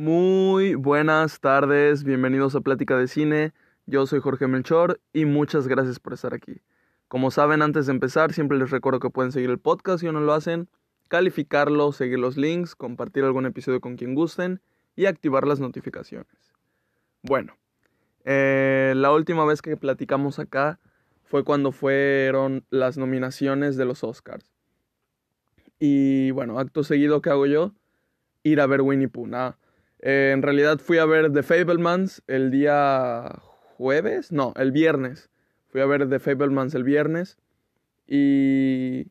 Muy 0.00 0.76
buenas 0.76 1.40
tardes, 1.40 2.04
bienvenidos 2.04 2.54
a 2.54 2.62
Plática 2.62 2.96
de 2.96 3.06
Cine. 3.06 3.52
Yo 3.84 4.06
soy 4.06 4.20
Jorge 4.20 4.46
Melchor 4.46 4.98
y 5.12 5.26
muchas 5.26 5.68
gracias 5.68 6.00
por 6.00 6.14
estar 6.14 6.32
aquí. 6.32 6.62
Como 7.06 7.30
saben, 7.30 7.60
antes 7.60 7.84
de 7.84 7.92
empezar, 7.92 8.32
siempre 8.32 8.56
les 8.56 8.70
recuerdo 8.70 8.98
que 8.98 9.10
pueden 9.10 9.30
seguir 9.30 9.50
el 9.50 9.58
podcast 9.58 10.00
si 10.00 10.10
no 10.10 10.18
lo 10.20 10.32
hacen, 10.32 10.68
calificarlo, 11.08 11.92
seguir 11.92 12.18
los 12.18 12.38
links, 12.38 12.74
compartir 12.74 13.24
algún 13.24 13.44
episodio 13.44 13.82
con 13.82 13.98
quien 13.98 14.14
gusten 14.14 14.62
y 14.96 15.04
activar 15.04 15.46
las 15.46 15.60
notificaciones. 15.60 16.54
Bueno, 17.20 17.58
eh, 18.24 18.94
la 18.96 19.12
última 19.12 19.44
vez 19.44 19.60
que 19.60 19.76
platicamos 19.76 20.38
acá 20.38 20.78
fue 21.24 21.44
cuando 21.44 21.72
fueron 21.72 22.64
las 22.70 22.96
nominaciones 22.96 23.76
de 23.76 23.84
los 23.84 24.02
Oscars. 24.02 24.50
Y 25.78 26.30
bueno, 26.30 26.58
acto 26.58 26.84
seguido, 26.84 27.20
¿qué 27.20 27.28
hago 27.28 27.44
yo? 27.44 27.74
Ir 28.42 28.62
a 28.62 28.66
ver 28.66 28.80
Winnie 28.80 29.08
Pooh. 29.08 29.28
Eh, 30.02 30.32
en 30.34 30.42
realidad 30.42 30.78
fui 30.78 30.98
a 30.98 31.04
ver 31.04 31.32
The 31.32 31.42
Fablemans 31.42 32.22
el 32.26 32.50
día 32.50 33.40
jueves, 33.76 34.32
no, 34.32 34.52
el 34.56 34.72
viernes. 34.72 35.30
Fui 35.68 35.80
a 35.80 35.86
ver 35.86 36.08
The 36.08 36.18
Fablemans 36.18 36.74
el 36.74 36.84
viernes. 36.84 37.38
Y, 38.06 39.08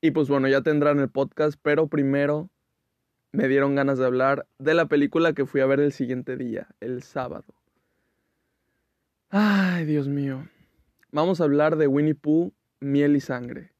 y 0.00 0.10
pues 0.12 0.28
bueno, 0.28 0.48
ya 0.48 0.62
tendrán 0.62 1.00
el 1.00 1.08
podcast, 1.08 1.58
pero 1.62 1.88
primero 1.88 2.50
me 3.32 3.48
dieron 3.48 3.74
ganas 3.74 3.98
de 3.98 4.06
hablar 4.06 4.46
de 4.58 4.74
la 4.74 4.86
película 4.86 5.32
que 5.32 5.44
fui 5.44 5.60
a 5.60 5.66
ver 5.66 5.80
el 5.80 5.92
siguiente 5.92 6.36
día, 6.36 6.68
el 6.80 7.02
sábado. 7.02 7.54
Ay, 9.30 9.84
Dios 9.84 10.08
mío. 10.08 10.48
Vamos 11.10 11.40
a 11.40 11.44
hablar 11.44 11.76
de 11.76 11.86
Winnie 11.86 12.14
Pooh, 12.14 12.52
miel 12.80 13.16
y 13.16 13.20
sangre. 13.20 13.72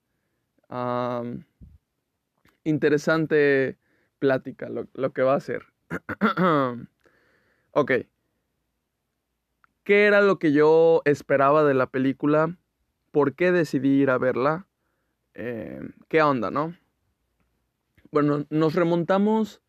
interesante 2.65 3.79
plática 4.19 4.69
lo, 4.69 4.89
lo, 4.93 5.13
que 5.13 5.23
va 5.23 5.35
a 5.35 5.41
ser. 5.41 5.63
ok. 7.73 7.93
¿Qué 9.85 10.05
era 10.05 10.21
lo 10.21 10.39
que 10.39 10.53
yo 10.53 11.03
esperaba 11.05 11.65
de 11.65 11.75
la 11.75 11.87
película? 11.87 12.57
¿Por 13.11 13.35
qué 13.35 13.53
decidí 13.53 14.01
ir 14.03 14.11
a 14.11 14.19
verla? 14.19 14.67
Eh, 15.35 15.81
¿Qué 16.09 16.23
onda, 16.23 16.51
no? 16.51 16.75
Bueno, 18.11 18.45
nos 18.51 18.75
remontamos 18.75 19.63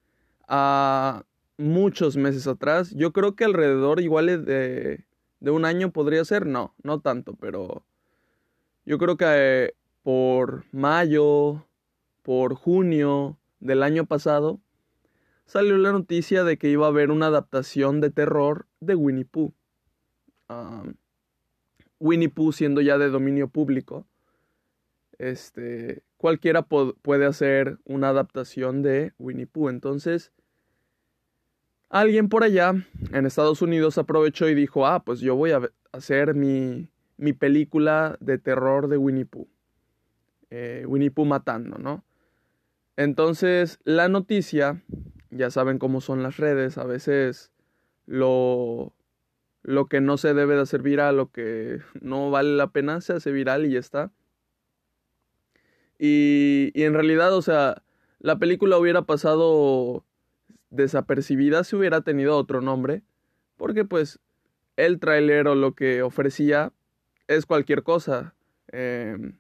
a 0.48 1.24
muchos 1.58 2.18
meses 2.18 2.48
atrás. 2.48 2.92
Yo 2.96 3.14
creo 3.14 3.36
que 3.36 3.46
alrededor 3.46 4.02
igual 4.02 4.46
de 4.46 5.06
de 5.40 5.52
un 5.52 5.66
año 5.66 5.92
podría 5.92 6.24
ser, 6.26 6.46
no, 6.46 6.74
no 6.84 7.00
tanto, 7.00 7.34
pero 7.36 7.84
yo 8.86 8.98
creo 8.98 9.18
que 9.18 9.26
eh, 9.28 9.76
por 10.04 10.66
mayo, 10.72 11.66
por 12.24 12.56
junio 12.56 13.38
del 13.60 13.84
año 13.84 14.06
pasado, 14.06 14.60
salió 15.50 15.80
la 15.80 15.92
noticia 15.92 16.44
de 16.44 16.60
que 16.60 16.70
iba 16.70 16.86
a 16.86 16.90
haber 16.90 17.10
una 17.10 17.26
adaptación 17.26 18.02
de 18.02 18.12
terror 18.12 18.68
de 18.82 18.94
Winnie 18.94 19.26
Pooh. 19.26 19.52
Winnie 22.00 22.30
Pooh 22.30 22.52
siendo 22.52 22.82
ya 22.82 23.00
de 23.00 23.10
dominio 23.10 23.48
público, 23.48 24.06
este, 25.18 26.04
cualquiera 26.18 26.62
puede 26.62 27.26
hacer 27.26 27.80
una 27.84 28.10
adaptación 28.10 28.84
de 28.84 29.14
Winnie 29.18 29.48
Pooh. 29.48 29.70
Entonces, 29.70 30.32
alguien 31.90 32.30
por 32.30 32.44
allá 32.44 32.74
en 33.12 33.26
Estados 33.26 33.64
Unidos 33.64 33.98
aprovechó 33.98 34.50
y 34.50 34.54
dijo, 34.54 34.86
ah, 34.86 35.04
pues 35.04 35.20
yo 35.20 35.36
voy 35.36 35.50
a 35.50 35.62
hacer 35.92 36.36
mi, 36.36 36.92
mi 37.18 37.34
película 37.34 38.18
de 38.20 38.38
terror 38.38 38.88
de 38.88 38.98
Winnie 38.98 39.26
Pooh. 39.26 39.48
Eh, 40.52 40.86
Winnie 40.88 41.10
Pooh 41.10 41.26
matando, 41.26 41.80
¿no? 41.80 42.04
Entonces, 42.98 43.80
la 43.84 44.10
noticia, 44.10 44.84
ya 45.32 45.52
saben 45.52 45.80
cómo 45.80 46.02
son 46.02 46.24
las 46.24 46.38
redes, 46.38 46.78
a 46.78 46.86
veces 46.86 47.52
lo, 48.06 48.94
lo 49.64 49.88
que 49.88 50.02
no 50.02 50.18
se 50.18 50.34
debe 50.34 50.56
de 50.56 50.62
hacer 50.62 50.82
viral, 50.82 51.18
lo 51.18 51.32
que 51.32 51.80
no 52.02 52.32
vale 52.32 52.56
la 52.56 52.72
pena, 52.72 53.02
se 53.02 53.14
hace 53.14 53.32
viral 53.32 53.66
y 53.66 53.72
ya 53.72 53.80
está. 53.80 54.12
Y, 55.98 56.72
y 56.74 56.84
en 56.84 56.94
realidad, 56.94 57.34
o 57.34 57.42
sea, 57.42 57.84
la 58.20 58.40
película 58.40 58.78
hubiera 58.78 59.02
pasado 59.04 60.06
desapercibida 60.70 61.64
si 61.64 61.76
hubiera 61.76 62.02
tenido 62.02 62.38
otro 62.38 62.62
nombre, 62.62 63.04
porque 63.58 63.86
pues 63.86 64.20
el 64.78 65.00
tráiler 65.00 65.48
o 65.48 65.56
lo 65.56 65.74
que 65.74 66.02
ofrecía 66.04 66.72
es 67.28 67.46
cualquier 67.46 67.84
cosa, 67.84 68.34
em, 68.72 69.38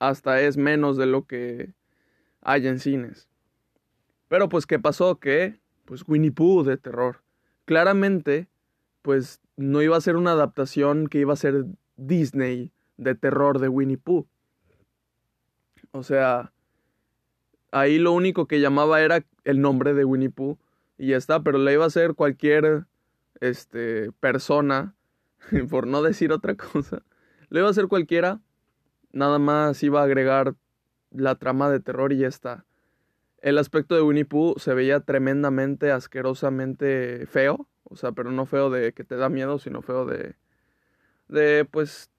hasta 0.00 0.40
es 0.40 0.56
menos 0.56 0.96
de 0.96 1.06
lo 1.06 1.26
que 1.26 1.72
hay 2.40 2.66
en 2.66 2.80
cines. 2.80 3.28
Pero 4.32 4.48
pues 4.48 4.64
¿qué 4.64 4.78
pasó? 4.78 5.20
Que 5.20 5.60
pues 5.84 6.08
Winnie 6.08 6.30
Pooh 6.30 6.62
de 6.62 6.78
terror. 6.78 7.20
Claramente 7.66 8.48
pues 9.02 9.42
no 9.58 9.82
iba 9.82 9.94
a 9.94 10.00
ser 10.00 10.16
una 10.16 10.32
adaptación 10.32 11.08
que 11.08 11.18
iba 11.18 11.34
a 11.34 11.36
ser 11.36 11.66
Disney 11.98 12.72
de 12.96 13.14
terror 13.14 13.58
de 13.58 13.68
Winnie 13.68 13.98
Pooh. 13.98 14.26
O 15.90 16.02
sea, 16.02 16.50
ahí 17.72 17.98
lo 17.98 18.12
único 18.12 18.46
que 18.46 18.58
llamaba 18.58 19.02
era 19.02 19.22
el 19.44 19.60
nombre 19.60 19.92
de 19.92 20.06
Winnie 20.06 20.30
Pooh 20.30 20.56
y 20.96 21.08
ya 21.08 21.18
está, 21.18 21.42
pero 21.42 21.58
le 21.58 21.74
iba 21.74 21.84
a 21.84 21.88
hacer 21.88 22.14
cualquier 22.14 22.86
este, 23.40 24.12
persona, 24.12 24.94
por 25.68 25.86
no 25.86 26.00
decir 26.00 26.32
otra 26.32 26.54
cosa, 26.54 27.02
le 27.50 27.58
iba 27.58 27.68
a 27.68 27.72
hacer 27.72 27.86
cualquiera, 27.86 28.40
nada 29.12 29.38
más 29.38 29.82
iba 29.82 30.00
a 30.00 30.04
agregar 30.04 30.54
la 31.10 31.34
trama 31.34 31.68
de 31.68 31.80
terror 31.80 32.14
y 32.14 32.20
ya 32.20 32.28
está. 32.28 32.64
El 33.42 33.58
aspecto 33.58 33.96
de 33.96 34.02
Winnie 34.02 34.24
Pooh 34.24 34.54
se 34.58 34.72
veía 34.72 35.00
tremendamente, 35.00 35.90
asquerosamente 35.90 37.26
feo, 37.26 37.68
o 37.82 37.96
sea, 37.96 38.12
pero 38.12 38.30
no 38.30 38.46
feo 38.46 38.70
de 38.70 38.92
que 38.92 39.02
te 39.02 39.16
da 39.16 39.28
miedo, 39.28 39.58
sino 39.58 39.82
feo 39.82 40.06
de, 40.06 40.36
de 41.26 41.64
pues, 41.64 42.12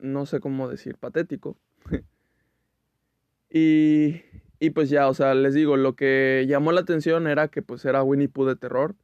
no 0.00 0.26
sé 0.26 0.40
cómo 0.40 0.68
decir, 0.68 0.96
patético. 0.98 1.56
y, 3.48 4.22
y 4.58 4.70
pues 4.70 4.90
ya, 4.90 5.08
o 5.08 5.14
sea, 5.14 5.34
les 5.34 5.54
digo, 5.54 5.76
lo 5.76 5.94
que 5.94 6.44
llamó 6.48 6.72
la 6.72 6.80
atención 6.80 7.28
era 7.28 7.46
que 7.46 7.62
pues 7.62 7.84
era 7.84 8.02
Winnie 8.02 8.28
Pooh 8.28 8.46
de 8.46 8.56
terror. 8.56 8.96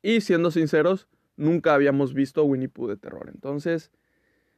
Y 0.00 0.22
siendo 0.22 0.50
sinceros, 0.50 1.08
nunca 1.36 1.74
habíamos 1.74 2.14
visto 2.14 2.42
Winnie 2.44 2.70
Pooh 2.70 2.88
de 2.88 2.96
terror. 2.96 3.30
Entonces, 3.32 3.92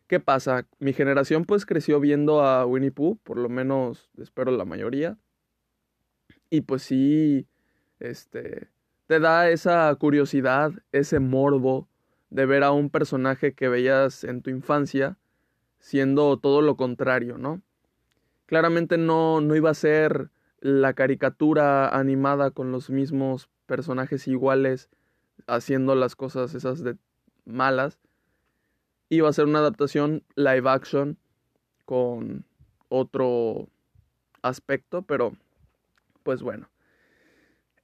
¿qué 0.06 0.20
pasa? 0.20 0.68
Mi 0.78 0.92
generación 0.92 1.46
pues 1.46 1.66
creció 1.66 1.98
viendo 1.98 2.42
a 2.42 2.64
Winnie 2.64 2.92
Pooh, 2.92 3.18
por 3.24 3.38
lo 3.38 3.48
menos 3.48 4.12
espero 4.18 4.52
la 4.52 4.64
mayoría. 4.64 5.18
Y 6.54 6.60
pues 6.60 6.84
sí, 6.84 7.48
este, 7.98 8.68
te 9.08 9.18
da 9.18 9.50
esa 9.50 9.92
curiosidad, 9.96 10.70
ese 10.92 11.18
morbo 11.18 11.88
de 12.30 12.46
ver 12.46 12.62
a 12.62 12.70
un 12.70 12.90
personaje 12.90 13.54
que 13.54 13.68
veías 13.68 14.22
en 14.22 14.40
tu 14.40 14.50
infancia 14.50 15.18
siendo 15.80 16.36
todo 16.36 16.62
lo 16.62 16.76
contrario, 16.76 17.38
¿no? 17.38 17.60
Claramente 18.46 18.98
no, 18.98 19.40
no 19.40 19.56
iba 19.56 19.70
a 19.70 19.74
ser 19.74 20.30
la 20.60 20.92
caricatura 20.92 21.88
animada 21.88 22.52
con 22.52 22.70
los 22.70 22.88
mismos 22.88 23.48
personajes 23.66 24.28
iguales 24.28 24.90
haciendo 25.48 25.96
las 25.96 26.14
cosas 26.14 26.54
esas 26.54 26.84
de 26.84 26.96
malas. 27.44 27.98
Iba 29.08 29.28
a 29.28 29.32
ser 29.32 29.46
una 29.46 29.58
adaptación 29.58 30.22
live 30.36 30.70
action 30.70 31.18
con 31.84 32.44
otro 32.90 33.66
aspecto, 34.42 35.02
pero 35.02 35.34
pues 36.24 36.42
bueno. 36.42 36.68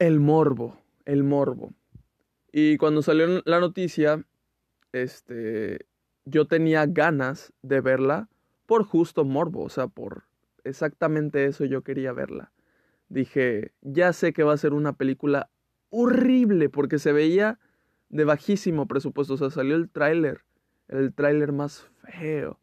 El 0.00 0.18
morbo, 0.18 0.76
el 1.04 1.22
morbo. 1.22 1.72
Y 2.50 2.76
cuando 2.78 3.02
salió 3.02 3.42
la 3.44 3.60
noticia, 3.60 4.24
este, 4.90 5.86
yo 6.24 6.46
tenía 6.46 6.86
ganas 6.86 7.52
de 7.62 7.80
verla 7.80 8.28
por 8.66 8.82
justo 8.82 9.24
morbo, 9.24 9.62
o 9.62 9.68
sea, 9.68 9.86
por 9.86 10.24
exactamente 10.64 11.44
eso 11.44 11.64
yo 11.64 11.82
quería 11.82 12.12
verla 12.12 12.50
dije, 13.10 13.72
ya 13.82 14.14
sé 14.14 14.32
que 14.32 14.44
va 14.44 14.54
a 14.54 14.56
ser 14.56 14.72
una 14.72 14.94
película 14.94 15.50
horrible 15.90 16.70
porque 16.70 16.98
se 16.98 17.12
veía 17.12 17.58
de 18.08 18.24
bajísimo 18.24 18.86
presupuesto. 18.86 19.34
O 19.34 19.36
sea, 19.36 19.50
salió 19.50 19.76
el 19.76 19.90
tráiler, 19.90 20.40
el 20.88 21.12
tráiler 21.12 21.52
más 21.52 21.86
feo. 22.04 22.58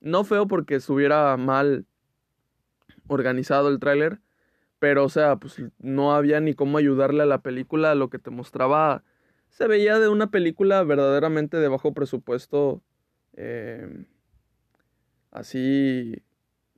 No 0.00 0.24
feo 0.24 0.46
porque 0.46 0.74
estuviera 0.74 1.34
mal 1.36 1.86
organizado 3.06 3.68
el 3.68 3.78
tráiler, 3.78 4.20
pero 4.82 5.04
o 5.04 5.08
sea, 5.08 5.36
pues 5.36 5.62
no 5.78 6.12
había 6.12 6.40
ni 6.40 6.54
cómo 6.54 6.76
ayudarle 6.76 7.22
a 7.22 7.26
la 7.26 7.40
película. 7.40 7.94
Lo 7.94 8.10
que 8.10 8.18
te 8.18 8.30
mostraba 8.30 9.04
se 9.48 9.68
veía 9.68 10.00
de 10.00 10.08
una 10.08 10.32
película 10.32 10.82
verdaderamente 10.82 11.58
de 11.58 11.68
bajo 11.68 11.94
presupuesto. 11.94 12.82
Eh, 13.34 14.06
así, 15.30 16.24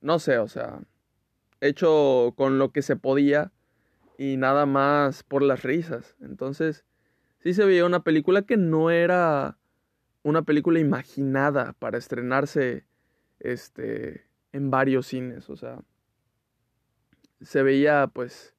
no 0.03 0.19
sé, 0.19 0.37
o 0.37 0.49
sea, 0.49 0.83
hecho 1.63 2.35
con 2.37 2.59
lo 2.59 2.73
que 2.73 2.83
se 2.83 2.95
podía 2.95 3.53
y 4.19 4.37
nada 4.37 4.67
más 4.67 5.23
por 5.23 5.41
las 5.41 5.63
risas. 5.63 6.15
Entonces, 6.21 6.85
sí 7.39 7.55
se 7.55 7.65
veía 7.65 7.87
una 7.87 8.05
película 8.05 8.43
que 8.43 8.59
no 8.59 8.91
era 8.91 9.57
una 10.23 10.43
película 10.43 10.79
imaginada 10.79 11.73
para 11.79 11.97
estrenarse 11.97 12.85
este 13.41 14.27
en 14.53 14.71
varios 14.71 15.07
cines, 15.07 15.49
o 15.49 15.57
sea, 15.57 15.81
se 17.41 17.63
veía 17.63 18.07
pues 18.09 18.55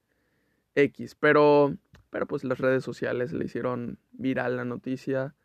X, 0.76 1.16
pero 1.16 1.76
pero 2.10 2.28
pues 2.28 2.44
las 2.46 2.60
redes 2.60 2.84
sociales 2.84 3.34
le 3.34 3.46
hicieron 3.46 4.00
viral 4.14 4.56
la 4.56 4.64
noticia 4.64 5.36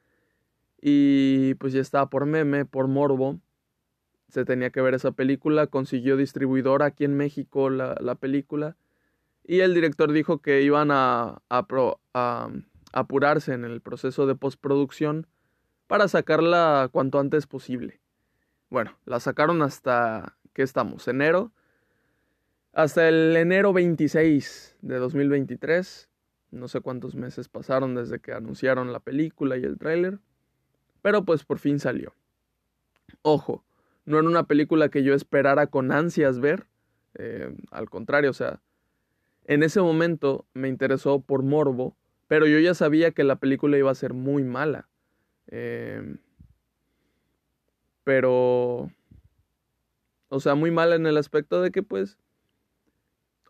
y 0.81 1.55
pues 1.55 1.73
ya 1.73 1.81
estaba 1.81 2.09
por 2.11 2.27
meme, 2.27 2.65
por 2.65 2.87
morbo. 2.87 3.41
Se 4.29 4.45
tenía 4.45 4.71
que 4.71 4.81
ver 4.81 4.95
esa 4.95 5.11
película, 5.11 5.67
consiguió 5.67 6.17
distribuidor 6.17 6.85
aquí 6.85 7.05
en 7.05 7.17
México 7.17 7.71
la, 7.71 7.97
la 8.01 8.15
película 8.15 8.77
y 9.43 9.61
el 9.61 9.75
director 9.75 10.13
dijo 10.13 10.39
que 10.39 10.63
iban 10.63 10.91
a, 10.93 11.43
a, 11.49 11.67
a 12.15 12.51
apurarse 12.93 13.53
en 13.53 13.65
el 13.65 13.81
proceso 13.81 14.27
de 14.27 14.37
postproducción 14.37 15.27
para 15.89 16.07
sacarla 16.07 16.89
cuanto 16.93 17.19
antes 17.19 17.49
posible. 17.49 18.01
Bueno, 18.69 18.97
la 19.07 19.19
sacaron 19.19 19.63
hasta, 19.63 20.37
¿qué 20.53 20.63
estamos? 20.63 21.09
Enero. 21.09 21.53
Hasta 22.81 23.11
el 23.11 23.37
enero 23.37 23.75
26 23.75 24.79
de 24.81 24.97
2023. 24.97 26.09
No 26.51 26.67
sé 26.67 26.81
cuántos 26.81 27.15
meses 27.15 27.47
pasaron 27.51 27.95
desde 27.95 28.21
que 28.21 28.33
anunciaron 28.33 28.91
la 28.91 29.01
película 29.01 29.59
y 29.59 29.65
el 29.65 29.77
tráiler. 29.77 30.19
Pero 31.03 31.27
pues 31.27 31.45
por 31.45 31.59
fin 31.59 31.79
salió. 31.79 32.15
Ojo, 33.21 33.63
no 34.07 34.19
era 34.19 34.27
una 34.27 34.45
película 34.45 34.89
que 34.89 35.03
yo 35.03 35.13
esperara 35.13 35.67
con 35.67 35.93
ansias 35.93 36.41
ver. 36.41 36.69
Eh, 37.19 37.55
al 37.71 37.91
contrario, 37.91 38.31
o 38.31 38.33
sea, 38.33 38.63
en 39.45 39.63
ese 39.63 39.83
momento 39.83 40.47
me 40.55 40.69
interesó 40.69 41.21
por 41.21 41.43
morbo, 41.43 41.99
pero 42.29 42.47
yo 42.47 42.59
ya 42.61 42.73
sabía 42.73 43.11
que 43.11 43.25
la 43.25 43.37
película 43.37 43.77
iba 43.77 43.91
a 43.91 43.95
ser 43.95 44.15
muy 44.15 44.43
mala. 44.43 44.89
Eh, 45.49 46.17
pero, 48.05 48.91
o 50.31 50.41
sea, 50.41 50.55
muy 50.55 50.71
mala 50.71 50.95
en 50.95 51.07
el 51.07 51.19
aspecto 51.19 51.61
de 51.61 51.73
que 51.73 51.83
pues, 51.83 52.17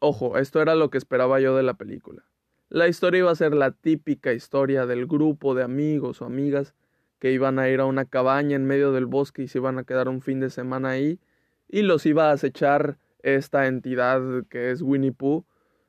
ojo, 0.00 0.37
esto 0.38 0.61
era 0.61 0.75
lo 0.75 0.91
que 0.91 0.99
esperaba 0.99 1.41
yo 1.41 1.56
de 1.56 1.62
la 1.62 1.75
película. 1.75 2.25
La 2.69 2.88
historia 2.88 3.20
iba 3.20 3.31
a 3.31 3.37
ser 3.37 3.55
la 3.55 3.70
típica 3.73 4.32
historia 4.32 4.87
del 4.87 5.06
grupo 5.06 5.55
de 5.55 5.62
amigos 5.62 6.23
o 6.23 6.25
amigas 6.25 6.75
que 7.19 7.32
iban 7.32 7.58
a 7.58 7.69
ir 7.69 7.81
a 7.81 7.85
una 7.85 8.05
cabaña 8.05 8.56
en 8.56 8.64
medio 8.64 8.93
del 8.93 9.06
bosque 9.06 9.43
y 9.43 9.49
se 9.49 9.58
iban 9.58 9.79
a 9.79 9.85
quedar 9.85 10.08
un 10.08 10.23
fin 10.23 10.41
de 10.41 10.50
semana 10.50 10.91
ahí 10.91 11.20
y 11.69 11.82
los 11.82 12.06
iba 12.06 12.31
a 12.31 12.32
acechar 12.32 12.99
esta 13.23 13.67
entidad 13.67 14.23
que 14.49 14.70
es 14.70 14.82
Winnie 14.82 15.12
Pooh 15.12 15.44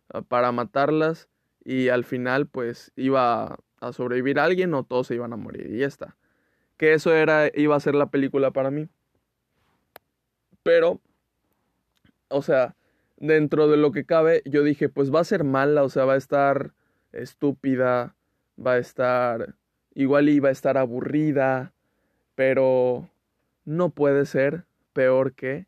ah, 0.10 0.22
para 0.22 0.52
matarlas 0.52 1.30
y 1.64 1.90
al 1.90 2.04
final 2.04 2.48
pues 2.48 2.92
iba 2.96 3.60
a 3.80 3.94
sobrevivir 3.94 4.40
alguien 4.40 4.74
o 4.74 4.84
todos 4.84 5.08
se 5.08 5.16
iban 5.16 5.34
a 5.34 5.38
morir 5.38 5.72
y 5.72 5.80
ya 5.80 5.88
está. 5.88 6.18
Que 6.78 6.94
eso 6.94 7.14
era 7.14 7.50
iba 7.54 7.76
a 7.76 7.80
ser 7.80 7.96
la 7.96 8.10
película 8.10 8.52
para 8.52 8.72
mí. 8.72 8.90
Pero 10.64 11.00
o 12.30 12.42
sea, 12.42 12.76
dentro 13.22 13.68
de 13.68 13.78
lo 13.78 13.92
que 13.92 14.04
cabe, 14.04 14.42
yo 14.46 14.64
dije, 14.64 14.90
pues 14.90 15.14
va 15.14 15.22
a 15.22 15.24
ser 15.24 15.44
mala, 15.44 15.84
o 15.84 15.90
sea, 15.90 16.06
va 16.06 16.14
a 16.14 16.18
estar 16.18 16.74
estúpida, 17.14 18.16
va 18.58 18.74
a 18.74 18.78
estar 18.80 19.56
igual 19.94 20.28
iba 20.30 20.50
a 20.50 20.52
estar 20.52 20.78
aburrida, 20.78 21.74
pero 22.36 23.10
no 23.64 23.90
puede 23.90 24.26
ser 24.26 24.66
peor 24.94 25.34
que 25.34 25.68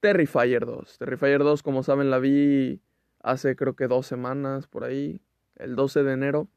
Terrifier 0.00 0.66
2. 0.66 0.98
Terrifier 0.98 1.44
2, 1.44 1.62
como 1.62 1.84
saben, 1.84 2.10
la 2.10 2.18
vi 2.18 2.80
hace 3.22 3.54
creo 3.54 3.76
que 3.76 3.86
dos 3.86 4.06
semanas 4.06 4.66
por 4.66 4.82
ahí, 4.82 5.20
el 5.56 5.76
12 5.76 6.02
de 6.02 6.12
enero. 6.12 6.48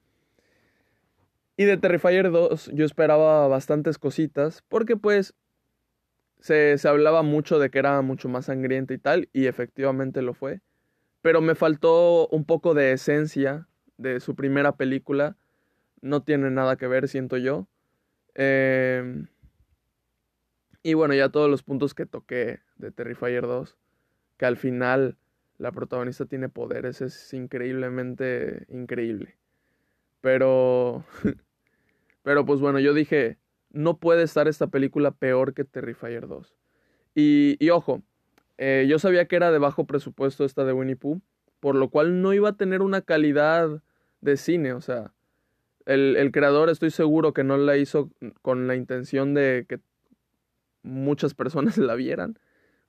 Y 1.56 1.66
de 1.66 1.78
Terrifier 1.78 2.32
2 2.32 2.72
yo 2.74 2.86
esperaba 2.86 3.48
bastantes 3.48 4.00
cositas, 4.00 4.64
porque 4.68 4.98
pues 4.98 5.36
se, 6.46 6.78
se 6.78 6.88
hablaba 6.88 7.24
mucho 7.24 7.58
de 7.58 7.72
que 7.72 7.80
era 7.80 8.00
mucho 8.04 8.30
más 8.30 8.46
sangrienta 8.46 8.94
y 8.94 9.00
tal, 9.00 9.30
y 9.34 9.48
efectivamente 9.48 10.22
lo 10.22 10.36
fue. 10.36 10.62
Pero 11.24 11.42
me 11.42 11.56
faltó 11.56 12.28
un 12.28 12.46
poco 12.46 12.76
de 12.76 12.92
esencia 12.92 13.68
de 13.98 14.20
su 14.20 14.36
primera 14.36 14.78
película 14.78 15.38
no 16.02 16.22
tiene 16.22 16.52
nada 16.52 16.76
que 16.76 16.86
ver, 16.86 17.08
siento 17.08 17.38
yo. 17.38 17.68
Em, 18.36 19.26
y 20.84 20.94
bueno, 20.94 21.16
ya 21.16 21.30
todos 21.30 21.50
los 21.50 21.64
puntos 21.64 21.96
que 21.96 22.06
toqué 22.06 22.60
de 22.76 22.92
Terrifier 22.92 23.42
2, 23.42 23.76
que 24.38 24.46
al 24.46 24.58
final 24.58 25.18
la 25.58 25.72
protagonista 25.72 26.28
tiene 26.28 26.48
poderes, 26.48 27.02
es 27.02 27.34
increíblemente 27.34 28.68
increíble. 28.70 29.36
Pero, 30.22 31.06
pero 32.22 32.46
pues 32.46 32.60
bueno, 32.60 32.78
yo 32.78 32.94
dije, 32.94 33.40
no 33.76 33.98
puede 33.98 34.24
estar 34.24 34.48
esta 34.48 34.68
película 34.68 35.12
peor 35.12 35.54
que 35.54 35.66
Terrifier 35.66 36.28
2. 36.28 36.56
Y, 37.14 37.58
y 37.60 37.70
ojo, 37.70 38.02
eh, 38.58 38.86
yo 38.90 39.00
sabía 39.00 39.28
que 39.28 39.36
era 39.36 39.52
de 39.52 39.60
bajo 39.60 39.86
presupuesto 39.86 40.46
esta 40.46 40.64
de 40.66 40.74
Winnie 40.74 40.96
Pooh, 40.96 41.22
por 41.60 41.76
lo 41.76 41.90
cual 41.90 42.22
no 42.22 42.34
iba 42.34 42.50
a 42.50 42.58
tener 42.58 42.82
una 42.82 43.02
calidad 43.02 43.82
de 44.22 44.38
cine, 44.38 44.74
o 44.74 44.82
sea, 44.82 45.14
el, 45.86 46.32
creador 46.32 46.70
estoy 46.70 46.90
seguro 46.90 47.34
que 47.34 47.44
no 47.44 47.58
la 47.58 47.78
hizo 47.78 48.10
con 48.42 48.68
la 48.68 48.76
intención 48.76 49.34
de 49.34 49.66
que 49.70 49.80
muchas 50.82 51.34
personas 51.34 51.78
la 51.78 51.96
vieran. 51.96 52.40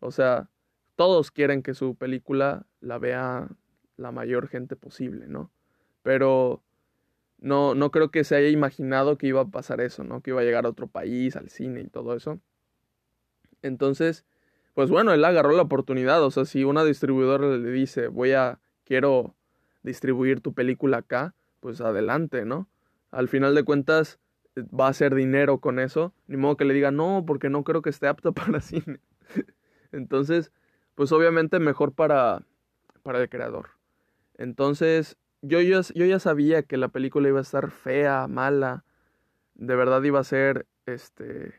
O 0.01 0.11
sea, 0.11 0.49
todos 0.95 1.31
quieren 1.31 1.63
que 1.63 1.75
su 1.75 1.95
película 1.97 2.67
la 2.81 2.99
vea 2.99 3.49
la 3.97 4.13
mayor 4.13 4.49
gente 4.49 4.77
posible, 4.77 5.27
¿no? 5.29 5.51
Pero 6.03 6.63
no, 7.47 7.75
no 7.75 7.91
creo 7.91 8.11
que 8.11 8.25
se 8.25 8.37
haya 8.37 8.49
imaginado 8.49 9.19
que 9.19 9.29
iba 9.29 9.41
a 9.41 9.47
pasar 9.47 9.81
eso, 9.81 10.05
¿no? 10.05 10.21
Que 10.21 10.31
iba 10.31 10.41
a 10.41 10.45
llegar 10.45 10.67
a 10.67 10.71
otro 10.71 10.87
país, 10.87 11.37
al 11.37 11.49
cine 11.49 11.81
y 11.81 11.89
todo 11.89 12.15
eso. 12.15 12.41
Entonces, 13.63 14.25
pues 14.75 14.91
bueno, 14.91 15.13
él 15.13 15.25
agarró 15.25 15.53
la 15.53 15.63
oportunidad. 15.63 16.23
O 16.23 16.31
sea, 16.31 16.45
si 16.45 16.65
una 16.65 16.85
distribuidora 16.85 17.47
le 17.57 17.71
dice, 17.71 18.09
voy 18.09 18.33
a, 18.33 18.59
quiero 18.85 19.35
distribuir 19.83 20.41
tu 20.41 20.55
película 20.55 20.99
acá, 20.99 21.35
pues 21.61 21.81
adelante, 21.81 22.45
¿no? 22.45 22.69
al 23.11 23.29
final 23.29 23.55
de 23.55 23.65
cuentas 23.65 24.19
eh, 24.57 24.65
va 24.79 24.87
a 24.87 24.91
hacer 24.91 25.15
dinero 25.15 25.59
con 25.59 25.79
eso. 25.79 26.13
Ni 26.27 26.37
modo 26.37 26.57
que 26.57 26.65
le 26.65 26.75
diga, 26.75 26.91
no, 26.91 27.25
porque 27.27 27.49
no 27.49 27.65
creo 27.65 27.83
que 27.83 27.91
esté 27.91 28.07
apto 28.07 28.33
para 28.35 28.61
cine. 28.61 29.01
Entonces, 29.93 30.53
pues 30.95 31.13
obviamente 31.13 31.59
mejor 31.59 31.93
para, 31.93 32.43
para 33.03 33.21
el 33.21 33.29
creador. 33.29 33.71
Entonces, 34.37 35.17
yo, 35.47 35.61
ya 35.61 36.19
sabía 36.19 36.63
que 36.63 36.77
la 36.77 36.89
película 36.89 37.29
iba 37.29 37.39
a 37.39 37.43
estar 37.43 37.71
fea, 37.71 38.27
mala. 38.29 38.85
De 39.55 39.75
verdad 39.77 40.03
iba 40.03 40.21
a 40.21 40.25
ser, 40.25 40.67
este, 40.87 41.55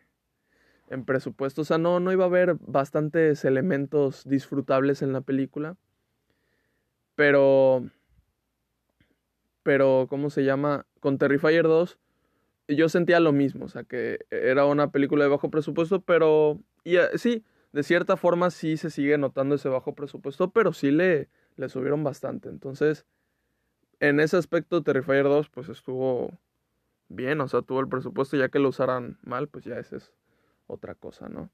en 0.89 1.05
presupuesto. 1.05 1.61
O 1.61 1.65
sea, 1.65 1.77
no, 1.77 1.99
no 1.99 2.11
iba 2.11 2.25
a 2.25 2.27
haber 2.27 2.55
bastantes 2.59 3.45
elementos 3.45 4.23
disfrutables 4.25 5.01
en 5.01 5.13
la 5.13 5.21
película. 5.21 5.75
Pero 7.15 7.89
pero 9.63 10.07
¿cómo 10.09 10.29
se 10.29 10.45
llama? 10.45 10.85
Con 11.01 11.17
Terrifier 11.17 11.63
2 11.63 11.99
yo 12.69 12.89
sentía 12.89 13.19
lo 13.19 13.31
mismo, 13.31 13.65
o 13.65 13.69
sea, 13.69 13.83
que 13.83 14.19
era 14.29 14.65
una 14.65 14.91
película 14.91 15.23
de 15.23 15.29
bajo 15.29 15.49
presupuesto, 15.49 16.01
pero 16.01 16.59
y, 16.83 16.97
eh, 16.97 17.09
sí, 17.15 17.43
de 17.71 17.83
cierta 17.83 18.17
forma 18.17 18.49
sí 18.49 18.77
se 18.77 18.89
sigue 18.89 19.17
notando 19.17 19.55
ese 19.55 19.69
bajo 19.69 19.95
presupuesto, 19.95 20.51
pero 20.51 20.73
sí 20.73 20.91
le, 20.91 21.29
le 21.55 21.69
subieron 21.69 22.03
bastante. 22.03 22.49
Entonces, 22.49 23.05
en 23.99 24.19
ese 24.19 24.37
aspecto 24.37 24.83
Terrifier 24.83 25.23
2 25.23 25.49
pues 25.49 25.69
estuvo 25.69 26.37
bien, 27.09 27.41
o 27.41 27.47
sea, 27.47 27.61
tuvo 27.61 27.79
el 27.79 27.87
presupuesto, 27.87 28.37
ya 28.37 28.49
que 28.49 28.59
lo 28.59 28.69
usaran 28.69 29.17
mal, 29.21 29.47
pues 29.47 29.65
ya 29.65 29.79
esa 29.79 29.97
es 29.97 30.13
otra 30.67 30.95
cosa, 30.95 31.29
¿no? 31.29 31.49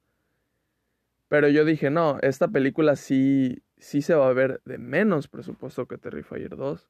Pero 1.30 1.48
yo 1.48 1.66
dije, 1.66 1.90
no, 1.90 2.20
esta 2.22 2.48
película 2.48 2.96
sí, 2.96 3.64
sí 3.78 4.02
se 4.02 4.16
va 4.16 4.28
a 4.28 4.34
ver 4.34 4.62
de 4.66 4.78
menos 4.78 5.28
presupuesto 5.28 5.88
que 5.88 5.98
Terrifier 5.98 6.56
2 6.56 6.90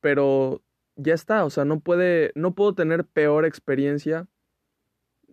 pero 0.00 0.62
ya 0.96 1.14
está, 1.14 1.44
o 1.44 1.50
sea, 1.50 1.64
no 1.64 1.80
puede, 1.80 2.32
no 2.34 2.54
puedo 2.54 2.74
tener 2.74 3.04
peor 3.04 3.44
experiencia, 3.44 4.26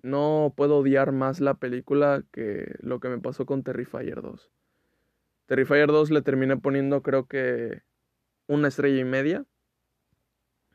no 0.04 0.54
puedo 0.56 0.78
odiar 0.78 1.12
más 1.12 1.40
la 1.42 1.56
película 1.56 2.24
que 2.32 2.76
lo 2.80 3.00
que 3.00 3.10
me 3.10 3.20
pasó 3.20 3.46
con 3.46 3.64
Terrifier 3.64 4.22
2. 4.22 4.52
Terrifier 5.48 5.88
2 5.88 6.12
le 6.12 6.22
terminé 6.22 6.58
poniendo 6.58 7.02
creo 7.02 7.26
que 7.26 7.82
una 8.48 8.68
estrella 8.68 9.00
y 9.00 9.06
media, 9.06 9.46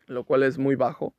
lo 0.06 0.24
cual 0.24 0.42
es 0.42 0.58
muy 0.58 0.76
bajo. 0.76 1.14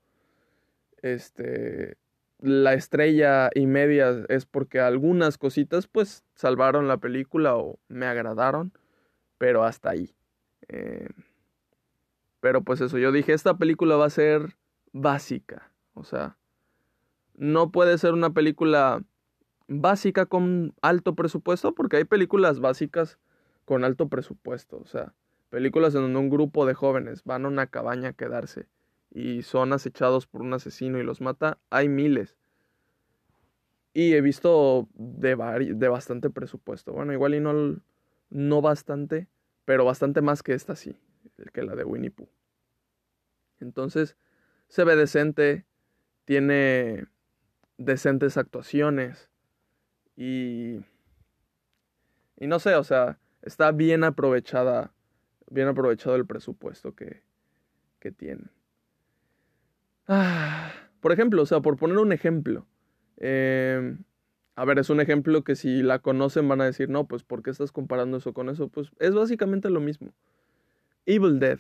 Este, 1.02 1.98
la 2.40 2.74
estrella 2.74 3.50
y 3.54 3.66
media 3.66 4.26
es 4.30 4.46
porque 4.46 4.80
algunas 4.80 5.38
cositas 5.38 5.88
pues 5.88 6.24
salvaron 6.36 6.88
la 6.88 6.98
película 6.98 7.56
o 7.56 7.80
me 7.88 8.06
agradaron, 8.06 8.74
pero 9.38 9.64
hasta 9.64 9.92
ahí. 9.92 10.14
Eh, 10.68 11.10
pero 12.40 12.62
pues 12.62 12.82
eso, 12.82 12.98
yo 12.98 13.12
dije, 13.12 13.34
esta 13.34 13.58
película 13.58 13.96
va 13.96 14.06
a 14.06 14.10
ser 14.10 14.58
básica. 14.92 15.72
O 15.94 16.04
sea, 16.04 16.38
no 17.36 17.72
puede 17.72 17.98
ser 17.98 18.14
una 18.14 18.32
película 18.32 19.02
básica 19.68 20.26
con 20.26 20.74
alto 20.82 21.16
presupuesto, 21.16 21.74
porque 21.74 21.98
hay 21.98 22.04
películas 22.04 22.60
básicas 22.60 23.18
con 23.66 23.84
alto 23.84 24.10
presupuesto. 24.10 24.78
O 24.78 24.86
sea, 24.86 25.14
películas 25.54 25.94
en 25.94 26.02
donde 26.02 26.18
un 26.18 26.32
grupo 26.32 26.66
de 26.66 26.74
jóvenes 26.74 27.24
van 27.26 27.46
a 27.46 27.48
una 27.48 27.68
cabaña 27.68 28.10
a 28.10 28.14
quedarse 28.14 28.66
y 29.12 29.44
son 29.44 29.72
acechados 29.72 30.26
por 30.26 30.42
un 30.42 30.52
asesino 30.52 30.98
y 30.98 31.04
los 31.04 31.22
mata. 31.22 31.60
Hay 31.70 31.90
miles. 31.90 32.36
Y 33.94 34.14
he 34.14 34.22
visto 34.22 34.90
de, 34.96 35.36
de 35.76 35.88
bastante 35.90 36.32
presupuesto. 36.32 36.92
Bueno, 36.92 37.14
igual 37.14 37.36
y 37.36 37.40
no, 37.40 37.80
no 38.32 38.62
bastante, 38.62 39.28
pero 39.64 39.86
bastante 39.86 40.22
más 40.22 40.42
que 40.42 40.56
esta 40.56 40.76
sí 40.76 40.98
que 41.54 41.62
la 41.62 41.76
de 41.76 41.84
Winnie 41.84 42.10
Pooh. 42.10 42.30
Entonces, 43.60 44.18
se 44.70 44.84
ve 44.84 44.96
decente, 44.96 45.66
tiene 46.26 47.06
decentes 47.78 48.38
actuaciones 48.38 49.30
y 50.16 50.80
y 52.38 52.48
no 52.48 52.58
sé, 52.58 52.74
o 52.74 52.84
sea, 52.84 53.20
está 53.44 53.72
bien 53.72 54.04
aprovechada, 54.04 54.92
bien 55.54 55.68
aprovechado 55.68 56.16
el 56.16 56.26
presupuesto 56.26 56.96
que, 56.96 57.24
que 58.00 58.12
tienen. 58.12 58.52
Ah, 60.08 60.72
por 61.00 61.12
ejemplo, 61.12 61.42
o 61.42 61.46
sea, 61.46 61.62
por 61.62 61.78
poner 61.78 61.98
un 61.98 62.12
ejemplo, 62.12 62.66
eh, 63.18 63.96
a 64.56 64.66
ver, 64.66 64.80
es 64.80 64.90
un 64.90 65.00
ejemplo 65.00 65.44
que 65.44 65.56
si 65.56 65.82
la 65.82 66.00
conocen 66.00 66.48
van 66.48 66.62
a 66.62 66.66
decir, 66.66 66.90
no, 66.90 67.08
pues 67.08 67.24
¿por 67.24 67.42
qué 67.42 67.52
estás 67.52 67.72
comparando 67.72 68.18
eso 68.18 68.34
con 68.34 68.50
eso? 68.50 68.68
Pues 68.68 68.92
es 69.00 69.14
básicamente 69.14 69.70
lo 69.70 69.80
mismo. 69.80 70.14
Evil 71.06 71.40
Dead. 71.40 71.60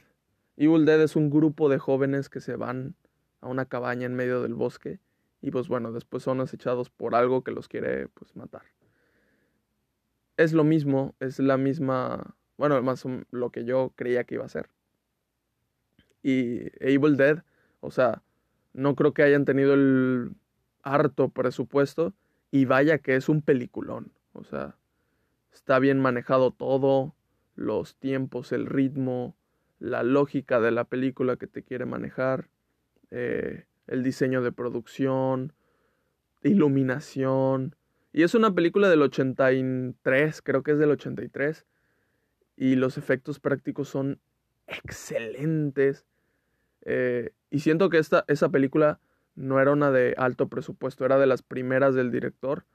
Evil 0.57 0.85
Dead 0.85 1.01
es 1.01 1.15
un 1.15 1.29
grupo 1.29 1.69
de 1.69 1.79
jóvenes 1.79 2.29
que 2.29 2.39
se 2.39 2.55
van 2.55 2.95
a 3.41 3.47
una 3.47 3.65
cabaña 3.65 4.05
en 4.05 4.15
medio 4.15 4.41
del 4.41 4.53
bosque 4.53 4.99
y 5.41 5.51
pues 5.51 5.67
bueno, 5.67 5.91
después 5.91 6.23
son 6.23 6.39
acechados 6.39 6.89
por 6.89 7.15
algo 7.15 7.43
que 7.43 7.51
los 7.51 7.67
quiere 7.67 8.07
pues 8.07 8.35
matar. 8.35 8.63
Es 10.37 10.53
lo 10.53 10.63
mismo, 10.63 11.15
es 11.19 11.39
la 11.39 11.57
misma, 11.57 12.35
bueno, 12.57 12.81
más 12.81 13.03
lo 13.31 13.51
que 13.51 13.65
yo 13.65 13.93
creía 13.95 14.23
que 14.23 14.35
iba 14.35 14.45
a 14.45 14.49
ser. 14.49 14.69
Y 16.21 16.71
Evil 16.79 17.17
Dead, 17.17 17.43
o 17.81 17.91
sea, 17.91 18.21
no 18.73 18.95
creo 18.95 19.13
que 19.13 19.23
hayan 19.23 19.45
tenido 19.45 19.73
el 19.73 20.31
harto 20.81 21.29
presupuesto 21.29 22.13
y 22.51 22.65
vaya 22.65 22.99
que 22.99 23.15
es 23.15 23.29
un 23.29 23.41
peliculón. 23.41 24.11
O 24.33 24.43
sea, 24.43 24.77
está 25.51 25.79
bien 25.79 25.99
manejado 25.99 26.51
todo, 26.51 27.15
los 27.55 27.95
tiempos, 27.95 28.51
el 28.51 28.65
ritmo, 28.65 29.35
la 29.79 30.03
lógica 30.03 30.59
de 30.59 30.71
la 30.71 30.85
película 30.85 31.35
que 31.35 31.47
te 31.47 31.63
quiere 31.63 31.85
manejar, 31.85 32.49
eh, 33.11 33.65
el 33.87 34.03
diseño 34.03 34.41
de 34.41 34.51
producción, 34.51 35.53
iluminación. 36.41 37.75
Y 38.11 38.23
es 38.23 38.35
una 38.35 38.53
película 38.53 38.89
del 38.89 39.01
83, 39.01 40.41
creo 40.41 40.63
que 40.63 40.71
es 40.71 40.79
del 40.79 40.91
83. 40.91 41.65
Y 42.55 42.75
los 42.75 42.97
efectos 42.97 43.39
prácticos 43.39 43.89
son 43.89 44.19
excelentes. 44.67 46.05
Eh, 46.81 47.31
y 47.49 47.59
siento 47.59 47.89
que 47.89 47.97
esta, 47.97 48.25
esa 48.27 48.49
película 48.49 48.99
no 49.35 49.59
era 49.59 49.71
una 49.71 49.91
de 49.91 50.13
alto 50.17 50.47
presupuesto, 50.47 51.05
era 51.05 51.17
de 51.17 51.27
las 51.27 51.41
primeras 51.41 51.95
del 51.95 52.11
director. 52.11 52.65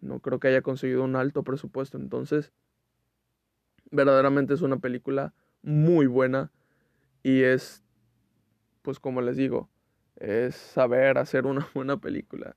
No 0.00 0.20
creo 0.20 0.40
que 0.40 0.48
haya 0.48 0.62
conseguido 0.62 1.04
un 1.04 1.16
alto 1.16 1.42
presupuesto. 1.42 1.98
Entonces, 1.98 2.52
verdaderamente 3.90 4.54
es 4.54 4.62
una 4.62 4.78
película 4.78 5.34
muy 5.62 6.06
buena 6.06 6.50
y 7.22 7.42
es, 7.42 7.82
pues 8.82 9.00
como 9.00 9.20
les 9.20 9.36
digo, 9.36 9.68
es 10.16 10.54
saber 10.54 11.18
hacer 11.18 11.46
una 11.46 11.68
buena 11.74 11.98
película. 11.98 12.56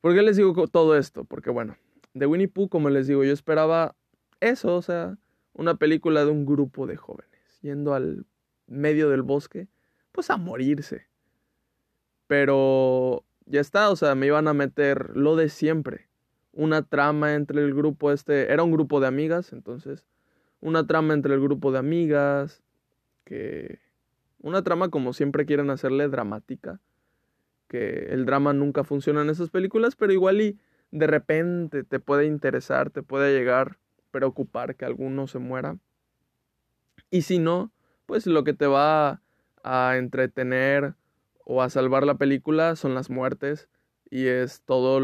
¿Por 0.00 0.14
qué 0.14 0.22
les 0.22 0.36
digo 0.36 0.66
todo 0.68 0.96
esto? 0.96 1.24
Porque 1.24 1.50
bueno, 1.50 1.76
de 2.14 2.26
Winnie 2.26 2.48
Pooh, 2.48 2.68
como 2.68 2.90
les 2.90 3.06
digo, 3.06 3.24
yo 3.24 3.32
esperaba 3.32 3.94
eso, 4.40 4.76
o 4.76 4.82
sea, 4.82 5.18
una 5.56 5.76
película 5.76 6.24
de 6.24 6.30
un 6.30 6.44
grupo 6.44 6.86
de 6.86 6.96
jóvenes 6.96 7.58
yendo 7.62 7.94
al 7.94 8.26
medio 8.66 9.08
del 9.08 9.22
bosque, 9.22 9.68
pues 10.12 10.30
a 10.30 10.36
morirse. 10.36 11.06
Pero 12.26 13.24
ya 13.46 13.60
está, 13.60 13.90
o 13.90 13.96
sea, 13.96 14.14
me 14.14 14.26
iban 14.26 14.48
a 14.48 14.54
meter 14.54 15.16
lo 15.16 15.34
de 15.34 15.48
siempre. 15.48 16.08
Una 16.52 16.82
trama 16.82 17.34
entre 17.34 17.62
el 17.62 17.74
grupo 17.74 18.12
este, 18.12 18.52
era 18.52 18.62
un 18.62 18.70
grupo 18.70 19.00
de 19.00 19.06
amigas, 19.06 19.52
entonces, 19.52 20.04
una 20.60 20.86
trama 20.86 21.14
entre 21.14 21.34
el 21.34 21.40
grupo 21.40 21.72
de 21.72 21.78
amigas, 21.78 22.62
que... 23.24 23.80
Una 24.42 24.62
trama 24.62 24.90
como 24.90 25.12
siempre 25.12 25.44
quieren 25.44 25.70
hacerle 25.70 26.08
dramática, 26.08 26.78
que 27.68 28.10
el 28.10 28.26
drama 28.26 28.52
nunca 28.52 28.84
funciona 28.84 29.22
en 29.22 29.30
esas 29.30 29.50
películas, 29.50 29.96
pero 29.96 30.12
igual 30.12 30.40
y 30.40 30.58
de 30.92 31.06
repente 31.06 31.82
te 31.82 31.98
puede 31.98 32.26
interesar, 32.26 32.90
te 32.90 33.02
puede 33.02 33.36
llegar 33.36 33.78
preocupar 34.10 34.76
que 34.76 34.84
alguno 34.84 35.26
se 35.26 35.38
muera. 35.38 35.78
Y 37.10 37.22
si 37.22 37.38
no, 37.38 37.72
pues 38.06 38.26
lo 38.26 38.44
que 38.44 38.54
te 38.54 38.66
va 38.66 39.22
a 39.62 39.96
entretener 39.96 40.94
o 41.44 41.62
a 41.62 41.70
salvar 41.70 42.04
la 42.04 42.16
película 42.16 42.76
son 42.76 42.94
las 42.94 43.10
muertes 43.10 43.68
y 44.10 44.26
es 44.26 44.62
todo 44.62 44.98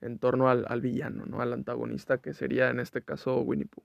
en 0.00 0.18
torno 0.18 0.48
al, 0.48 0.66
al, 0.68 0.80
villano, 0.80 1.26
¿no? 1.26 1.40
Al 1.40 1.52
antagonista 1.52 2.18
que 2.18 2.34
sería 2.34 2.70
en 2.70 2.80
este 2.80 3.02
caso 3.02 3.40
Winnie 3.40 3.66
Pooh. 3.66 3.84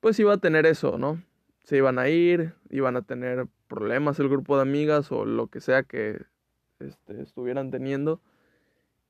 Pues 0.00 0.18
iba 0.18 0.32
a 0.32 0.38
tener 0.38 0.66
eso, 0.66 0.98
¿no? 0.98 1.22
Se 1.64 1.76
iban 1.76 1.98
a 1.98 2.08
ir, 2.08 2.54
iban 2.70 2.96
a 2.96 3.02
tener 3.02 3.46
problemas 3.68 4.18
el 4.18 4.28
grupo 4.28 4.56
de 4.56 4.62
amigas 4.62 5.12
o 5.12 5.24
lo 5.24 5.48
que 5.48 5.60
sea 5.60 5.82
que 5.82 6.22
este, 6.78 7.20
estuvieran 7.20 7.70
teniendo. 7.70 8.20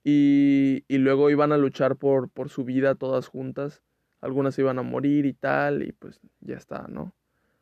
Y, 0.03 0.85
y, 0.89 0.99
luego 0.99 1.29
iban 1.29 1.53
a 1.53 1.59
luchar 1.59 1.97
por, 1.97 2.31
por 2.31 2.49
su 2.49 2.65
vida 2.65 2.95
todas 2.95 3.29
juntas. 3.29 3.83
Algunas 4.23 4.59
iban 4.59 4.79
a 4.79 4.83
morir 4.83 5.27
y 5.27 5.35
tal, 5.35 5.83
y 5.83 5.93
pues 5.93 6.21
ya 6.41 6.57
está, 6.57 6.87
¿no? 6.89 7.13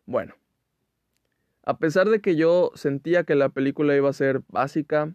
Bueno, 0.06 0.34
a 1.64 1.78
pesar 1.78 2.08
de 2.08 2.20
que 2.20 2.34
yo 2.34 2.70
sentía 2.74 3.24
que 3.24 3.34
la 3.34 3.50
película 3.50 3.94
iba 3.94 4.08
a 4.08 4.14
ser 4.14 4.42
básica, 4.48 5.14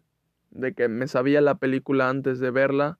de 0.51 0.73
que 0.73 0.87
me 0.87 1.07
sabía 1.07 1.41
la 1.41 1.55
película 1.55 2.09
antes 2.09 2.39
de 2.39 2.51
verla, 2.51 2.99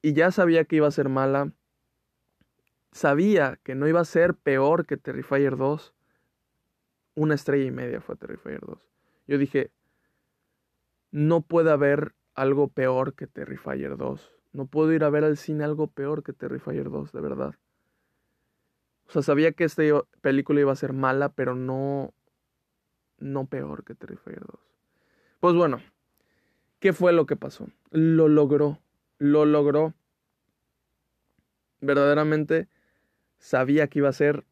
y 0.00 0.14
ya 0.14 0.30
sabía 0.30 0.64
que 0.64 0.76
iba 0.76 0.88
a 0.88 0.92
ser 0.92 1.08
mala, 1.08 1.52
sabía 2.92 3.58
que 3.62 3.74
no 3.74 3.86
iba 3.88 4.00
a 4.00 4.04
ser 4.06 4.34
peor 4.34 4.86
que 4.86 4.96
Terrifier 4.96 5.56
2. 5.56 5.94
Una 7.14 7.34
estrella 7.34 7.66
y 7.66 7.70
media 7.70 8.00
fue 8.00 8.16
Terrifier 8.16 8.60
2. 8.60 8.90
Yo 9.26 9.38
dije, 9.38 9.70
no 11.10 11.42
puede 11.42 11.70
haber 11.70 12.14
algo 12.34 12.68
peor 12.68 13.14
que 13.14 13.26
Terrifier 13.26 13.96
2. 13.96 14.32
No 14.52 14.66
puedo 14.66 14.92
ir 14.92 15.04
a 15.04 15.10
ver 15.10 15.24
al 15.24 15.36
cine 15.36 15.64
algo 15.64 15.86
peor 15.86 16.22
que 16.22 16.32
Terrifier 16.32 16.90
2, 16.90 17.12
de 17.12 17.20
verdad. 17.20 17.54
O 19.06 19.12
sea, 19.12 19.22
sabía 19.22 19.52
que 19.52 19.64
esta 19.64 19.82
película 20.20 20.60
iba 20.60 20.72
a 20.72 20.76
ser 20.76 20.92
mala, 20.92 21.30
pero 21.30 21.54
no. 21.54 22.14
No 23.18 23.46
peor 23.46 23.84
que 23.84 23.94
Terrifier 23.94 24.40
2. 24.40 24.60
Pues 25.40 25.54
bueno, 25.54 25.80
¿qué 26.80 26.92
fue 26.92 27.12
lo 27.12 27.26
que 27.26 27.36
pasó? 27.36 27.68
Lo 27.90 28.28
logró. 28.28 28.80
Lo 29.18 29.44
logró. 29.44 29.94
Verdaderamente 31.80 32.68
sabía 33.38 33.88
que 33.88 33.98
iba 34.00 34.08
a 34.08 34.12
ser 34.12 34.44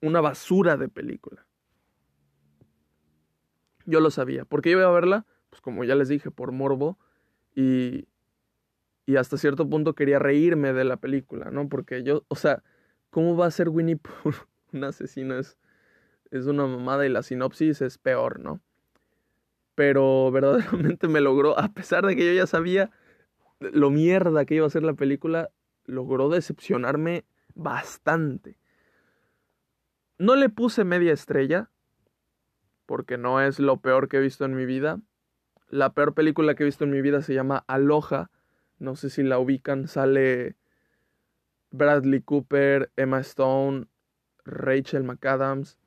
una 0.00 0.20
basura 0.20 0.76
de 0.76 0.88
película. 0.88 1.46
Yo 3.86 4.00
lo 4.00 4.10
sabía. 4.10 4.44
¿Por 4.44 4.62
qué 4.62 4.70
iba 4.70 4.84
a 4.84 4.90
verla? 4.90 5.26
Pues 5.50 5.60
como 5.60 5.84
ya 5.84 5.94
les 5.94 6.08
dije, 6.08 6.30
por 6.30 6.52
morbo. 6.52 6.98
Y, 7.54 8.06
y 9.06 9.16
hasta 9.16 9.36
cierto 9.36 9.68
punto 9.68 9.94
quería 9.94 10.18
reírme 10.18 10.72
de 10.72 10.84
la 10.84 10.96
película, 10.96 11.50
¿no? 11.50 11.68
Porque 11.68 12.02
yo, 12.02 12.24
o 12.28 12.36
sea, 12.36 12.62
¿Cómo 13.10 13.36
va 13.36 13.46
a 13.46 13.50
ser 13.50 13.68
Winnie 13.68 13.96
Pooh 13.96 14.32
un 14.72 14.84
asesino? 14.84 15.36
Es, 15.38 15.58
es 16.30 16.46
una 16.46 16.66
mamada 16.66 17.04
y 17.04 17.08
la 17.08 17.22
sinopsis 17.22 17.82
es 17.82 17.98
peor, 17.98 18.40
¿no? 18.40 18.60
Pero 19.74 20.30
verdaderamente 20.30 21.08
me 21.08 21.20
logró, 21.20 21.58
a 21.58 21.68
pesar 21.72 22.06
de 22.06 22.16
que 22.16 22.26
yo 22.26 22.32
ya 22.32 22.46
sabía 22.46 22.90
lo 23.58 23.90
mierda 23.90 24.44
que 24.44 24.54
iba 24.54 24.66
a 24.66 24.70
ser 24.70 24.84
la 24.84 24.94
película, 24.94 25.50
logró 25.86 26.28
decepcionarme 26.28 27.24
bastante. 27.54 28.56
No 30.18 30.36
le 30.36 30.48
puse 30.48 30.84
media 30.84 31.12
estrella, 31.12 31.70
porque 32.86 33.18
no 33.18 33.40
es 33.40 33.58
lo 33.58 33.80
peor 33.80 34.08
que 34.08 34.18
he 34.18 34.20
visto 34.20 34.44
en 34.44 34.54
mi 34.54 34.66
vida. 34.66 35.00
La 35.70 35.92
peor 35.92 36.14
película 36.14 36.54
que 36.54 36.64
he 36.64 36.66
visto 36.66 36.84
en 36.84 36.90
mi 36.90 37.00
vida 37.00 37.22
se 37.22 37.34
llama 37.34 37.64
Aloha. 37.66 38.30
No 38.78 38.96
sé 38.96 39.10
si 39.10 39.22
la 39.22 39.38
ubican, 39.38 39.88
sale 39.88 40.56
Bradley 41.70 42.20
Cooper, 42.22 42.90
Emma 42.96 43.20
Stone, 43.20 43.86
Rachel 44.44 45.04
McAdams. 45.04 45.78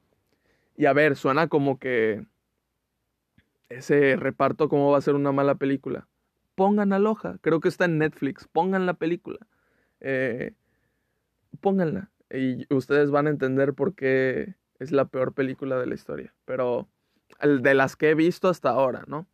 Y 0.76 0.86
a 0.86 0.94
ver, 0.94 1.16
suena 1.16 1.48
como 1.48 1.80
que 1.80 2.26
ese 3.70 4.16
reparto 4.16 4.70
como 4.70 4.92
va 4.92 4.98
a 4.98 5.02
ser 5.02 5.16
una 5.16 5.32
mala 5.32 5.56
película. 5.56 6.08
Pongan 6.56 6.94
Aloha, 6.94 7.38
creo 7.42 7.60
que 7.60 7.70
está 7.70 7.86
en 7.86 7.98
Netflix, 7.98 8.48
pongan 8.48 8.86
la 8.86 8.94
película. 8.94 9.40
Eh, 10.00 10.54
pónganla 11.62 12.12
y 12.34 12.66
ustedes 12.74 13.12
van 13.12 13.28
a 13.28 13.30
entender 13.30 13.74
por 13.74 13.94
qué 13.94 14.56
es 14.80 14.92
la 14.92 15.06
peor 15.06 15.34
película 15.34 15.80
de 15.80 15.86
la 15.86 15.94
historia. 15.94 16.34
Pero 16.46 16.88
de 17.42 17.74
las 17.74 17.96
que 17.96 18.10
he 18.10 18.16
visto 18.16 18.50
hasta 18.50 18.70
ahora, 18.70 19.04
¿no? 19.08 19.28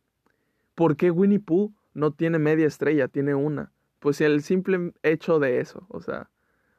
¿Por 0.80 0.96
qué 0.96 1.10
Winnie 1.10 1.40
Pooh 1.40 1.74
no 1.92 2.10
tiene 2.10 2.38
media 2.38 2.66
estrella, 2.66 3.06
tiene 3.06 3.34
una? 3.34 3.70
Pues 3.98 4.22
el 4.22 4.40
simple 4.40 4.94
hecho 5.02 5.38
de 5.38 5.60
eso, 5.60 5.84
o 5.90 6.00
sea, 6.00 6.30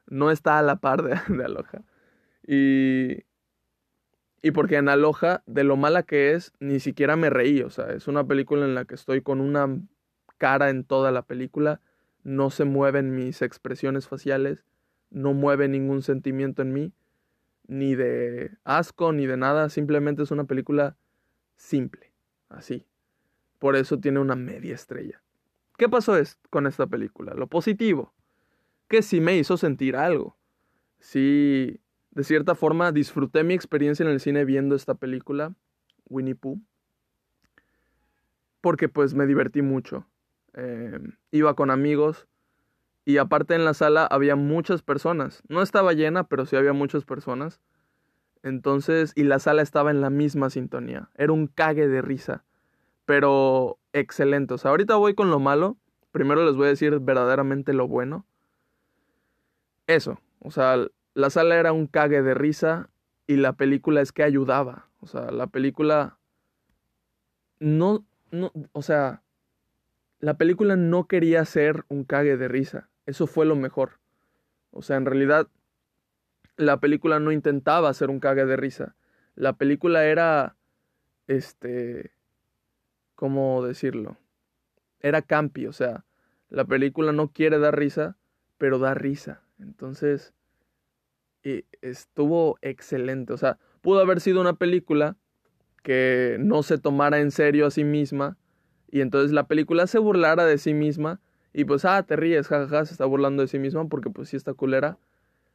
no 0.08 0.32
está 0.32 0.58
a 0.58 0.62
la 0.62 0.80
par 0.80 1.04
de, 1.04 1.10
de 1.32 1.44
Aloha. 1.44 1.84
Y, 2.44 3.22
y 4.42 4.50
porque 4.50 4.74
en 4.78 4.88
Aloha, 4.88 5.44
de 5.46 5.62
lo 5.62 5.76
mala 5.76 6.02
que 6.02 6.32
es, 6.32 6.52
ni 6.58 6.80
siquiera 6.80 7.14
me 7.14 7.30
reí. 7.30 7.62
O 7.62 7.70
sea, 7.70 7.92
es 7.92 8.08
una 8.08 8.26
película 8.26 8.64
en 8.64 8.74
la 8.74 8.86
que 8.86 8.96
estoy 8.96 9.22
con 9.22 9.40
una 9.40 9.68
cara 10.36 10.70
en 10.70 10.82
toda 10.82 11.12
la 11.12 11.22
película. 11.22 11.80
No 12.24 12.50
se 12.50 12.64
mueven 12.64 13.14
mis 13.14 13.40
expresiones 13.40 14.08
faciales. 14.08 14.64
No 15.10 15.32
mueve 15.32 15.68
ningún 15.68 16.02
sentimiento 16.02 16.62
en 16.62 16.72
mí. 16.72 16.92
ni 17.68 17.94
de 17.94 18.50
asco, 18.64 19.12
ni 19.12 19.26
de 19.26 19.36
nada. 19.36 19.68
Simplemente 19.68 20.24
es 20.24 20.32
una 20.32 20.42
película 20.42 20.96
simple, 21.54 22.12
así. 22.48 22.84
Por 23.62 23.76
eso 23.76 24.00
tiene 24.00 24.18
una 24.18 24.34
media 24.34 24.74
estrella. 24.74 25.22
¿Qué 25.78 25.88
pasó 25.88 26.14
con 26.50 26.66
esta 26.66 26.88
película? 26.88 27.32
Lo 27.34 27.46
positivo, 27.46 28.12
que 28.88 29.02
sí 29.02 29.20
me 29.20 29.36
hizo 29.36 29.56
sentir 29.56 29.94
algo. 29.94 30.36
Sí, 30.98 31.80
de 32.10 32.24
cierta 32.24 32.56
forma 32.56 32.90
disfruté 32.90 33.44
mi 33.44 33.54
experiencia 33.54 34.02
en 34.02 34.10
el 34.10 34.18
cine 34.18 34.44
viendo 34.44 34.74
esta 34.74 34.96
película, 34.96 35.54
Winnie 36.06 36.34
Pooh, 36.34 36.60
porque 38.60 38.88
pues 38.88 39.14
me 39.14 39.26
divertí 39.26 39.62
mucho. 39.62 40.08
Em, 40.54 41.12
iba 41.30 41.54
con 41.54 41.70
amigos 41.70 42.26
y 43.04 43.18
aparte 43.18 43.54
en 43.54 43.64
la 43.64 43.74
sala 43.74 44.06
había 44.06 44.34
muchas 44.34 44.82
personas. 44.82 45.44
No 45.48 45.62
estaba 45.62 45.92
llena, 45.92 46.24
pero 46.24 46.46
sí 46.46 46.56
había 46.56 46.72
muchas 46.72 47.04
personas. 47.04 47.60
Entonces, 48.42 49.12
y 49.14 49.22
la 49.22 49.38
sala 49.38 49.62
estaba 49.62 49.92
en 49.92 50.00
la 50.00 50.10
misma 50.10 50.50
sintonía. 50.50 51.10
Era 51.14 51.32
un 51.32 51.46
cague 51.46 51.86
de 51.86 52.02
risa, 52.02 52.44
pero 53.12 53.78
excelente. 53.92 54.54
O 54.54 54.58
sea, 54.58 54.70
ahorita 54.70 54.96
voy 54.96 55.12
con 55.12 55.30
lo 55.30 55.38
malo. 55.38 55.76
Primero 56.12 56.46
les 56.46 56.56
voy 56.56 56.64
a 56.64 56.70
decir 56.70 56.98
verdaderamente 56.98 57.74
lo 57.74 57.86
bueno. 57.86 58.24
Eso, 59.86 60.18
o 60.38 60.50
sea, 60.50 60.86
la 61.12 61.28
sala 61.28 61.56
era 61.56 61.74
un 61.74 61.86
cague 61.86 62.22
de 62.22 62.32
risa 62.32 62.88
y 63.26 63.36
la 63.36 63.52
película 63.52 64.00
es 64.00 64.12
que 64.12 64.22
ayudaba. 64.22 64.88
O 65.00 65.06
sea, 65.06 65.30
la 65.30 65.46
película 65.46 66.16
no, 67.60 68.06
no, 68.30 68.50
o 68.72 68.80
sea, 68.80 69.22
la 70.18 70.38
película 70.38 70.76
no 70.76 71.06
quería 71.06 71.44
ser 71.44 71.84
un 71.88 72.04
cague 72.04 72.38
de 72.38 72.48
risa. 72.48 72.88
Eso 73.04 73.26
fue 73.26 73.44
lo 73.44 73.56
mejor. 73.56 74.00
O 74.70 74.80
sea, 74.80 74.96
en 74.96 75.04
realidad 75.04 75.48
la 76.56 76.80
película 76.80 77.20
no 77.20 77.30
intentaba 77.30 77.90
hacer 77.90 78.08
un 78.08 78.20
cague 78.20 78.46
de 78.46 78.56
risa. 78.56 78.96
La 79.34 79.52
película 79.52 80.06
era, 80.06 80.56
este, 81.26 82.12
¿cómo 83.22 83.64
decirlo? 83.64 84.16
Era 84.98 85.22
campi, 85.22 85.66
o 85.66 85.72
sea, 85.72 86.04
la 86.48 86.64
película 86.64 87.12
no 87.12 87.28
quiere 87.28 87.60
dar 87.60 87.78
risa, 87.78 88.16
pero 88.58 88.80
da 88.80 88.94
risa. 88.94 89.44
Entonces, 89.60 90.34
estuvo 91.82 92.58
excelente. 92.62 93.32
O 93.32 93.36
sea, 93.36 93.60
pudo 93.80 94.00
haber 94.00 94.20
sido 94.20 94.40
una 94.40 94.54
película 94.54 95.16
que 95.84 96.36
no 96.40 96.64
se 96.64 96.78
tomara 96.78 97.20
en 97.20 97.30
serio 97.30 97.68
a 97.68 97.70
sí 97.70 97.84
misma 97.84 98.38
y 98.90 99.02
entonces 99.02 99.30
la 99.30 99.46
película 99.46 99.86
se 99.86 100.00
burlara 100.00 100.44
de 100.44 100.58
sí 100.58 100.74
misma 100.74 101.20
y 101.52 101.64
pues, 101.64 101.84
ah, 101.84 102.02
te 102.02 102.16
ríes, 102.16 102.48
jajaja, 102.48 102.86
se 102.86 102.94
está 102.94 103.04
burlando 103.04 103.42
de 103.42 103.46
sí 103.46 103.60
misma 103.60 103.86
porque 103.86 104.10
pues 104.10 104.30
sí 104.30 104.36
está 104.36 104.52
culera. 104.52 104.98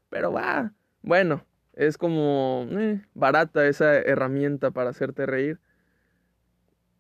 Pero 0.08 0.32
va, 0.32 0.72
bueno, 1.02 1.44
es 1.74 1.98
como 1.98 2.66
eh, 2.72 3.02
barata 3.14 3.68
esa 3.68 3.94
herramienta 3.94 4.72
para 4.72 4.92
hacerte 4.92 5.26
reír. 5.26 5.60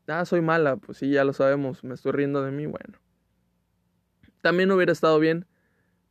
Ah, 0.07 0.25
soy 0.25 0.41
mala, 0.41 0.77
pues 0.77 0.97
sí, 0.99 1.11
ya 1.11 1.23
lo 1.23 1.33
sabemos, 1.33 1.83
me 1.83 1.93
estoy 1.93 2.13
riendo 2.13 2.41
de 2.41 2.51
mí, 2.51 2.65
bueno. 2.65 2.97
También 4.41 4.71
hubiera 4.71 4.91
estado 4.91 5.19
bien 5.19 5.45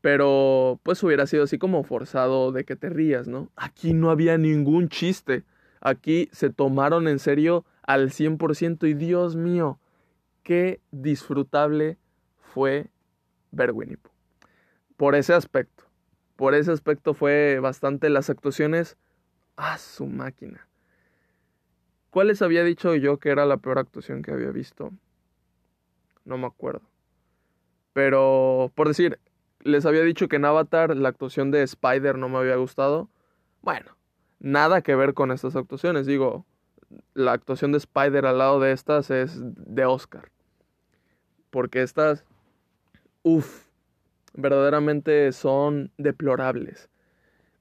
pero 0.07 0.79
pues 0.85 1.03
hubiera 1.03 1.27
sido 1.27 1.43
así 1.43 1.59
como 1.59 1.83
forzado 1.83 2.53
de 2.53 2.65
que 2.65 2.77
te 2.77 2.89
rías, 2.89 3.27
¿no? 3.27 3.51
Aquí 3.57 3.93
no 3.93 4.13
había 4.13 4.39
ningún 4.39 4.89
chiste. 4.89 5.43
Aquí 5.81 6.29
se 6.31 6.49
tomaron 6.49 7.09
en 7.09 7.19
serio 7.19 7.65
al 7.83 8.13
100% 8.13 8.87
y 8.87 8.95
Dios 8.95 9.35
mío, 9.35 9.81
qué 10.45 10.81
disfrutable 10.93 11.99
fue 12.39 12.93
ver 13.51 13.73
Winnie. 13.73 13.99
Por 14.97 15.17
ese 15.17 15.35
aspecto. 15.35 15.83
Por 16.37 16.55
ese 16.55 16.71
aspecto 16.71 17.13
fue 17.13 17.59
bastante 17.59 18.09
las 18.09 18.31
actuaciones 18.31 18.97
a 19.57 19.77
su 19.77 20.07
máquina. 20.07 20.69
¿Cuáles 22.17 22.41
había 22.41 22.65
dicho 22.65 22.95
yo 22.95 23.19
que 23.19 23.29
era 23.29 23.45
la 23.45 23.59
peor 23.59 23.79
actuación 23.79 24.23
que 24.23 24.31
había 24.31 24.51
visto? 24.51 24.91
No 26.25 26.39
me 26.39 26.47
acuerdo. 26.47 26.81
Pero, 27.93 28.73
por 28.75 28.89
decir, 28.89 29.19
les 29.61 29.85
había 29.85 30.01
dicho 30.01 30.27
que 30.27 30.37
en 30.37 30.47
Avatar 30.47 30.97
la 30.97 31.11
actuación 31.11 31.51
de 31.51 31.63
Spider 31.63 32.17
no 32.17 32.31
me 32.31 32.39
había 32.39 32.57
gustado. 32.57 33.11
Bueno, 33.61 33.99
nada 34.39 34.81
que 34.81 34.97
ver 34.97 35.13
con 35.13 35.31
estas 35.31 35.57
actuaciones. 35.57 36.07
Digo, 36.07 36.47
la 37.13 37.33
actuación 37.33 37.73
de 37.73 37.77
Spider 37.77 38.25
al 38.25 38.39
lado 38.39 38.61
de 38.61 38.73
estas 38.73 39.11
es 39.11 39.39
de 39.39 39.85
Oscar. 39.85 40.31
Porque 41.51 41.83
estas, 41.83 42.25
uff, 43.25 43.67
verdaderamente 44.33 45.33
son 45.33 45.93
deplorables. 45.99 46.89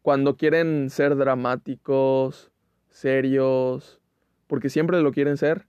Cuando 0.01 0.37
quieren 0.37 0.89
ser 0.89 1.17
dramáticos, 1.17 2.53
serios, 2.87 3.99
porque 4.55 4.69
siempre 4.69 5.01
lo 5.01 5.11
quieren 5.11 5.35
ser, 5.35 5.65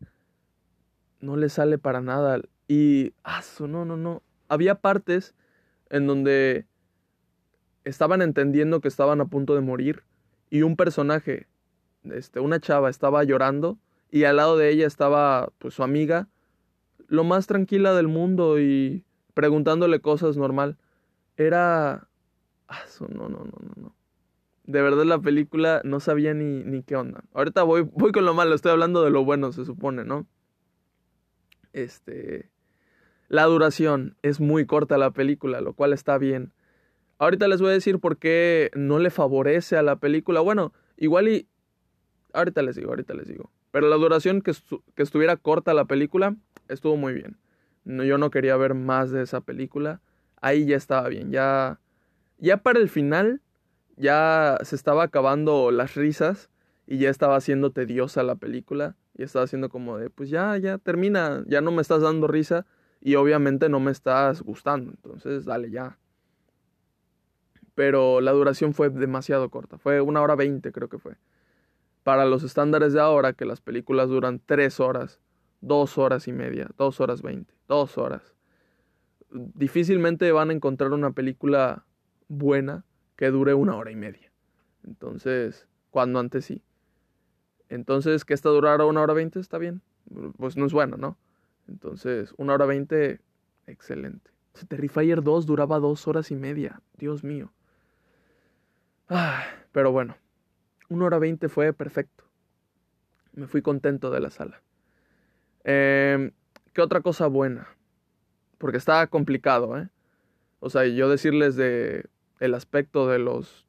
no 1.18 1.34
les 1.34 1.54
sale 1.54 1.76
para 1.76 2.00
nada. 2.00 2.40
Y, 2.68 3.14
ah, 3.24 3.42
no, 3.58 3.84
no, 3.84 3.96
no. 3.96 4.22
Había 4.46 4.76
partes 4.76 5.34
en 5.90 6.06
donde 6.06 6.66
estaban 7.82 8.22
entendiendo 8.22 8.80
que 8.80 8.86
estaban 8.86 9.20
a 9.20 9.24
punto 9.24 9.56
de 9.56 9.60
morir 9.60 10.04
y 10.50 10.62
un 10.62 10.76
personaje, 10.76 11.48
este, 12.04 12.38
una 12.38 12.60
chava 12.60 12.88
estaba 12.88 13.24
llorando 13.24 13.76
y 14.12 14.22
al 14.22 14.36
lado 14.36 14.56
de 14.56 14.70
ella 14.70 14.86
estaba 14.86 15.50
pues 15.58 15.74
su 15.74 15.82
amiga, 15.82 16.28
lo 17.08 17.24
más 17.24 17.48
tranquila 17.48 17.92
del 17.92 18.06
mundo 18.06 18.60
y 18.60 19.02
preguntándole 19.34 19.98
cosas 19.98 20.36
normal. 20.36 20.76
Era... 21.36 22.06
Ah, 22.68 22.84
no, 23.00 23.08
no, 23.08 23.30
no, 23.30 23.46
no, 23.46 23.72
no. 23.82 23.94
De 24.66 24.82
verdad 24.82 25.04
la 25.04 25.20
película 25.20 25.80
no 25.84 26.00
sabía 26.00 26.34
ni, 26.34 26.64
ni 26.64 26.82
qué 26.82 26.96
onda. 26.96 27.24
Ahorita 27.32 27.62
voy, 27.62 27.82
voy 27.92 28.12
con 28.12 28.24
lo 28.24 28.34
malo, 28.34 28.54
estoy 28.54 28.72
hablando 28.72 29.02
de 29.02 29.10
lo 29.10 29.24
bueno, 29.24 29.52
se 29.52 29.64
supone, 29.64 30.04
¿no? 30.04 30.26
Este... 31.72 32.50
La 33.28 33.44
duración 33.44 34.16
es 34.22 34.38
muy 34.38 34.66
corta 34.66 34.98
la 34.98 35.10
película, 35.10 35.60
lo 35.60 35.72
cual 35.72 35.92
está 35.92 36.16
bien. 36.16 36.52
Ahorita 37.18 37.48
les 37.48 37.60
voy 37.60 37.70
a 37.70 37.72
decir 37.72 37.98
por 37.98 38.18
qué 38.18 38.70
no 38.74 38.98
le 38.98 39.10
favorece 39.10 39.76
a 39.76 39.82
la 39.82 39.96
película. 39.96 40.40
Bueno, 40.40 40.72
igual 40.96 41.28
y... 41.28 41.48
Ahorita 42.32 42.62
les 42.62 42.76
digo, 42.76 42.90
ahorita 42.90 43.14
les 43.14 43.26
digo. 43.26 43.50
Pero 43.72 43.88
la 43.88 43.96
duración 43.96 44.42
que, 44.42 44.52
estuviera 44.96 45.36
corta 45.36 45.74
la 45.74 45.86
película 45.86 46.36
estuvo 46.68 46.96
muy 46.96 47.14
bien. 47.14 47.36
Yo 47.84 48.18
no 48.18 48.30
quería 48.30 48.56
ver 48.56 48.74
más 48.74 49.10
de 49.10 49.22
esa 49.22 49.40
película. 49.40 50.00
Ahí 50.40 50.66
ya 50.66 50.76
estaba 50.76 51.08
bien. 51.08 51.30
Ya, 51.30 51.80
ya 52.38 52.58
para 52.58 52.78
el 52.78 52.88
final 52.88 53.40
ya 53.96 54.58
se 54.62 54.76
estaba 54.76 55.04
acabando 55.04 55.70
las 55.70 55.94
risas 55.94 56.50
y 56.86 56.98
ya 56.98 57.10
estaba 57.10 57.40
siendo 57.40 57.70
tediosa 57.70 58.22
la 58.22 58.36
película. 58.36 58.96
Y 59.18 59.22
estaba 59.22 59.46
haciendo 59.46 59.70
como 59.70 59.96
de, 59.96 60.10
pues 60.10 60.28
ya, 60.28 60.56
ya 60.58 60.76
termina, 60.76 61.42
ya 61.46 61.62
no 61.62 61.72
me 61.72 61.80
estás 61.80 62.02
dando 62.02 62.26
risa 62.26 62.66
y 63.00 63.14
obviamente 63.14 63.68
no 63.68 63.80
me 63.80 63.90
estás 63.90 64.42
gustando, 64.42 64.90
entonces 64.90 65.44
dale 65.44 65.70
ya. 65.70 65.98
Pero 67.74 68.20
la 68.20 68.32
duración 68.32 68.74
fue 68.74 68.90
demasiado 68.90 69.48
corta, 69.48 69.78
fue 69.78 70.00
una 70.00 70.20
hora 70.20 70.34
veinte 70.34 70.72
creo 70.72 70.88
que 70.88 70.98
fue. 70.98 71.16
Para 72.02 72.24
los 72.24 72.42
estándares 72.42 72.92
de 72.92 73.00
ahora, 73.00 73.32
que 73.32 73.44
las 73.46 73.60
películas 73.60 74.08
duran 74.08 74.40
tres 74.44 74.80
horas, 74.80 75.20
dos 75.60 75.98
horas 75.98 76.28
y 76.28 76.32
media, 76.32 76.68
dos 76.76 77.00
horas 77.00 77.22
veinte, 77.22 77.54
dos 77.68 77.98
horas. 77.98 78.34
Difícilmente 79.30 80.30
van 80.30 80.50
a 80.50 80.52
encontrar 80.52 80.92
una 80.92 81.12
película 81.12 81.84
buena 82.28 82.84
que 83.16 83.30
dure 83.30 83.54
una 83.54 83.76
hora 83.76 83.90
y 83.90 83.96
media. 83.96 84.30
Entonces, 84.84 85.66
cuando 85.90 86.18
antes 86.18 86.44
sí. 86.44 86.62
Entonces, 87.68 88.24
que 88.24 88.34
esta 88.34 88.50
durara 88.50 88.84
una 88.84 89.02
hora 89.02 89.14
veinte 89.14 89.40
está 89.40 89.58
bien. 89.58 89.82
Pues 90.36 90.56
no 90.56 90.66
es 90.66 90.72
bueno, 90.72 90.96
¿no? 90.96 91.18
Entonces, 91.68 92.32
una 92.36 92.54
hora 92.54 92.66
veinte, 92.66 93.20
excelente. 93.66 94.30
Terrifier 94.68 95.22
2 95.22 95.46
duraba 95.46 95.78
dos 95.80 96.06
horas 96.06 96.30
y 96.30 96.36
media. 96.36 96.80
Dios 96.96 97.24
mío. 97.24 97.52
Ah, 99.08 99.44
pero 99.72 99.92
bueno, 99.92 100.16
una 100.88 101.06
hora 101.06 101.18
veinte 101.18 101.48
fue 101.48 101.72
perfecto. 101.72 102.24
Me 103.32 103.46
fui 103.46 103.62
contento 103.62 104.10
de 104.10 104.20
la 104.20 104.30
sala. 104.30 104.62
Em, 105.64 106.32
¿Qué 106.72 106.80
otra 106.80 107.00
cosa 107.00 107.26
buena? 107.26 107.68
Porque 108.58 108.78
está 108.78 109.06
complicado, 109.08 109.78
¿eh? 109.78 109.88
O 110.60 110.70
sea, 110.70 110.86
yo 110.86 111.08
decirles 111.08 111.56
de 111.56 112.06
el 112.40 112.54
aspecto 112.54 113.08
de 113.08 113.18
los 113.18 113.66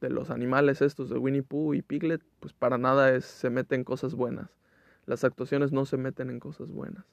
de 0.00 0.10
los 0.10 0.30
animales 0.30 0.80
estos 0.80 1.10
de 1.10 1.18
Winnie 1.18 1.42
Pooh 1.42 1.74
y 1.74 1.82
Piglet, 1.82 2.22
pues 2.40 2.52
para 2.52 2.78
nada 2.78 3.14
es, 3.14 3.24
se 3.24 3.50
meten 3.50 3.84
cosas 3.84 4.14
buenas. 4.14 4.50
Las 5.06 5.24
actuaciones 5.24 5.72
no 5.72 5.86
se 5.86 5.96
meten 5.96 6.30
en 6.30 6.38
cosas 6.38 6.70
buenas. 6.70 7.04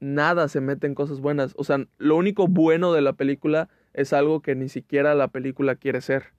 Nada 0.00 0.48
se 0.48 0.60
mete 0.60 0.86
en 0.86 0.94
cosas 0.94 1.20
buenas. 1.20 1.54
O 1.56 1.64
sea, 1.64 1.86
lo 1.98 2.16
único 2.16 2.48
bueno 2.48 2.92
de 2.92 3.00
la 3.00 3.14
película 3.14 3.68
es 3.94 4.12
algo 4.12 4.42
que 4.42 4.54
ni 4.54 4.68
siquiera 4.68 5.14
la 5.14 5.28
película 5.28 5.76
quiere 5.76 6.00
ser. 6.00 6.34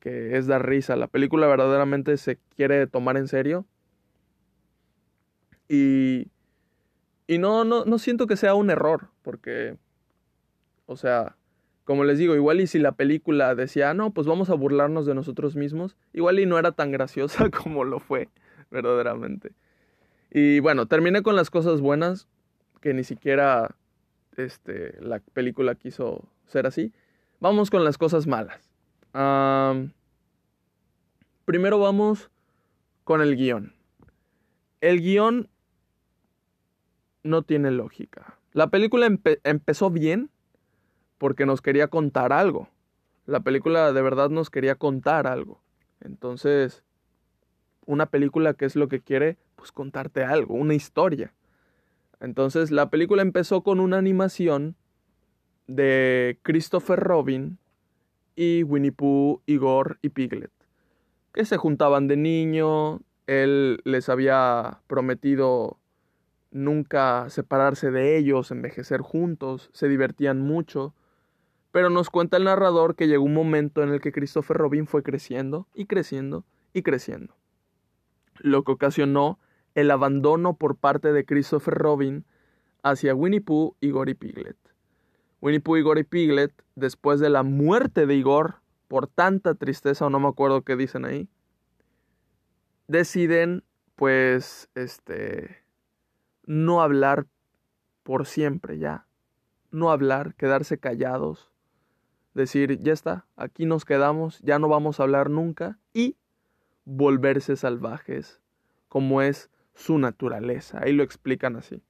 Que 0.00 0.38
es 0.38 0.46
dar 0.46 0.66
risa. 0.66 0.96
La 0.96 1.08
película 1.08 1.46
verdaderamente 1.48 2.16
se 2.16 2.38
quiere 2.56 2.86
tomar 2.86 3.16
en 3.16 3.28
serio. 3.28 3.66
Y. 5.68 6.30
Y 7.26 7.38
no, 7.38 7.64
no, 7.64 7.84
no 7.84 7.98
siento 7.98 8.26
que 8.26 8.36
sea 8.36 8.54
un 8.54 8.70
error. 8.70 9.10
Porque. 9.22 9.76
O 10.86 10.96
sea, 10.96 11.36
como 11.88 12.04
les 12.04 12.18
digo, 12.18 12.34
igual 12.34 12.60
y 12.60 12.66
si 12.66 12.78
la 12.78 12.92
película 12.92 13.54
decía, 13.54 13.94
no, 13.94 14.10
pues 14.10 14.26
vamos 14.26 14.50
a 14.50 14.54
burlarnos 14.54 15.06
de 15.06 15.14
nosotros 15.14 15.56
mismos, 15.56 15.96
igual 16.12 16.38
y 16.38 16.44
no 16.44 16.58
era 16.58 16.72
tan 16.72 16.92
graciosa 16.92 17.48
como 17.62 17.82
lo 17.82 17.98
fue, 17.98 18.28
verdaderamente. 18.70 19.52
Y 20.30 20.60
bueno, 20.60 20.84
terminé 20.84 21.22
con 21.22 21.34
las 21.34 21.48
cosas 21.48 21.80
buenas, 21.80 22.28
que 22.82 22.92
ni 22.92 23.04
siquiera 23.04 23.74
este, 24.36 25.00
la 25.00 25.20
película 25.32 25.76
quiso 25.76 26.28
ser 26.46 26.66
así. 26.66 26.92
Vamos 27.40 27.70
con 27.70 27.86
las 27.86 27.96
cosas 27.96 28.26
malas. 28.26 28.70
primero 31.46 31.78
vamos 31.78 32.30
con 33.04 33.22
el 33.22 33.34
guion. 33.34 33.72
El 34.82 35.00
guion 35.00 35.48
no 37.22 37.40
tiene 37.44 37.70
lógica. 37.70 38.38
La 38.52 38.66
película 38.66 39.08
empezó 39.44 39.88
bien, 39.88 40.28
porque 41.18 41.46
nos 41.46 41.60
quería 41.60 41.88
contar 41.88 42.32
algo. 42.32 42.68
La 43.26 43.40
película 43.40 43.92
de 43.92 44.02
verdad 44.02 44.30
nos 44.30 44.50
quería 44.50 44.76
contar 44.76 45.26
algo. 45.26 45.60
Entonces, 46.00 46.84
una 47.84 48.06
película, 48.06 48.54
¿qué 48.54 48.64
es 48.64 48.76
lo 48.76 48.88
que 48.88 49.00
quiere? 49.00 49.36
Pues 49.56 49.72
contarte 49.72 50.24
algo, 50.24 50.54
una 50.54 50.74
historia. 50.74 51.34
Entonces, 52.20 52.70
la 52.70 52.90
película 52.90 53.22
empezó 53.22 53.62
con 53.62 53.80
una 53.80 53.98
animación 53.98 54.76
de 55.66 56.38
Christopher 56.42 56.98
Robin 56.98 57.58
y 58.34 58.62
Winnie 58.62 58.92
Pooh, 58.92 59.42
Igor 59.46 59.98
y 60.00 60.10
Piglet, 60.10 60.52
que 61.32 61.44
se 61.44 61.56
juntaban 61.56 62.08
de 62.08 62.16
niño, 62.16 63.00
él 63.26 63.80
les 63.84 64.08
había 64.08 64.80
prometido 64.86 65.78
nunca 66.50 67.28
separarse 67.28 67.90
de 67.90 68.16
ellos, 68.16 68.50
envejecer 68.50 69.00
juntos, 69.02 69.70
se 69.72 69.88
divertían 69.88 70.40
mucho, 70.40 70.94
pero 71.78 71.90
nos 71.90 72.10
cuenta 72.10 72.38
el 72.38 72.42
narrador 72.42 72.96
que 72.96 73.06
llegó 73.06 73.22
un 73.22 73.34
momento 73.34 73.84
en 73.84 73.90
el 73.90 74.00
que 74.00 74.10
Christopher 74.10 74.56
Robin 74.56 74.88
fue 74.88 75.04
creciendo 75.04 75.68
y 75.74 75.86
creciendo 75.86 76.44
y 76.72 76.82
creciendo, 76.82 77.36
lo 78.40 78.64
que 78.64 78.72
ocasionó 78.72 79.38
el 79.76 79.92
abandono 79.92 80.56
por 80.56 80.74
parte 80.74 81.12
de 81.12 81.24
Christopher 81.24 81.74
Robin 81.74 82.24
hacia 82.82 83.14
Winnie 83.14 83.40
Pooh, 83.40 83.76
y 83.80 83.92
Piglet. 84.14 84.56
Winnie 85.40 85.60
Pooh, 85.60 85.76
y 85.76 86.02
Piglet, 86.02 86.52
después 86.74 87.20
de 87.20 87.30
la 87.30 87.44
muerte 87.44 88.06
de 88.06 88.16
Igor, 88.16 88.56
por 88.88 89.06
tanta 89.06 89.54
tristeza 89.54 90.06
o 90.06 90.10
no 90.10 90.18
me 90.18 90.26
acuerdo 90.26 90.62
qué 90.62 90.74
dicen 90.74 91.04
ahí, 91.04 91.28
deciden 92.88 93.62
pues 93.94 94.68
este 94.74 95.62
no 96.44 96.82
hablar 96.82 97.28
por 98.02 98.26
siempre 98.26 98.80
ya, 98.80 99.06
no 99.70 99.92
hablar, 99.92 100.34
quedarse 100.34 100.78
callados, 100.78 101.52
decir, 102.34 102.80
ya 102.80 102.92
está, 102.92 103.26
aquí 103.36 103.66
nos 103.66 103.84
quedamos, 103.84 104.40
ya 104.40 104.58
no 104.58 104.68
vamos 104.68 105.00
a 105.00 105.02
hablar 105.02 105.30
nunca 105.30 105.78
y 105.92 106.16
volverse 106.84 107.56
salvajes, 107.56 108.40
como 108.88 109.22
es 109.22 109.50
su 109.74 109.98
naturaleza. 109.98 110.80
Ahí 110.82 110.92
lo 110.92 111.02
explican 111.02 111.56
así. 111.56 111.82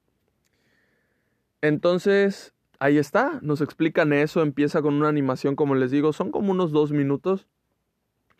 Entonces, 1.61 2.53
ahí 2.79 2.97
está, 2.97 3.39
nos 3.41 3.61
explican 3.61 4.13
eso, 4.13 4.41
empieza 4.41 4.81
con 4.81 4.95
una 4.95 5.09
animación, 5.09 5.55
como 5.55 5.75
les 5.75 5.91
digo, 5.91 6.13
son 6.13 6.31
como 6.31 6.51
unos 6.51 6.71
dos 6.71 6.91
minutos 6.91 7.47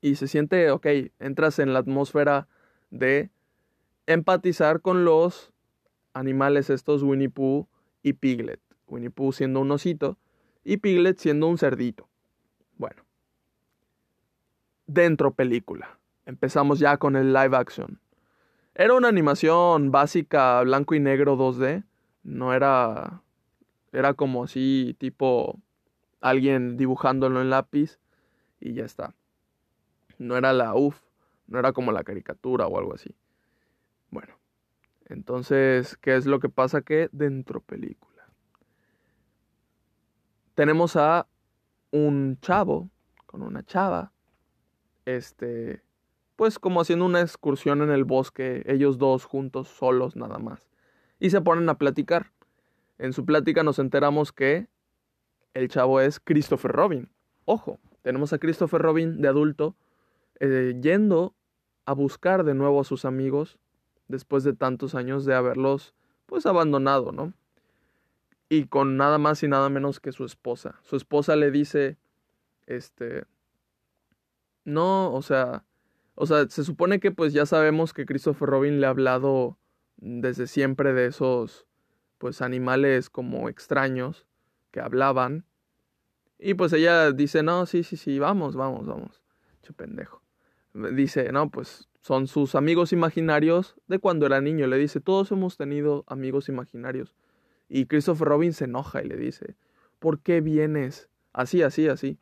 y 0.02 0.16
se 0.16 0.28
siente, 0.28 0.72
ok, 0.72 0.88
entras 1.20 1.60
en 1.60 1.74
la 1.74 1.80
atmósfera 1.80 2.48
de 2.90 3.30
empatizar 4.08 4.82
con 4.82 5.06
los 5.06 5.54
animales 6.14 6.70
estos 6.70 7.04
Winnie 7.04 7.30
Pooh 7.30 7.68
y 8.02 8.14
Piglet. 8.14 8.62
Winnie 8.88 9.10
Pooh 9.10 9.34
siendo 9.34 9.60
un 9.60 9.72
osito 9.72 10.18
y 10.70 10.78
Piglet 10.78 11.18
siendo 11.18 11.48
un 11.48 11.58
cerdito. 11.58 12.08
Bueno, 12.78 13.02
dentro 14.86 15.34
película. 15.34 15.98
Empezamos 16.28 16.78
ya 16.78 16.98
con 16.98 17.16
el 17.16 17.34
live 17.34 17.58
action. 17.58 18.00
Era 18.76 18.94
una 18.94 19.08
animación 19.08 19.90
básica 19.90 20.62
blanco 20.62 20.94
y 20.94 21.00
negro 21.00 21.36
2D. 21.38 21.86
No 22.22 22.54
era. 22.54 23.24
Era 23.92 24.14
como 24.14 24.44
así, 24.44 24.96
tipo 25.00 25.60
alguien 26.22 26.78
dibujándolo 26.78 27.42
en 27.42 27.50
lápiz 27.50 27.98
y 28.60 28.74
ya 28.74 28.86
está. 28.86 29.16
No 30.20 30.38
era 30.38 30.54
la 30.54 30.76
UF, 30.76 31.02
no 31.48 31.58
era 31.58 31.74
como 31.74 31.92
la 31.92 32.04
caricatura 32.04 32.68
o 32.68 32.78
algo 32.78 32.94
así. 32.94 33.16
Bueno, 34.12 34.36
entonces, 35.06 35.98
¿qué 35.98 36.16
es 36.16 36.28
lo 36.28 36.40
que 36.40 36.50
pasa? 36.50 36.84
Que 36.84 37.10
dentro 37.12 37.60
película 37.60 38.09
tenemos 40.60 40.98
a 40.98 41.26
un 41.94 42.38
chavo 42.42 42.90
con 43.26 43.44
una 43.44 43.64
chava, 43.64 44.12
este, 45.06 45.82
pues 46.36 46.60
como 46.60 46.82
haciendo 46.82 47.06
una 47.06 47.22
excursión 47.22 47.82
en 47.82 47.92
el 47.92 48.04
bosque, 48.04 48.64
ellos 48.66 48.98
dos 48.98 49.24
juntos, 49.24 49.70
solos 49.70 50.18
nada 50.18 50.38
más, 50.38 50.68
y 51.18 51.30
se 51.30 51.40
ponen 51.40 51.70
a 51.70 51.78
platicar. 51.78 52.34
En 52.98 53.14
su 53.14 53.24
plática 53.24 53.64
nos 53.64 53.80
enteramos 53.80 54.34
que 54.34 54.68
el 55.54 55.70
chavo 55.70 56.02
es 56.02 56.20
Christopher 56.20 56.74
Robin. 56.74 57.08
Ojo, 57.46 57.80
tenemos 58.02 58.34
a 58.34 58.38
Christopher 58.38 58.82
Robin 58.82 59.22
de 59.22 59.30
adulto 59.30 59.78
eh, 60.42 60.78
yendo 60.82 61.36
a 61.86 61.94
buscar 61.94 62.44
de 62.44 62.54
nuevo 62.54 62.82
a 62.82 62.84
sus 62.84 63.06
amigos 63.06 63.58
después 64.10 64.44
de 64.44 64.52
tantos 64.52 64.94
años 64.94 65.24
de 65.24 65.36
haberlos 65.36 65.94
pues 66.26 66.46
abandonado, 66.46 67.14
¿no? 67.14 67.32
Y 68.50 68.66
con 68.66 68.98
nada 68.98 69.20
más 69.20 69.44
y 69.44 69.48
nada 69.48 69.70
menos 69.70 70.00
que 70.00 70.12
su 70.12 70.26
esposa. 70.26 70.80
Su 70.84 70.96
esposa 70.96 71.36
le 71.36 71.52
dice, 71.52 71.98
este, 72.66 73.24
no, 74.66 75.14
o 75.14 75.22
sea, 75.22 75.64
o 76.16 76.26
sea, 76.26 76.50
se 76.50 76.64
supone 76.64 77.00
que 77.00 77.12
pues 77.12 77.32
ya 77.32 77.46
sabemos 77.46 77.94
que 77.94 78.06
Christopher 78.06 78.50
Robin 78.50 78.82
le 78.82 78.88
ha 78.88 78.90
hablado 78.90 79.58
desde 79.98 80.48
siempre 80.48 80.94
de 80.94 81.06
esos, 81.06 81.66
pues 82.18 82.42
animales 82.42 83.10
como 83.10 83.50
extraños 83.50 84.28
que 84.72 84.82
hablaban. 84.82 85.46
Y 86.40 86.56
pues 86.56 86.74
ella 86.74 87.12
dice, 87.12 87.44
no, 87.44 87.66
sí, 87.66 87.84
sí, 87.84 87.98
sí, 87.98 88.18
vamos, 88.18 88.56
vamos, 88.56 88.86
vamos. 88.88 89.22
Che 89.62 89.74
pendejo. 89.74 90.22
Dice, 90.74 91.32
no, 91.32 91.50
pues 91.50 91.88
son 92.02 92.28
sus 92.28 92.56
amigos 92.56 92.94
imaginarios 92.94 93.76
de 93.88 94.00
cuando 94.00 94.26
era 94.26 94.42
niño. 94.42 94.68
Le 94.68 94.78
dice, 94.78 95.02
todos 95.02 95.32
hemos 95.32 95.58
tenido 95.58 96.04
amigos 96.08 96.50
imaginarios. 96.50 97.14
Y 97.70 97.86
Christopher 97.86 98.28
Robin 98.28 98.54
se 98.54 98.66
enoja 98.66 99.04
y 99.04 99.08
le 99.08 99.16
dice, 99.16 99.56
¿por 100.00 100.20
qué 100.20 100.42
vienes? 100.42 101.08
Así, 101.32 101.62
así, 101.62 101.88
así. 101.88 102.20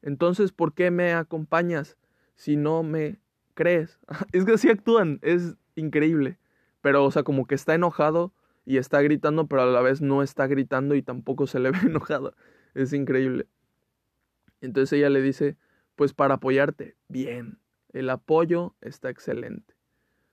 Entonces, 0.00 0.52
¿por 0.52 0.72
qué 0.72 0.90
me 0.90 1.12
acompañas 1.12 1.98
si 2.36 2.56
no 2.56 2.82
me 2.82 3.20
crees? 3.54 3.98
es 4.32 4.44
que 4.44 4.52
así 4.52 4.70
actúan, 4.70 5.18
es 5.22 5.56
increíble. 5.74 6.38
Pero, 6.80 7.04
o 7.04 7.10
sea, 7.10 7.24
como 7.24 7.46
que 7.46 7.56
está 7.56 7.74
enojado 7.74 8.32
y 8.64 8.76
está 8.76 9.02
gritando, 9.02 9.46
pero 9.46 9.62
a 9.62 9.66
la 9.66 9.80
vez 9.80 10.00
no 10.00 10.22
está 10.22 10.46
gritando 10.46 10.94
y 10.94 11.02
tampoco 11.02 11.46
se 11.46 11.58
le 11.58 11.70
ve 11.72 11.78
enojado. 11.82 12.34
Es 12.74 12.92
increíble. 12.92 13.48
Entonces 14.60 14.92
ella 14.98 15.10
le 15.10 15.20
dice, 15.20 15.56
pues 15.96 16.14
para 16.14 16.34
apoyarte, 16.34 16.96
bien, 17.08 17.58
el 17.92 18.10
apoyo 18.10 18.74
está 18.80 19.10
excelente. 19.10 19.74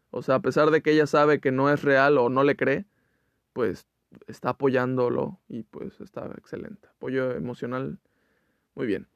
O 0.10 0.22
sea, 0.22 0.36
a 0.36 0.42
pesar 0.42 0.72
de 0.72 0.82
que 0.82 0.92
ella 0.92 1.08
sabe 1.08 1.40
que 1.40 1.52
no 1.52 1.70
es 1.70 1.84
real 1.84 2.18
o 2.18 2.30
no 2.30 2.44
le 2.44 2.56
cree, 2.56 2.86
pues 3.54 3.88
está 4.28 4.50
apoyándolo 4.50 5.40
y 5.48 5.64
pues 5.64 6.00
está 6.02 6.26
excelente. 6.38 6.88
Apoyo 6.90 7.32
emocional, 7.32 8.00
muy 8.76 8.88
bien. 8.88 9.08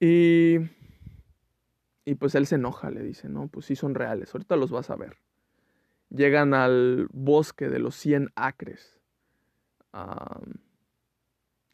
Y, 0.00 0.58
y 2.04 2.14
pues 2.14 2.34
él 2.34 2.46
se 2.46 2.56
enoja, 2.56 2.90
le 2.90 3.02
dice, 3.02 3.28
no, 3.28 3.48
pues 3.48 3.66
sí 3.66 3.76
son 3.76 3.94
reales, 3.94 4.34
ahorita 4.34 4.56
los 4.56 4.70
vas 4.70 4.90
a 4.90 4.96
ver. 4.96 5.16
Llegan 6.10 6.54
al 6.54 7.08
bosque 7.12 7.68
de 7.68 7.78
los 7.78 7.94
100 7.96 8.30
acres. 8.34 8.98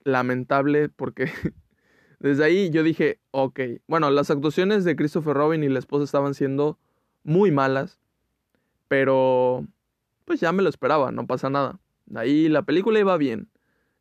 lamentable 0.05 0.89
porque 0.89 1.31
desde 2.19 2.45
ahí 2.45 2.71
yo 2.71 2.83
dije, 2.83 3.21
ok, 3.31 3.61
bueno, 3.87 4.11
las 4.11 4.31
actuaciones 4.31 4.85
de 4.85 4.97
Christopher 4.97 5.35
Robin 5.35 5.63
y 5.63 5.69
la 5.69 5.79
esposa 5.79 6.05
estaban 6.05 6.35
siendo 6.35 6.79
muy 7.23 7.51
malas, 7.51 7.99
pero 8.89 9.67
pues 10.25 10.41
ya 10.41 10.53
me 10.53 10.63
lo 10.63 10.69
esperaba, 10.69 11.13
no 11.13 11.27
pasa 11.27 11.51
nada. 11.51 11.81
Ahí 12.15 12.49
la 12.49 12.63
película 12.63 12.99
iba 12.99 13.17
bien. 13.17 13.49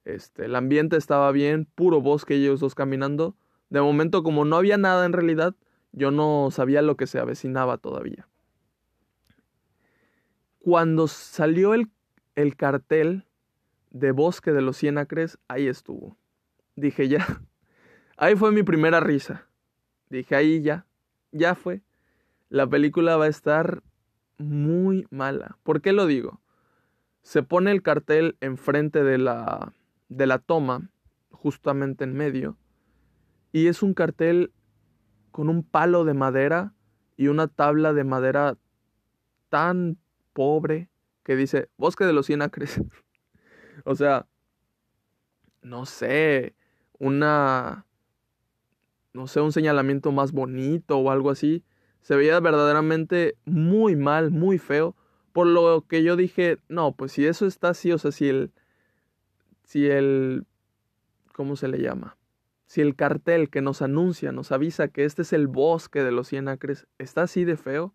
Este, 0.05 0.45
el 0.45 0.55
ambiente 0.55 0.97
estaba 0.97 1.31
bien, 1.31 1.65
puro 1.75 2.01
bosque 2.01 2.35
ellos 2.35 2.59
dos 2.59 2.75
caminando. 2.75 3.35
De 3.69 3.81
momento, 3.81 4.23
como 4.23 4.45
no 4.45 4.57
había 4.57 4.77
nada 4.77 5.05
en 5.05 5.13
realidad, 5.13 5.55
yo 5.91 6.11
no 6.11 6.49
sabía 6.51 6.81
lo 6.81 6.97
que 6.97 7.07
se 7.07 7.19
avecinaba 7.19 7.77
todavía. 7.77 8.27
Cuando 10.59 11.07
salió 11.07 11.73
el, 11.73 11.89
el 12.35 12.55
cartel 12.55 13.25
de 13.91 14.11
Bosque 14.11 14.51
de 14.51 14.61
los 14.61 14.77
Cien 14.77 14.97
Acres, 14.97 15.37
ahí 15.47 15.67
estuvo. 15.67 16.17
Dije 16.75 17.07
ya. 17.07 17.25
Ahí 18.17 18.35
fue 18.35 18.51
mi 18.51 18.61
primera 18.61 18.99
risa. 18.99 19.47
Dije 20.09 20.35
ahí 20.35 20.61
ya. 20.61 20.85
Ya 21.31 21.55
fue. 21.55 21.81
La 22.49 22.67
película 22.67 23.17
va 23.17 23.25
a 23.25 23.29
estar 23.29 23.81
muy 24.37 25.07
mala. 25.09 25.57
¿Por 25.63 25.81
qué 25.81 25.93
lo 25.93 26.05
digo? 26.05 26.39
Se 27.23 27.41
pone 27.41 27.71
el 27.71 27.81
cartel 27.81 28.37
enfrente 28.41 29.03
de 29.03 29.17
la, 29.17 29.73
de 30.09 30.27
la 30.27 30.39
toma, 30.39 30.89
justamente 31.31 32.03
en 32.03 32.13
medio, 32.13 32.57
Y 33.51 33.67
es 33.67 33.83
un 33.83 33.93
cartel 33.93 34.51
con 35.31 35.49
un 35.49 35.63
palo 35.63 36.05
de 36.05 36.13
madera 36.13 36.73
y 37.17 37.27
una 37.27 37.47
tabla 37.47 37.93
de 37.93 38.03
madera 38.03 38.57
tan 39.49 39.97
pobre 40.33 40.89
que 41.23 41.35
dice 41.35 41.69
Bosque 41.77 42.05
de 42.05 42.13
los 42.13 42.25
Cien 42.25 42.41
Acres. 42.41 42.81
o 43.85 43.95
sea, 43.95 44.25
no 45.61 45.85
sé, 45.85 46.55
una, 46.99 47.85
no 49.13 49.27
sé, 49.27 49.39
un 49.41 49.51
señalamiento 49.51 50.11
más 50.11 50.31
bonito 50.31 50.97
o 50.97 51.11
algo 51.11 51.29
así. 51.29 51.63
Se 52.01 52.15
veía 52.15 52.39
verdaderamente 52.39 53.37
muy 53.45 53.95
mal, 53.95 54.31
muy 54.31 54.57
feo. 54.57 54.95
Por 55.33 55.47
lo 55.47 55.85
que 55.87 56.03
yo 56.03 56.15
dije, 56.15 56.59
no, 56.69 56.95
pues 56.95 57.11
si 57.11 57.25
eso 57.25 57.45
está 57.45 57.69
así, 57.69 57.91
o 57.91 57.97
sea, 57.97 58.11
si 58.11 58.29
el, 58.29 58.51
si 59.63 59.87
el, 59.87 60.45
¿cómo 61.33 61.55
se 61.55 61.67
le 61.67 61.81
llama? 61.81 62.17
Si 62.67 62.81
el 62.81 62.95
cartel 62.95 63.49
que 63.49 63.61
nos 63.61 63.81
anuncia, 63.81 64.31
nos 64.31 64.51
avisa 64.51 64.87
que 64.87 65.05
este 65.05 65.23
es 65.23 65.33
el 65.33 65.47
bosque 65.47 66.03
de 66.03 66.11
los 66.11 66.27
cien 66.27 66.47
acres, 66.47 66.87
está 66.99 67.23
así 67.23 67.43
de 67.43 67.57
feo, 67.57 67.93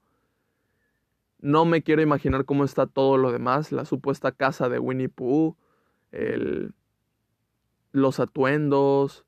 no 1.40 1.64
me 1.64 1.82
quiero 1.82 2.02
imaginar 2.02 2.44
cómo 2.44 2.64
está 2.64 2.86
todo 2.86 3.16
lo 3.16 3.30
demás, 3.30 3.70
la 3.70 3.84
supuesta 3.84 4.32
casa 4.32 4.68
de 4.68 4.80
Winnie 4.80 5.08
Pooh, 5.08 5.56
el, 6.10 6.74
los 7.92 8.18
atuendos, 8.18 9.24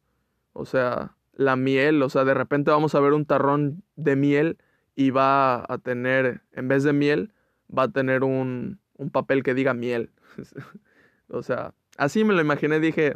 o 0.53 0.67
sea, 0.67 1.17
la 1.33 1.57
miel, 1.57 2.03
o 2.03 2.09
sea, 2.09 2.25
de 2.25 2.35
repente 2.35 2.73
vamos 2.73 2.95
a 2.95 3.01
ver 3.01 3.13
un 3.13 3.25
tarrón 3.25 3.85
de 3.95 4.17
miel 4.17 4.59
y 4.97 5.11
va 5.11 5.65
a 5.73 5.79
tener, 5.79 6.43
en 6.53 6.69
vez 6.69 6.83
de 6.83 6.93
miel, 6.93 7.33
va 7.77 7.85
a 7.85 7.89
tener 7.91 8.25
un, 8.25 8.81
un 8.97 9.11
papel 9.11 9.43
que 9.43 9.55
diga 9.55 9.75
miel. 9.75 10.11
o 11.29 11.43
sea, 11.43 11.75
así 11.97 12.25
me 12.25 12.35
lo 12.35 12.41
imaginé, 12.41 12.81
dije, 12.81 13.15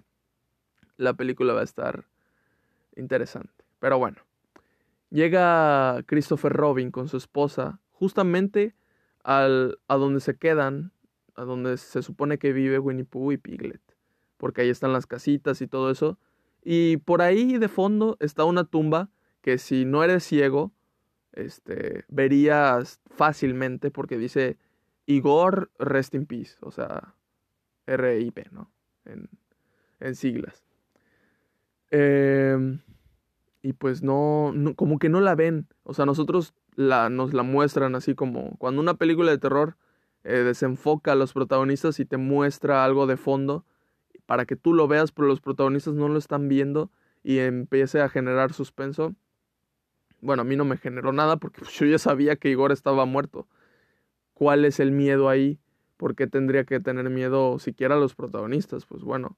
la 0.97 1.15
película 1.15 1.55
va 1.55 1.61
a 1.61 1.65
estar 1.65 2.05
interesante. 2.97 3.65
Pero 3.81 3.99
bueno, 3.99 4.19
llega 5.11 6.03
Christopher 6.07 6.53
Robin 6.53 6.91
con 6.91 7.09
su 7.09 7.17
esposa 7.17 7.81
justamente 7.93 8.75
al, 9.23 9.79
a 9.89 9.97
donde 9.97 10.21
se 10.21 10.37
quedan, 10.37 10.93
a 11.35 11.45
donde 11.45 11.77
se 11.77 12.03
supone 12.03 12.39
que 12.39 12.53
vive 12.53 12.79
Winnie 12.79 13.05
Pooh 13.05 13.33
y 13.33 13.37
Piglet, 13.37 13.81
porque 14.37 14.63
ahí 14.63 14.71
están 14.71 14.93
las 14.93 15.07
casitas 15.07 15.61
y 15.61 15.67
todo 15.67 15.91
eso. 15.91 16.19
Y 16.63 16.99
por 16.99 17.23
ahí 17.23 17.59
de 17.59 17.69
fondo 17.69 18.17
está 18.21 18.45
una 18.45 18.65
tumba 18.65 19.11
que 19.43 19.59
si 19.59 19.85
no 19.85 20.03
eres 20.03 20.25
ciego, 20.25 20.73
este, 21.35 22.05
verías 22.09 23.01
fácilmente 23.07 23.91
porque 23.91 24.19
dice 24.19 24.59
Igor 25.07 25.71
Rest 25.79 26.15
in 26.15 26.27
Peace, 26.27 26.57
o 26.61 26.71
sea, 26.71 27.15
RIP, 27.87 28.51
¿no? 28.51 28.71
En, 29.05 29.29
en 30.01 30.15
siglas. 30.15 30.65
Em, 31.91 32.81
y 33.63 33.73
pues 33.75 34.03
no, 34.03 34.53
como 34.77 34.99
que 34.99 35.09
no 35.09 35.21
la 35.21 35.35
ven. 35.35 35.69
O 35.85 35.95
sea, 35.95 36.07
nosotros 36.07 36.55
la, 36.75 37.09
nos 37.09 37.35
la 37.35 37.43
muestran 37.43 37.95
así 37.95 38.15
como 38.15 38.57
cuando 38.59 38.81
una 38.81 38.95
película 38.95 39.31
de 39.31 39.39
terror 39.39 39.77
eh, 40.25 40.39
desenfoca 40.39 41.13
a 41.13 41.15
los 41.15 41.33
protagonistas 41.33 42.01
y 42.01 42.05
te 42.05 42.17
muestra 42.17 42.85
algo 42.85 43.07
de 43.07 43.17
fondo 43.17 43.65
para 44.27 44.47
que 44.47 44.57
tú 44.57 44.73
lo 44.73 44.89
veas, 44.89 45.13
pero 45.13 45.29
los 45.29 45.41
protagonistas 45.41 45.95
no 45.95 46.09
lo 46.09 46.19
están 46.19 46.49
viendo 46.49 46.91
y 47.23 47.39
empiece 47.39 48.01
a 48.01 48.09
generar 48.09 48.53
suspenso. 48.53 49.15
Bueno, 50.25 50.41
a 50.41 50.45
mí 50.47 50.57
no 50.57 50.65
me 50.65 50.79
generó 50.79 51.13
nada 51.13 51.37
porque 51.37 51.61
yo 51.79 51.85
ya 51.85 51.99
sabía 51.99 52.37
que 52.37 52.49
Igor 52.49 52.73
estaba 52.73 53.05
muerto. 53.05 53.47
¿Cuál 54.33 54.65
es 54.65 54.81
el 54.81 54.91
miedo 54.91 55.29
ahí? 55.29 55.61
¿Por 55.99 56.17
qué 56.17 56.27
tendría 56.27 56.65
que 56.65 56.81
tener 56.81 57.11
miedo 57.11 57.59
siquiera 57.59 57.97
a 57.97 57.99
los 57.99 58.15
protagonistas? 58.15 58.87
Pues 58.87 59.03
bueno, 59.03 59.37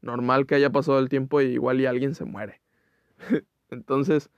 normal 0.00 0.46
que 0.46 0.54
haya 0.54 0.70
pasado 0.70 1.00
el 1.00 1.08
tiempo 1.08 1.40
y 1.40 1.46
igual 1.46 1.80
y 1.80 1.86
alguien 1.86 2.14
se 2.14 2.24
muere. 2.24 2.62
Entonces, 3.70 4.30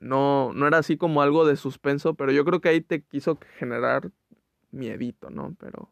no, 0.00 0.52
no 0.54 0.66
era 0.66 0.78
así 0.78 0.96
como 0.96 1.22
algo 1.22 1.46
de 1.46 1.54
suspenso, 1.54 2.14
pero 2.14 2.32
yo 2.32 2.44
creo 2.44 2.60
que 2.60 2.70
ahí 2.70 2.80
te 2.80 3.02
quiso 3.02 3.38
generar 3.56 4.10
miedito, 4.72 5.30
¿no? 5.30 5.54
Pero 5.60 5.88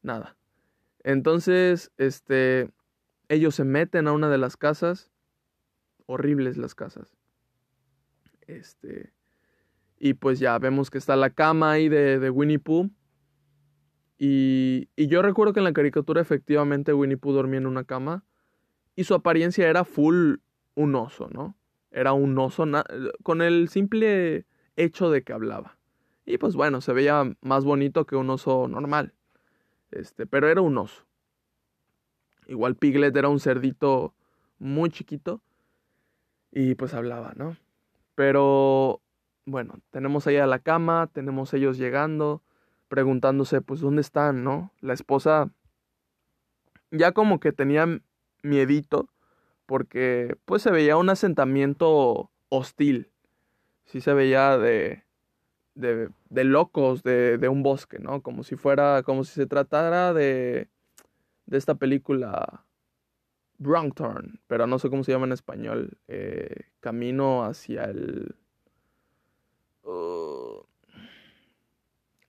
nada. 0.00 0.36
Entonces, 1.02 1.90
este, 1.98 2.70
ellos 3.28 3.56
se 3.56 3.64
meten 3.64 4.06
a 4.06 4.12
una 4.12 4.28
de 4.28 4.38
las 4.38 4.56
casas, 4.56 5.10
horribles 6.06 6.56
las 6.56 6.76
casas. 6.76 7.19
Este, 8.56 9.12
y 9.98 10.14
pues 10.14 10.38
ya 10.38 10.58
vemos 10.58 10.90
que 10.90 10.98
está 10.98 11.16
la 11.16 11.30
cama 11.30 11.72
ahí 11.72 11.88
de, 11.88 12.18
de 12.18 12.30
Winnie 12.30 12.58
Pooh. 12.58 12.90
Y, 14.18 14.88
y, 14.96 15.06
yo 15.06 15.22
recuerdo 15.22 15.54
que 15.54 15.60
en 15.60 15.64
la 15.64 15.72
caricatura 15.72 16.20
efectivamente 16.20 16.92
Winnie 16.92 17.16
Pooh 17.16 17.32
dormía 17.32 17.58
en 17.58 17.66
una 17.66 17.84
cama 17.84 18.24
y 18.94 19.04
su 19.04 19.14
apariencia 19.14 19.68
era 19.68 19.84
full 19.84 20.36
un 20.74 20.94
oso, 20.94 21.30
¿no? 21.32 21.56
Era 21.90 22.12
un 22.12 22.38
oso 22.38 22.66
con 23.22 23.42
el 23.42 23.68
simple 23.68 24.46
hecho 24.76 25.10
de 25.10 25.22
que 25.22 25.32
hablaba. 25.32 25.78
Y 26.26 26.38
pues 26.38 26.54
bueno, 26.54 26.80
se 26.80 26.92
veía 26.92 27.34
más 27.40 27.64
bonito 27.64 28.06
que 28.06 28.16
un 28.16 28.30
oso 28.30 28.68
normal. 28.68 29.14
Este, 29.90 30.26
pero 30.26 30.48
era 30.48 30.60
un 30.60 30.76
oso. 30.78 31.04
Igual 32.46 32.76
Piglet 32.76 33.16
era 33.16 33.28
un 33.28 33.40
cerdito 33.40 34.14
muy 34.58 34.90
chiquito 34.90 35.40
y 36.52 36.74
pues 36.74 36.94
hablaba, 36.94 37.32
¿no? 37.36 37.56
Pero 38.14 39.00
bueno, 39.46 39.80
tenemos 39.90 40.26
ahí 40.26 40.36
a 40.36 40.46
la 40.46 40.58
cama, 40.58 41.08
tenemos 41.12 41.54
ellos 41.54 41.78
llegando, 41.78 42.42
preguntándose 42.88 43.60
pues 43.60 43.80
dónde 43.80 44.02
están, 44.02 44.44
¿no? 44.44 44.72
La 44.80 44.94
esposa 44.94 45.50
ya 46.90 47.12
como 47.12 47.40
que 47.40 47.52
tenía 47.52 47.86
miedito 48.42 49.08
porque 49.66 50.36
pues 50.44 50.62
se 50.62 50.70
veía 50.70 50.96
un 50.96 51.10
asentamiento 51.10 52.30
hostil. 52.48 53.10
Sí 53.84 54.00
se 54.00 54.12
veía 54.12 54.58
de, 54.58 55.04
de, 55.74 56.10
de 56.28 56.44
locos 56.44 57.02
de, 57.02 57.38
de, 57.38 57.48
un 57.48 57.62
bosque, 57.62 57.98
¿no? 57.98 58.22
Como 58.22 58.42
si 58.42 58.56
fuera, 58.56 59.02
como 59.04 59.24
si 59.24 59.32
se 59.32 59.46
tratara 59.46 60.12
de, 60.12 60.68
de 61.46 61.58
esta 61.58 61.74
película 61.76 62.64
Wrong 63.60 63.92
pero 64.46 64.66
no 64.66 64.78
sé 64.78 64.88
cómo 64.88 65.04
se 65.04 65.12
llama 65.12 65.26
en 65.26 65.32
español. 65.32 65.98
Eh, 66.08 66.64
camino 66.80 67.44
hacia 67.44 67.84
el... 67.84 68.34
Uh, 69.84 70.64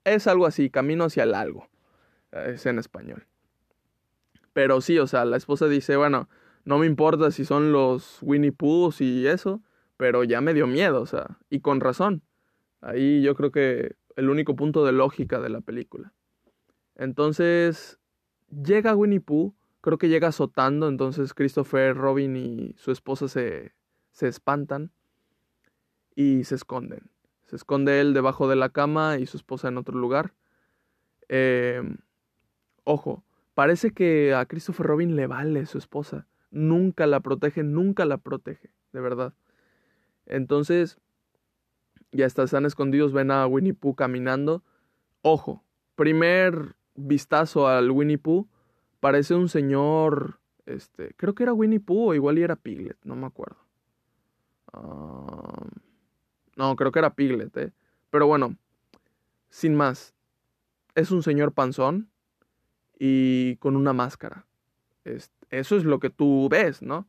es 0.03 0.27
algo 0.27 0.45
así, 0.45 0.69
camino 0.69 1.05
hacia 1.05 1.23
el 1.23 1.33
algo. 1.33 1.67
Es 2.31 2.65
en 2.65 2.79
español. 2.79 3.25
Pero 4.53 4.81
sí, 4.81 4.99
o 4.99 5.07
sea, 5.07 5.23
la 5.25 5.37
esposa 5.37 5.67
dice, 5.67 5.95
bueno, 5.95 6.27
no 6.65 6.77
me 6.77 6.85
importa 6.85 7.31
si 7.31 7.45
son 7.45 7.71
los 7.71 8.19
Winnie 8.21 8.51
Pooh 8.51 8.93
y 8.99 9.27
eso, 9.27 9.61
pero 9.97 10.23
ya 10.23 10.41
me 10.41 10.53
dio 10.53 10.67
miedo, 10.67 11.01
o 11.01 11.05
sea, 11.05 11.37
y 11.49 11.61
con 11.61 11.79
razón. 11.79 12.23
Ahí 12.81 13.21
yo 13.21 13.35
creo 13.35 13.51
que 13.51 13.95
el 14.15 14.29
único 14.29 14.55
punto 14.55 14.85
de 14.85 14.91
lógica 14.91 15.39
de 15.39 15.49
la 15.49 15.61
película. 15.61 16.13
Entonces, 16.95 17.99
llega 18.49 18.95
Winnie 18.95 19.21
Pooh, 19.21 19.55
creo 19.81 19.97
que 19.97 20.09
llega 20.09 20.29
azotando, 20.29 20.87
entonces 20.87 21.33
Christopher, 21.33 21.95
Robin 21.95 22.35
y 22.35 22.73
su 22.77 22.91
esposa 22.91 23.27
se, 23.27 23.73
se 24.11 24.27
espantan 24.27 24.91
y 26.15 26.43
se 26.43 26.55
esconden. 26.55 27.11
Se 27.45 27.55
esconde 27.55 27.99
él 27.99 28.13
debajo 28.13 28.47
de 28.47 28.55
la 28.55 28.69
cama 28.69 29.17
y 29.17 29.25
su 29.25 29.37
esposa 29.37 29.67
en 29.67 29.77
otro 29.77 29.97
lugar. 29.97 30.33
Eh, 31.27 31.81
ojo, 32.83 33.23
parece 33.53 33.91
que 33.91 34.33
a 34.33 34.45
Christopher 34.45 34.85
Robin 34.85 35.15
le 35.15 35.27
vale 35.27 35.65
su 35.65 35.77
esposa 35.77 36.27
nunca 36.51 37.07
la 37.07 37.21
protege, 37.21 37.63
nunca 37.63 38.05
la 38.05 38.17
protege, 38.17 38.71
de 38.91 38.99
verdad. 38.99 39.33
Entonces, 40.25 40.99
ya 42.11 42.25
están 42.25 42.65
escondidos, 42.65 43.13
ven 43.13 43.31
a 43.31 43.47
Winnie 43.47 43.73
Pooh 43.73 43.95
caminando. 43.95 44.63
Ojo, 45.21 45.63
primer 45.95 46.75
vistazo 46.95 47.67
al 47.67 47.89
Winnie 47.89 48.17
Pooh, 48.17 48.47
parece 49.01 49.35
un 49.35 49.49
señor, 49.49 50.39
este, 50.65 51.13
creo 51.17 51.35
que 51.35 51.43
era 51.43 51.51
Winnie 51.51 51.81
Pooh 51.81 52.11
o 52.11 52.13
igual 52.13 52.39
y 52.39 52.43
era 52.43 52.55
Piglet, 52.55 52.97
no 53.03 53.17
me 53.17 53.25
acuerdo. 53.25 53.57
Ah, 54.71 55.67
no, 56.55 56.75
creo 56.77 56.93
que 56.93 56.99
era 56.99 57.13
Piglet, 57.13 57.57
eh. 57.57 57.73
Pero 58.09 58.27
bueno, 58.27 58.55
sin 59.49 59.75
más, 59.75 60.13
es 60.95 61.11
un 61.11 61.23
señor 61.23 61.51
panzón 61.51 62.09
y 62.97 63.57
con 63.57 63.75
una 63.75 63.91
máscara. 63.91 64.45
Eso 65.49 65.75
es 65.75 65.83
lo 65.83 65.99
que 65.99 66.11
tú 66.11 66.47
ves, 66.49 66.81
¿no? 66.81 67.07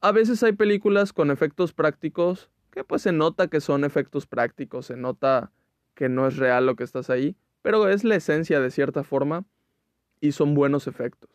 A 0.00 0.12
veces 0.12 0.42
hay 0.44 0.52
películas 0.52 1.12
con 1.12 1.32
efectos 1.32 1.72
prácticos 1.72 2.48
que 2.70 2.84
pues 2.84 3.02
se 3.02 3.10
nota 3.10 3.48
que 3.48 3.60
son 3.60 3.82
efectos 3.82 4.26
prácticos, 4.26 4.86
se 4.86 4.96
nota 4.96 5.50
que 5.94 6.08
no 6.08 6.28
es 6.28 6.36
real 6.36 6.66
lo 6.66 6.76
que 6.76 6.84
estás 6.84 7.10
ahí, 7.10 7.36
pero 7.60 7.88
es 7.88 8.04
la 8.04 8.14
esencia 8.14 8.60
de 8.60 8.70
cierta 8.70 9.02
forma 9.02 9.44
y 10.20 10.32
son 10.32 10.54
buenos 10.54 10.86
efectos. 10.86 11.30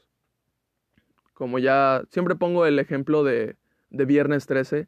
Como 1.33 1.59
ya 1.59 2.03
siempre 2.09 2.35
pongo 2.35 2.65
el 2.65 2.79
ejemplo 2.79 3.23
de, 3.23 3.55
de 3.89 4.05
Viernes 4.05 4.45
13, 4.45 4.87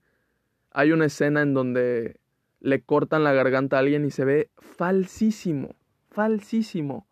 hay 0.71 0.91
una 0.91 1.05
escena 1.05 1.41
en 1.41 1.53
donde 1.53 2.19
le 2.59 2.81
cortan 2.81 3.23
la 3.23 3.33
garganta 3.33 3.77
a 3.77 3.79
alguien 3.79 4.05
y 4.05 4.11
se 4.11 4.25
ve 4.25 4.49
falsísimo, 4.57 5.75
falsísimo, 6.09 7.07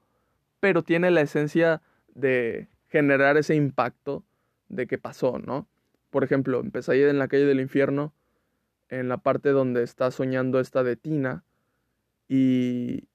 pero 0.59 0.83
tiene 0.83 1.11
la 1.11 1.21
esencia 1.21 1.81
de 2.13 2.67
generar 2.89 3.37
ese 3.37 3.55
impacto 3.55 4.23
de 4.69 4.87
que 4.87 4.97
pasó, 4.97 5.39
¿no? 5.39 5.67
por 6.13 6.23
ejemplo, 6.23 6.63
Pesadilla 6.71 7.09
en 7.09 7.17
la 7.17 7.27
calle 7.27 7.45
del 7.45 7.59
infierno, 7.59 8.13
en 8.87 9.09
la 9.09 9.17
parte 9.17 9.49
donde 9.49 9.81
está 9.81 10.11
soñando 10.11 10.59
esta 10.59 10.83
de 10.83 10.95
Tina. 10.95 11.43
Y 12.29 13.07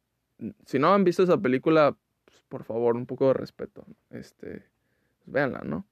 si 0.66 0.81
no 0.81 0.92
han 0.92 1.04
visto 1.04 1.22
esa 1.22 1.38
película, 1.38 1.96
por 2.49 2.65
favor, 2.65 2.97
un 2.97 3.07
poco 3.07 3.29
de 3.29 3.35
respeto. 3.35 3.85
Este, 4.11 4.65
pues, 5.19 5.33
véanla, 5.33 5.61
¿no? 5.65 5.87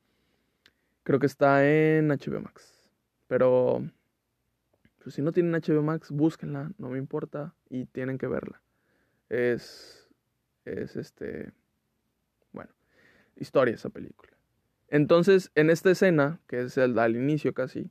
Creo 1.03 1.21
que 1.21 1.27
está 1.27 1.67
en 1.69 2.09
HBO 2.09 2.41
Max. 2.41 2.91
Pero 3.29 3.83
pues, 5.03 5.15
si 5.15 5.23
no 5.23 5.33
tienen 5.33 5.53
HBO 5.53 5.83
Max, 5.83 6.11
búsquenla, 6.11 6.73
no 6.79 6.89
me 6.89 6.99
importa 6.99 7.55
y 7.69 7.87
tienen 7.87 8.19
que 8.19 8.27
verla. 8.27 8.61
Es 9.29 10.03
es 10.65 10.97
este 10.97 11.53
bueno, 12.53 12.71
historia 13.37 13.75
esa 13.75 13.89
película. 13.89 14.33
Entonces, 14.89 15.51
en 15.55 15.71
esta 15.71 15.91
escena, 15.91 16.41
que 16.47 16.63
es 16.63 16.77
el, 16.77 16.99
al 16.99 17.17
inicio 17.17 17.55
casi, 17.55 17.91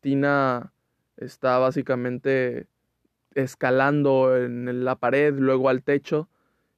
Tina 0.00 0.72
está 1.16 1.58
básicamente 1.58 2.68
escalando 3.34 4.36
en 4.36 4.84
la 4.84 4.96
pared, 4.96 5.34
luego 5.34 5.68
al 5.68 5.82
techo, 5.82 6.28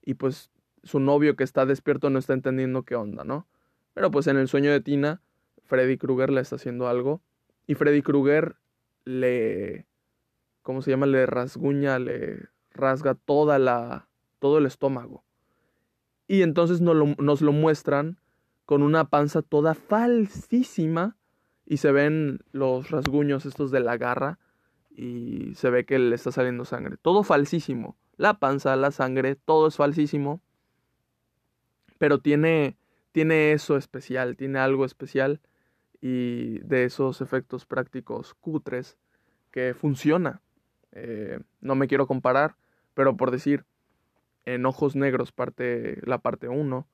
y 0.03 0.15
pues 0.15 0.51
su 0.83 1.01
novio 1.01 1.37
que 1.37 1.45
está 1.45 1.67
despierto 1.67 2.11
no 2.11 2.19
está 2.19 2.33
entendiendo 2.35 2.83
qué 2.83 2.95
onda, 2.95 3.25
¿no? 3.25 3.47
Pero 3.95 4.11
pues 4.11 4.27
en 4.27 4.37
el 4.37 4.49
sueño 4.49 4.71
de 4.71 4.81
Tina, 4.81 5.21
Freddy 5.65 5.99
Krueger 5.99 6.31
le 6.31 6.41
está 6.41 6.57
haciendo 6.57 6.89
algo, 6.89 7.21
y 7.67 7.75
Freddy 7.75 8.03
Krueger 8.03 8.57
le, 9.05 9.87
¿cómo 10.63 10.83
se 10.83 10.91
llama? 10.91 11.07
Le 11.07 11.27
rasguña, 11.27 11.99
le 11.99 12.49
rasga 12.71 13.15
toda 13.15 13.59
la, 13.59 14.09
todo 14.39 14.59
el 14.59 14.67
estómago. 14.67 15.25
Y 16.27 16.43
entonces 16.43 16.81
nos 16.81 16.95
lo, 16.95 17.07
nos 17.19 17.41
lo 17.41 17.53
muestran 17.53 18.19
con 18.65 18.83
una 18.83 19.09
panza 19.09 19.43
toda 19.43 19.75
falsísima 19.75 21.17
y 21.65 21.79
se 21.79 21.93
ven 21.93 22.41
los 22.53 22.91
rasguños 22.91 23.47
estos 23.47 23.71
de 23.71 23.81
la 23.81 23.97
garra 23.97 24.39
y 24.91 25.55
se 25.55 25.71
ve 25.71 25.85
que 25.87 25.99
le 25.99 26.15
está 26.15 26.33
saliendo 26.33 26.65
sangre. 26.65 26.97
Todo 27.01 27.23
falsísimo. 27.23 27.97
La 28.17 28.39
panza, 28.41 28.75
la 28.77 28.91
sangre, 28.91 29.37
todo 29.37 29.69
es 29.69 29.77
falsísimo. 29.77 30.43
Pero 31.99 32.21
tiene, 32.21 32.77
tiene 33.13 33.53
eso 33.53 33.77
especial, 33.77 34.37
tiene 34.37 34.59
algo 34.59 34.85
especial 34.85 35.41
y 36.01 36.61
de 36.61 36.85
esos 36.85 37.21
efectos 37.21 37.67
prácticos 37.67 38.35
cutres 38.35 38.97
que 39.51 39.75
funciona. 39.75 40.41
Eh, 40.93 41.41
no 41.61 41.75
me 41.75 41.89
quiero 41.89 42.07
comparar, 42.07 42.57
pero 42.95 43.17
por 43.17 43.31
decir, 43.31 43.65
en 44.45 44.65
Ojos 44.65 44.97
Negros, 44.97 45.33
parte, 45.33 46.01
la 46.05 46.19
parte 46.19 46.49
1, 46.49 46.87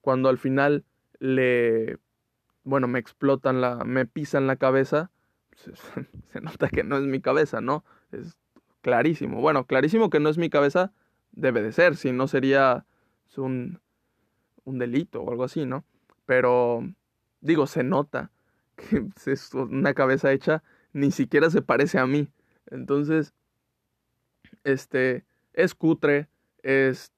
cuando 0.00 0.28
al 0.28 0.38
final 0.38 0.84
le, 1.18 1.98
bueno, 2.64 2.88
me 2.88 2.98
explotan 2.98 3.60
la, 3.60 3.84
me 3.84 4.06
pisan 4.06 4.46
la 4.46 4.56
cabeza, 4.56 5.10
se, 5.54 6.40
nota 6.40 6.68
que 6.68 6.82
no 6.82 6.96
es 6.96 7.04
mi 7.04 7.20
cabeza, 7.20 7.60
¿no? 7.60 7.84
Es 8.12 8.36
clarísimo. 8.82 9.40
Bueno, 9.40 9.66
clarísimo 9.66 10.10
que 10.10 10.20
no 10.20 10.28
es 10.28 10.38
mi 10.38 10.50
cabeza 10.50 10.92
debe 11.32 11.62
de 11.62 11.72
ser, 11.72 11.96
si 11.96 12.12
no 12.12 12.28
sería 12.28 12.86
un, 13.36 13.80
un 14.66 14.78
delito 14.78 15.22
o 15.22 15.30
algo 15.30 15.44
así, 15.44 15.64
¿no? 15.64 15.84
Pero, 16.26 16.82
digo, 17.40 17.66
se 17.66 17.82
nota 17.82 18.30
que 18.76 19.08
es 19.32 19.54
una 19.54 19.94
cabeza 19.94 20.32
hecha, 20.32 20.62
ni 20.92 21.10
siquiera 21.10 21.48
se 21.48 21.62
parece 21.62 21.98
a 21.98 22.06
mí. 22.06 22.28
Entonces, 22.70 23.32
este, 24.64 25.24
es 25.54 25.74
cutre, 25.74 26.28
es 26.62 27.12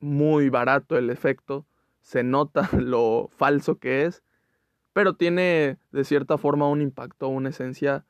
muy 0.00 0.48
barato 0.48 0.96
el 0.96 1.10
efecto, 1.10 1.66
se 2.00 2.22
nota 2.22 2.68
lo 2.78 3.28
falso 3.36 3.78
que 3.78 4.04
es, 4.04 4.22
pero 4.92 5.14
tiene 5.14 5.78
de 5.90 6.04
cierta 6.04 6.38
forma 6.38 6.68
un 6.68 6.80
impacto, 6.80 7.28
una 7.28 7.50
esencia, 7.50 8.04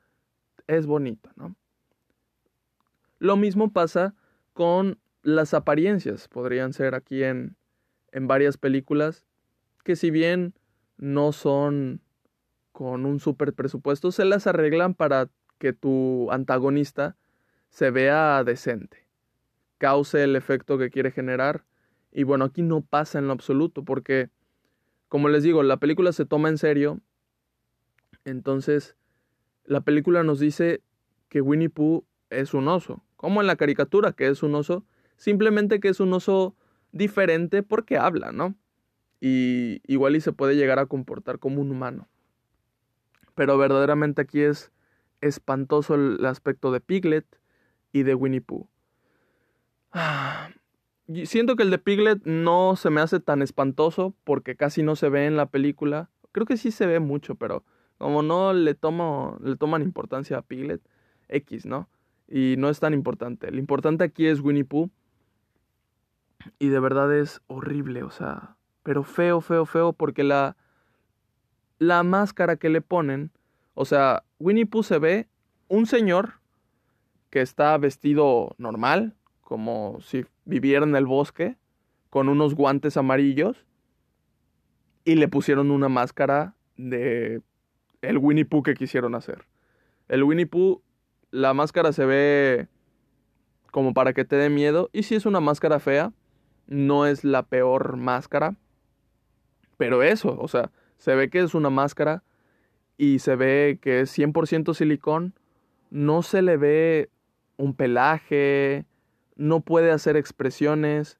es 0.67 0.85
bonita, 0.85 1.31
¿no? 1.35 1.55
Lo 3.19 3.37
mismo 3.37 3.71
pasa 3.71 4.13
con 4.53 4.99
las 5.21 5.53
apariencias, 5.53 6.27
podrían 6.27 6.73
ser 6.73 6.93
aquí 6.93 7.23
en, 7.23 7.55
en 8.13 8.27
varias 8.27 8.57
películas, 8.57 9.25
que 9.83 9.97
si 9.97 10.09
bien 10.09 10.53
no 10.97 11.33
son 11.33 11.99
con 12.71 13.05
un 13.05 13.19
super 13.19 13.53
presupuesto, 13.53 14.11
se 14.11 14.23
las 14.23 14.47
arreglan 14.47 14.93
para 14.93 15.29
que 15.57 15.73
tu 15.73 16.31
antagonista 16.31 17.17
se 17.69 17.91
vea 17.91 18.43
decente, 18.45 19.05
cause 19.77 20.23
el 20.23 20.35
efecto 20.35 20.77
que 20.77 20.89
quiere 20.89 21.11
generar 21.11 21.65
y 22.13 22.23
bueno, 22.23 22.45
aquí 22.45 22.61
no 22.61 22.81
pasa 22.81 23.17
en 23.17 23.27
lo 23.27 23.33
absoluto, 23.33 23.83
porque, 23.83 24.29
como 25.09 25.29
les 25.29 25.43
digo, 25.43 25.63
la 25.63 25.77
película 25.77 26.11
se 26.11 26.25
toma 26.25 26.49
en 26.49 26.59
serio. 26.59 26.99
Entonces, 28.23 28.95
la 29.65 29.81
película 29.81 30.23
nos 30.23 30.39
dice 30.39 30.81
que 31.29 31.41
Winnie 31.41 31.69
Pooh 31.69 32.05
es 32.29 32.53
un 32.53 32.67
oso, 32.67 33.03
como 33.15 33.41
en 33.41 33.47
la 33.47 33.55
caricatura, 33.55 34.13
que 34.13 34.27
es 34.27 34.43
un 34.43 34.53
oso, 34.53 34.85
simplemente 35.17 35.79
que 35.79 35.89
es 35.89 35.99
un 35.99 36.13
oso 36.13 36.55
diferente 36.93 37.63
porque 37.63 37.97
habla, 37.97 38.31
¿no? 38.31 38.55
Y 39.19 39.81
igual 39.85 40.15
y 40.15 40.21
se 40.21 40.31
puede 40.31 40.55
llegar 40.55 40.79
a 40.79 40.85
comportar 40.85 41.39
como 41.39 41.61
un 41.61 41.71
humano. 41.71 42.07
Pero 43.35 43.57
verdaderamente 43.57 44.21
aquí 44.21 44.41
es 44.41 44.71
espantoso 45.19 45.95
el 45.95 46.25
aspecto 46.25 46.71
de 46.71 46.79
Piglet 46.79 47.25
y 47.91 48.03
de 48.03 48.15
Winnie 48.15 48.41
Pooh. 48.41 48.67
Ah, 49.91 50.49
Siento 51.25 51.57
que 51.57 51.63
el 51.63 51.69
de 51.69 51.79
Piglet 51.79 52.23
no 52.23 52.77
se 52.77 52.89
me 52.89 53.01
hace 53.01 53.19
tan 53.19 53.41
espantoso 53.41 54.15
porque 54.23 54.55
casi 54.55 54.83
no 54.83 54.95
se 54.95 55.09
ve 55.09 55.25
en 55.25 55.35
la 55.35 55.47
película. 55.47 56.09
Creo 56.31 56.45
que 56.45 56.55
sí 56.55 56.71
se 56.71 56.87
ve 56.87 57.01
mucho, 57.01 57.35
pero 57.35 57.65
como 57.97 58.23
no 58.23 58.53
le, 58.53 58.73
tomo, 58.73 59.37
le 59.43 59.57
toman 59.57 59.81
importancia 59.81 60.37
a 60.37 60.41
Piglet, 60.41 60.81
X, 61.27 61.65
¿no? 61.65 61.89
Y 62.29 62.55
no 62.57 62.69
es 62.69 62.79
tan 62.79 62.93
importante. 62.93 63.51
Lo 63.51 63.59
importante 63.59 64.05
aquí 64.05 64.27
es 64.27 64.39
Winnie 64.39 64.63
Pooh. 64.63 64.89
Y 66.59 66.69
de 66.69 66.79
verdad 66.79 67.15
es 67.15 67.41
horrible, 67.47 68.03
o 68.03 68.09
sea, 68.09 68.55
pero 68.83 69.03
feo, 69.03 69.41
feo, 69.41 69.65
feo, 69.65 69.93
porque 69.93 70.23
la, 70.23 70.55
la 71.79 72.03
máscara 72.03 72.57
que 72.57 72.69
le 72.69 72.81
ponen, 72.81 73.31
o 73.73 73.85
sea, 73.85 74.23
Winnie 74.39 74.65
Pooh 74.65 74.83
se 74.83 74.99
ve 74.99 75.27
un 75.67 75.85
señor 75.85 76.35
que 77.29 77.41
está 77.41 77.77
vestido 77.77 78.55
normal, 78.57 79.15
como 79.41 79.97
si 80.01 80.25
viviera 80.45 80.85
en 80.85 80.95
el 80.95 81.05
bosque, 81.05 81.57
con 82.09 82.29
unos 82.29 82.55
guantes 82.55 82.97
amarillos, 82.97 83.65
y 85.05 85.15
le 85.15 85.27
pusieron 85.27 85.71
una 85.71 85.89
máscara 85.89 86.55
de 86.77 87.41
el 88.01 88.17
Winnie 88.17 88.45
Pooh 88.45 88.63
que 88.63 88.75
quisieron 88.75 89.15
hacer. 89.15 89.45
El 90.07 90.23
Winnie 90.23 90.45
Pooh, 90.45 90.81
la 91.31 91.53
máscara 91.53 91.91
se 91.93 92.05
ve 92.05 92.67
como 93.71 93.93
para 93.93 94.13
que 94.13 94.25
te 94.25 94.35
dé 94.35 94.49
miedo, 94.49 94.89
y 94.93 95.03
si 95.03 95.15
es 95.15 95.25
una 95.25 95.39
máscara 95.39 95.79
fea, 95.79 96.13
no 96.67 97.05
es 97.05 97.23
la 97.23 97.43
peor 97.43 97.97
máscara, 97.97 98.55
pero 99.77 100.03
eso, 100.03 100.37
o 100.39 100.47
sea, 100.47 100.71
se 100.97 101.15
ve 101.15 101.29
que 101.29 101.39
es 101.41 101.53
una 101.53 101.69
máscara 101.69 102.23
y 102.97 103.19
se 103.19 103.35
ve 103.35 103.79
que 103.81 104.01
es 104.01 104.17
100% 104.17 104.73
silicón, 104.73 105.33
no 105.89 106.21
se 106.21 106.41
le 106.41 106.57
ve 106.57 107.09
un 107.57 107.73
pelaje, 107.73 108.85
no 109.35 109.61
puede 109.61 109.91
hacer 109.91 110.15
expresiones, 110.15 111.19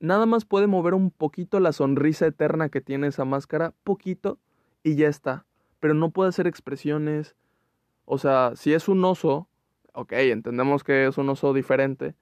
nada 0.00 0.26
más 0.26 0.44
puede 0.44 0.66
mover 0.66 0.94
un 0.94 1.10
poquito 1.10 1.60
la 1.60 1.72
sonrisa 1.72 2.26
eterna 2.26 2.68
que 2.68 2.80
tiene 2.80 3.06
esa 3.06 3.24
máscara, 3.24 3.72
poquito, 3.84 4.38
y 4.82 4.96
ya 4.96 5.08
está. 5.08 5.46
Pero 5.80 5.94
no 5.94 6.10
puede 6.10 6.28
hacer 6.28 6.46
expresiones. 6.46 7.36
O 8.04 8.18
sea, 8.18 8.52
si 8.56 8.74
es 8.74 8.88
un 8.88 9.04
oso, 9.04 9.48
ok, 9.94 10.12
entendemos 10.12 10.84
que 10.84 11.06
es 11.06 11.18
un 11.18 11.28
oso 11.28 11.52
diferente, 11.52 12.14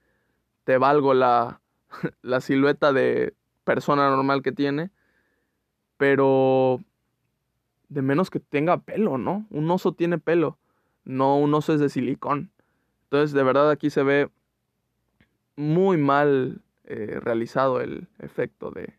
te 0.63 0.77
valgo 0.77 1.13
la, 1.13 1.61
la 2.21 2.41
silueta 2.41 2.93
de 2.93 3.33
persona 3.63 4.09
normal 4.09 4.41
que 4.41 4.51
tiene, 4.51 4.91
pero 5.97 6.79
de 7.89 8.01
menos 8.01 8.29
que 8.29 8.39
tenga 8.39 8.77
pelo, 8.81 9.17
¿no? 9.17 9.45
Un 9.49 9.69
oso 9.69 9.93
tiene 9.93 10.17
pelo, 10.17 10.57
no 11.03 11.37
un 11.37 11.53
oso 11.53 11.73
es 11.73 11.79
de 11.79 11.89
silicón. 11.89 12.51
Entonces, 13.03 13.33
de 13.33 13.43
verdad 13.43 13.69
aquí 13.69 13.89
se 13.89 14.03
ve 14.03 14.29
muy 15.55 15.97
mal 15.97 16.61
eh, 16.85 17.19
realizado 17.21 17.81
el 17.81 18.07
efecto 18.19 18.71
de 18.71 18.93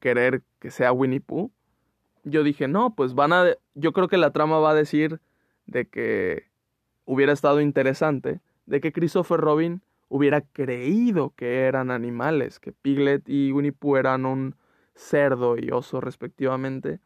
querer 0.00 0.42
que 0.60 0.70
sea 0.70 0.92
Winnie 0.92 1.20
Pooh. 1.20 1.50
Yo 2.24 2.44
dije, 2.44 2.68
no, 2.68 2.94
pues 2.94 3.14
van 3.14 3.32
a... 3.32 3.44
Yo 3.74 3.92
creo 3.92 4.08
que 4.08 4.16
la 4.16 4.32
trama 4.32 4.58
va 4.58 4.70
a 4.70 4.74
decir 4.74 5.20
de 5.66 5.86
que 5.86 6.46
hubiera 7.04 7.32
estado 7.32 7.60
interesante, 7.60 8.40
de 8.66 8.80
que 8.80 8.92
Christopher 8.92 9.40
Robin 9.40 9.82
hubiera 10.12 10.42
creído 10.42 11.32
que 11.34 11.60
eran 11.64 11.90
animales, 11.90 12.60
que 12.60 12.70
Piglet 12.70 13.26
y 13.30 13.50
Winnie 13.50 13.72
Pooh 13.72 13.96
eran 13.96 14.26
un 14.26 14.56
cerdo 14.94 15.56
y 15.56 15.70
oso 15.70 16.02
respectivamente, 16.02 17.00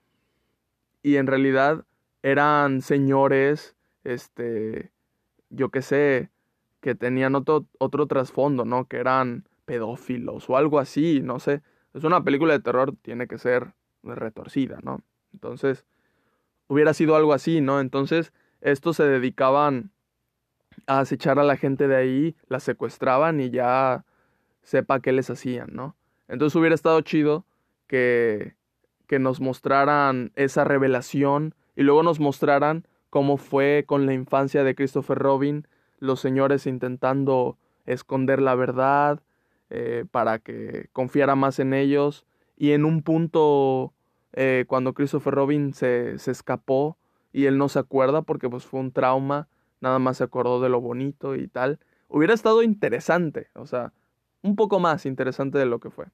y 1.04 1.14
en 1.14 1.28
realidad 1.28 1.84
eran 2.24 2.82
señores, 2.82 3.76
este, 4.02 4.90
yo 5.50 5.68
qué 5.68 5.82
sé, 5.82 6.30
que 6.80 6.96
tenían 6.96 7.36
otro, 7.36 7.66
otro 7.78 8.08
trasfondo, 8.08 8.64
¿no? 8.64 8.88
Que 8.88 8.96
eran 8.96 9.48
pedófilos 9.66 10.50
o 10.50 10.56
algo 10.56 10.80
así, 10.80 11.20
no 11.22 11.38
sé. 11.38 11.62
Es 11.94 12.02
una 12.02 12.24
película 12.24 12.54
de 12.54 12.60
terror, 12.60 12.96
tiene 13.02 13.28
que 13.28 13.38
ser 13.38 13.74
retorcida, 14.02 14.80
¿no? 14.82 15.04
Entonces, 15.32 15.86
hubiera 16.66 16.92
sido 16.92 17.14
algo 17.14 17.34
así, 17.34 17.60
¿no? 17.60 17.78
Entonces, 17.78 18.32
estos 18.60 18.96
se 18.96 19.04
dedicaban 19.04 19.92
a 20.86 21.00
acechar 21.00 21.38
a 21.38 21.44
la 21.44 21.56
gente 21.56 21.88
de 21.88 21.96
ahí, 21.96 22.36
la 22.48 22.60
secuestraban 22.60 23.40
y 23.40 23.50
ya 23.50 24.04
sepa 24.62 25.00
qué 25.00 25.12
les 25.12 25.30
hacían, 25.30 25.70
¿no? 25.72 25.96
Entonces 26.28 26.56
hubiera 26.56 26.74
estado 26.74 27.00
chido 27.02 27.44
que, 27.86 28.54
que 29.06 29.18
nos 29.18 29.40
mostraran 29.40 30.32
esa 30.34 30.64
revelación 30.64 31.54
y 31.76 31.82
luego 31.82 32.02
nos 32.02 32.20
mostraran 32.20 32.86
cómo 33.10 33.36
fue 33.36 33.84
con 33.86 34.06
la 34.06 34.12
infancia 34.12 34.64
de 34.64 34.74
Christopher 34.74 35.18
Robin, 35.18 35.66
los 35.98 36.20
señores 36.20 36.66
intentando 36.66 37.56
esconder 37.86 38.42
la 38.42 38.54
verdad 38.54 39.20
eh, 39.70 40.04
para 40.10 40.38
que 40.38 40.88
confiara 40.92 41.34
más 41.34 41.58
en 41.58 41.72
ellos 41.72 42.26
y 42.56 42.72
en 42.72 42.84
un 42.84 43.02
punto 43.02 43.92
eh, 44.32 44.64
cuando 44.66 44.92
Christopher 44.92 45.34
Robin 45.34 45.72
se, 45.74 46.18
se 46.18 46.30
escapó 46.30 46.96
y 47.32 47.46
él 47.46 47.58
no 47.58 47.68
se 47.68 47.78
acuerda 47.78 48.22
porque 48.22 48.48
pues 48.48 48.64
fue 48.64 48.80
un 48.80 48.92
trauma, 48.92 49.48
nada 49.80 49.98
más 49.98 50.18
se 50.18 50.24
acordó 50.24 50.60
de 50.60 50.68
lo 50.68 50.80
bonito 50.80 51.34
y 51.34 51.48
tal, 51.48 51.78
hubiera 52.08 52.34
estado 52.34 52.62
interesante, 52.62 53.48
o 53.54 53.66
sea, 53.66 53.92
un 54.42 54.56
poco 54.56 54.80
más 54.80 55.06
interesante 55.06 55.58
de 55.58 55.66
lo 55.66 55.80
que 55.80 55.90
fue. 55.90 56.06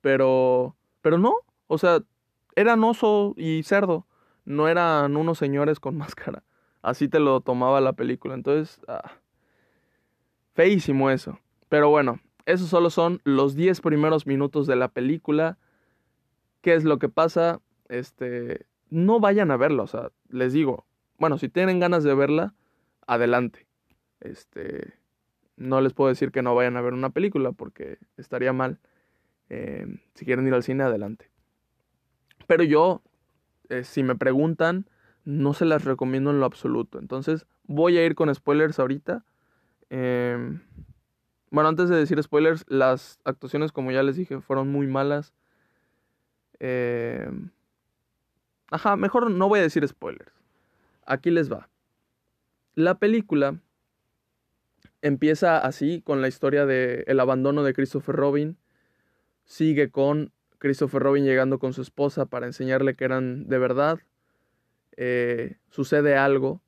Pero, 0.00 0.76
pero 1.00 1.18
no, 1.18 1.34
o 1.66 1.78
sea, 1.78 2.02
eran 2.56 2.82
oso 2.84 3.34
y 3.36 3.62
cerdo, 3.62 4.06
no 4.44 4.68
eran 4.68 5.16
unos 5.16 5.38
señores 5.38 5.80
con 5.80 5.96
máscara. 5.98 6.42
Así 6.82 7.08
te 7.08 7.20
lo 7.20 7.40
tomaba 7.40 7.80
la 7.80 7.92
película. 7.92 8.34
Entonces, 8.34 8.80
ah, 8.88 9.12
feísimo 10.54 11.10
eso. 11.10 11.38
Pero 11.68 11.90
bueno, 11.90 12.20
esos 12.44 12.68
solo 12.68 12.90
son 12.90 13.20
los 13.24 13.54
10 13.54 13.80
primeros 13.80 14.26
minutos 14.26 14.66
de 14.66 14.76
la 14.76 14.88
película. 14.88 15.58
¿Qué 16.60 16.74
es 16.74 16.84
lo 16.84 16.98
que 16.98 17.08
pasa? 17.08 17.60
Este, 17.88 18.66
no 18.90 19.20
vayan 19.20 19.50
a 19.50 19.56
verla, 19.56 19.84
o 19.84 19.86
sea, 19.86 20.10
les 20.28 20.52
digo, 20.52 20.86
bueno, 21.22 21.38
si 21.38 21.48
tienen 21.48 21.78
ganas 21.78 22.02
de 22.02 22.16
verla, 22.16 22.52
adelante. 23.06 23.68
Este, 24.18 24.92
no 25.56 25.80
les 25.80 25.92
puedo 25.92 26.08
decir 26.08 26.32
que 26.32 26.42
no 26.42 26.56
vayan 26.56 26.76
a 26.76 26.80
ver 26.80 26.94
una 26.94 27.10
película 27.10 27.52
porque 27.52 27.98
estaría 28.16 28.52
mal. 28.52 28.80
Eh, 29.48 29.86
si 30.14 30.24
quieren 30.24 30.48
ir 30.48 30.52
al 30.52 30.64
cine, 30.64 30.82
adelante. 30.82 31.30
Pero 32.48 32.64
yo, 32.64 33.02
eh, 33.68 33.84
si 33.84 34.02
me 34.02 34.16
preguntan, 34.16 34.90
no 35.24 35.54
se 35.54 35.64
las 35.64 35.84
recomiendo 35.84 36.32
en 36.32 36.40
lo 36.40 36.44
absoluto. 36.44 36.98
Entonces, 36.98 37.46
voy 37.68 37.98
a 37.98 38.04
ir 38.04 38.16
con 38.16 38.34
spoilers 38.34 38.80
ahorita. 38.80 39.24
Em, 39.90 40.60
bueno, 41.52 41.68
antes 41.68 41.88
de 41.88 41.98
decir 41.98 42.20
spoilers, 42.20 42.64
las 42.66 43.20
actuaciones, 43.22 43.70
como 43.70 43.92
ya 43.92 44.02
les 44.02 44.16
dije, 44.16 44.40
fueron 44.40 44.72
muy 44.72 44.88
malas. 44.88 45.32
Em, 46.58 47.50
ajá, 48.72 48.96
mejor 48.96 49.30
no 49.30 49.48
voy 49.48 49.60
a 49.60 49.62
decir 49.62 49.86
spoilers. 49.86 50.41
Aquí 51.12 51.30
les 51.30 51.52
va. 51.52 51.68
La 52.74 52.98
película 52.98 53.60
empieza 55.02 55.58
así, 55.58 56.00
con 56.00 56.22
la 56.22 56.28
historia 56.28 56.64
de 56.64 57.04
el 57.06 57.20
abandono 57.20 57.62
de 57.62 57.74
Christopher 57.74 58.16
Robin. 58.16 58.56
Sigue 59.44 59.90
con 59.90 60.32
Christopher 60.56 61.02
Robin 61.02 61.26
llegando 61.26 61.58
con 61.58 61.74
su 61.74 61.82
esposa 61.82 62.24
para 62.24 62.46
enseñarle 62.46 62.96
que 62.96 63.04
eran 63.04 63.46
de 63.46 63.58
verdad. 63.58 63.98
Eh, 64.96 65.58
sucede 65.68 66.16
algo. 66.16 66.62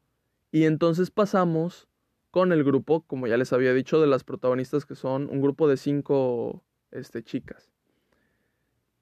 Y 0.53 0.65
entonces 0.65 1.11
pasamos 1.11 1.89
con 2.31 2.53
el 2.53 2.65
grupo, 2.65 3.01
como 3.07 3.27
ya 3.27 3.39
les 3.39 3.55
había 3.55 3.73
dicho, 3.73 3.99
de 3.99 4.09
las 4.09 4.25
protagonistas 4.25 4.85
que 4.85 4.95
son 4.95 5.31
un 5.31 5.41
grupo 5.41 5.69
de 5.69 5.79
cinco 5.79 6.63
este, 6.91 7.23
chicas. 7.23 7.71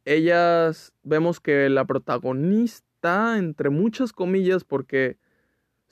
Ellas 0.05 0.93
vemos 1.03 1.41
que 1.41 1.69
la 1.69 1.85
protagonista, 1.85 3.39
entre 3.39 3.71
muchas 3.71 4.13
comillas, 4.13 4.63
porque 4.63 5.19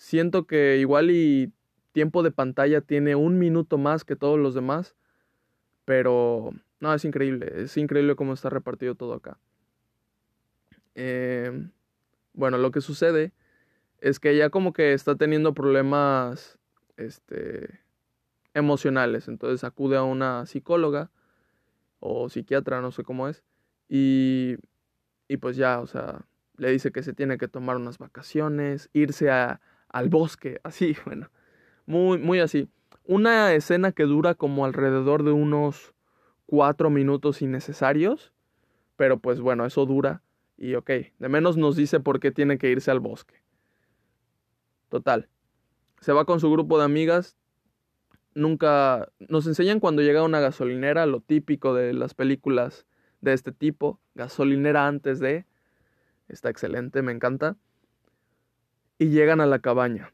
siento 0.01 0.47
que 0.47 0.79
igual 0.79 1.11
y 1.11 1.53
tiempo 1.93 2.23
de 2.23 2.31
pantalla 2.31 2.81
tiene 2.81 3.17
un 3.17 3.39
minuto 3.39 3.77
más 3.77 4.03
que 4.03 4.17
todos 4.17 4.39
los 4.39 4.55
demás, 4.55 4.97
pero 5.85 6.53
no, 6.81 6.95
es 6.95 7.05
increíble, 7.05 7.53
es 7.57 7.77
increíble 7.77 8.17
cómo 8.17 8.33
está 8.33 8.49
repartido 8.49 8.95
todo 8.95 9.13
acá. 9.13 9.39
Em, 10.95 11.71
bueno, 12.33 12.57
lo 12.57 12.71
que 12.71 12.81
sucede 12.81 13.35
es 13.99 14.19
que 14.21 14.31
ella 14.31 14.49
como 14.49 14.73
que 14.73 14.95
está 14.95 15.17
teniendo 15.17 15.53
problemas 15.53 16.59
este, 16.97 17.81
emocionales, 18.55 19.29
entonces 19.29 19.65
acude 19.65 19.99
a 19.99 20.03
una 20.03 20.47
psicóloga 20.47 21.11
o 21.99 22.31
psiquiatra, 22.31 22.81
no 22.81 22.91
sé 22.91 23.05
cómo 23.05 23.29
es, 23.29 23.45
y, 23.87 24.57
y 25.29 25.37
pues 25.37 25.57
ya, 25.57 25.79
o 25.81 25.87
sea, 25.87 26.25
le 26.57 26.71
dice 26.71 26.91
que 26.91 27.03
se 27.03 27.13
tiene 27.13 27.37
que 27.37 27.49
tomar 27.49 27.77
unas 27.77 27.99
vacaciones, 27.99 28.89
irse 28.95 29.31
a, 29.31 29.61
al 29.91 30.09
bosque, 30.09 30.61
así, 30.65 30.97
bueno, 31.05 31.31
muy, 31.87 32.19
muy 32.19 32.41
así. 32.41 32.69
Una 33.05 33.53
escena 33.55 33.93
que 33.93 34.05
dura 34.05 34.35
como 34.35 34.65
alrededor 34.65 35.25
de 35.25 35.33
unos 35.33 35.95
cuatro 36.47 36.91
minutos 36.91 37.43
innecesarios, 37.43 38.33
pero 38.97 39.19
pues 39.19 39.41
bueno, 39.41 39.67
eso 39.67 39.87
dura 39.87 40.23
y 40.61 40.75
ok, 40.75 40.91
de 41.19 41.29
menos 41.29 41.57
nos 41.57 41.75
dice 41.75 42.01
por 42.01 42.21
qué 42.21 42.31
tiene 42.31 42.59
que 42.59 42.71
irse 42.71 42.91
al 42.91 43.01
bosque. 43.01 43.35
Total. 44.91 45.29
Se 46.01 46.13
va 46.13 46.27
con 46.27 46.39
su 46.39 46.51
grupo 46.51 46.79
de 46.79 46.85
amigas. 46.85 47.37
Nunca 48.35 49.11
nos 49.21 49.47
enseñan 49.47 49.81
cuando 49.81 50.03
llega 50.03 50.23
una 50.23 50.41
gasolinera, 50.41 51.07
lo 51.07 51.21
típico 51.21 51.75
de 51.75 51.95
las 51.95 52.13
películas 52.13 52.87
de 53.23 53.33
este 53.33 53.53
tipo. 53.53 54.01
Gasolinera 54.15 54.87
antes 54.87 55.19
de. 55.19 55.47
Está 56.29 56.51
excelente, 56.51 57.01
me 57.01 57.13
encanta. 57.13 57.57
Y 59.01 59.09
llegan 59.09 59.41
a 59.41 59.47
la 59.47 59.59
cabaña 59.59 60.13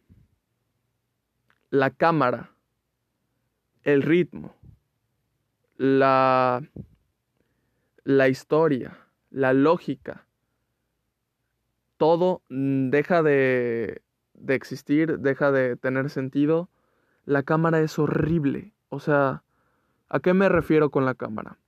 la 1.71 1.91
cámara, 1.91 2.51
el 3.83 4.03
ritmo, 4.03 4.55
la, 5.77 6.63
la 8.05 8.29
historia, 8.29 8.99
la 9.31 9.53
lógica, 9.53 10.27
todo 11.97 12.43
deja 12.49 13.23
de, 13.23 14.03
de 14.35 14.55
existir, 14.55 15.19
deja 15.19 15.51
de 15.51 15.77
tener 15.77 16.11
sentido. 16.11 16.69
La 17.25 17.43
cámara 17.43 17.81
es 17.81 17.99
horrible. 17.99 18.73
O 18.89 19.01
sea, 19.01 19.43
¿a 20.09 20.21
qué 20.21 20.35
me 20.35 20.49
refiero 20.49 20.91
con 20.91 21.05
la 21.05 21.15
cámara? 21.15 21.59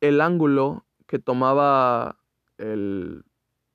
El 0.00 0.20
ángulo 0.20 0.84
que 1.06 1.18
tomaba 1.18 2.18
el 2.58 3.24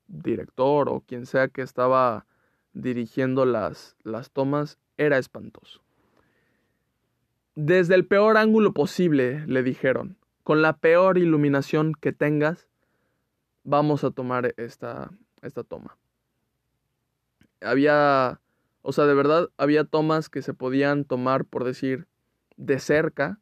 director 0.10 0.90
o 0.90 1.02
quien 1.02 1.26
sea 1.26 1.48
que 1.48 1.62
estaba 1.62 2.26
dirigiendo 2.74 3.46
las, 3.46 3.96
las 4.04 4.32
tomas 4.32 4.78
era 4.98 5.18
espantoso. 5.18 5.82
Desde 7.56 7.96
el 7.96 8.06
peor 8.06 8.38
ángulo 8.38 8.74
posible, 8.74 9.46
le 9.48 9.64
dijeron, 9.64 10.18
con 10.44 10.62
la 10.62 10.78
peor 10.78 11.18
iluminación 11.18 11.94
que 11.94 12.12
tengas, 12.12 12.68
vamos 13.64 14.04
a 14.04 14.12
tomar 14.12 14.54
esta, 14.58 15.12
esta 15.42 15.64
toma. 15.64 15.98
Había, 17.62 18.40
o 18.82 18.92
sea, 18.94 19.06
de 19.06 19.14
verdad, 19.14 19.50
había 19.58 19.84
tomas 19.84 20.30
que 20.30 20.42
se 20.42 20.54
podían 20.54 21.06
tomar, 21.06 21.46
por 21.46 21.66
decir, 21.66 22.08
de 22.56 22.80
cerca 22.80 23.40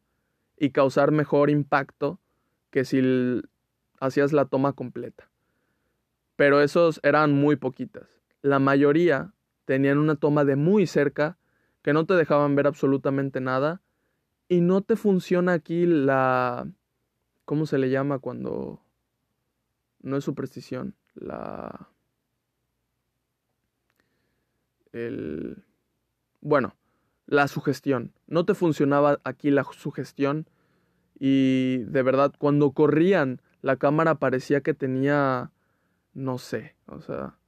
y 0.56 0.70
causar 0.70 1.12
mejor 1.12 1.50
impacto 1.50 2.20
que 2.70 2.84
si 2.84 3.00
hacías 4.00 4.32
la 4.32 4.44
toma 4.44 4.72
completa. 4.72 5.30
Pero 6.38 6.62
esos 6.62 7.00
eran 7.02 7.34
muy 7.34 7.56
poquitas 7.56 8.18
la 8.42 8.58
mayoría 8.58 9.32
tenían 9.64 9.98
una 9.98 10.16
toma 10.16 10.44
de 10.44 10.56
muy 10.56 10.86
cerca 10.86 11.38
que 11.82 11.92
no 11.92 12.06
te 12.06 12.14
dejaban 12.14 12.54
ver 12.56 12.66
absolutamente 12.66 13.40
nada 13.40 13.82
y 14.48 14.60
no 14.60 14.82
te 14.82 14.96
funciona 14.96 15.52
aquí 15.52 15.86
la... 15.86 16.68
¿Cómo 17.44 17.66
se 17.66 17.78
le 17.78 17.90
llama 17.90 18.18
cuando... 18.18 18.82
No 20.00 20.16
es 20.16 20.24
superstición, 20.24 20.94
la... 21.14 21.88
El... 24.92 25.64
Bueno, 26.40 26.76
la 27.26 27.48
sugestión. 27.48 28.12
No 28.26 28.44
te 28.44 28.54
funcionaba 28.54 29.20
aquí 29.24 29.50
la 29.50 29.64
sugestión 29.64 30.46
y 31.18 31.78
de 31.78 32.02
verdad 32.02 32.32
cuando 32.38 32.70
corrían 32.72 33.42
la 33.60 33.76
cámara 33.76 34.14
parecía 34.16 34.62
que 34.62 34.72
tenía... 34.72 35.50
No 36.18 36.38
sé, 36.38 36.74
o 36.86 37.00
sea 37.00 37.38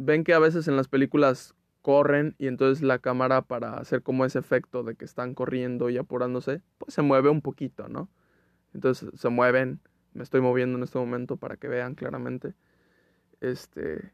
ven 0.00 0.24
que 0.24 0.32
a 0.32 0.38
veces 0.38 0.66
en 0.66 0.76
las 0.76 0.88
películas 0.88 1.54
corren 1.82 2.34
y 2.38 2.46
entonces 2.46 2.82
la 2.82 2.98
cámara 2.98 3.42
para 3.42 3.74
hacer 3.74 4.02
como 4.02 4.24
ese 4.24 4.38
efecto 4.38 4.82
de 4.82 4.94
que 4.94 5.04
están 5.04 5.34
corriendo 5.34 5.90
y 5.90 5.98
apurándose, 5.98 6.62
pues 6.78 6.94
se 6.94 7.02
mueve 7.02 7.28
un 7.28 7.42
poquito, 7.42 7.88
¿no? 7.88 8.08
Entonces 8.74 9.10
se 9.14 9.28
mueven, 9.28 9.80
me 10.14 10.22
estoy 10.22 10.40
moviendo 10.40 10.78
en 10.78 10.84
este 10.84 10.98
momento 10.98 11.36
para 11.36 11.56
que 11.56 11.68
vean 11.68 11.94
claramente. 11.94 12.54
Este 13.40 14.12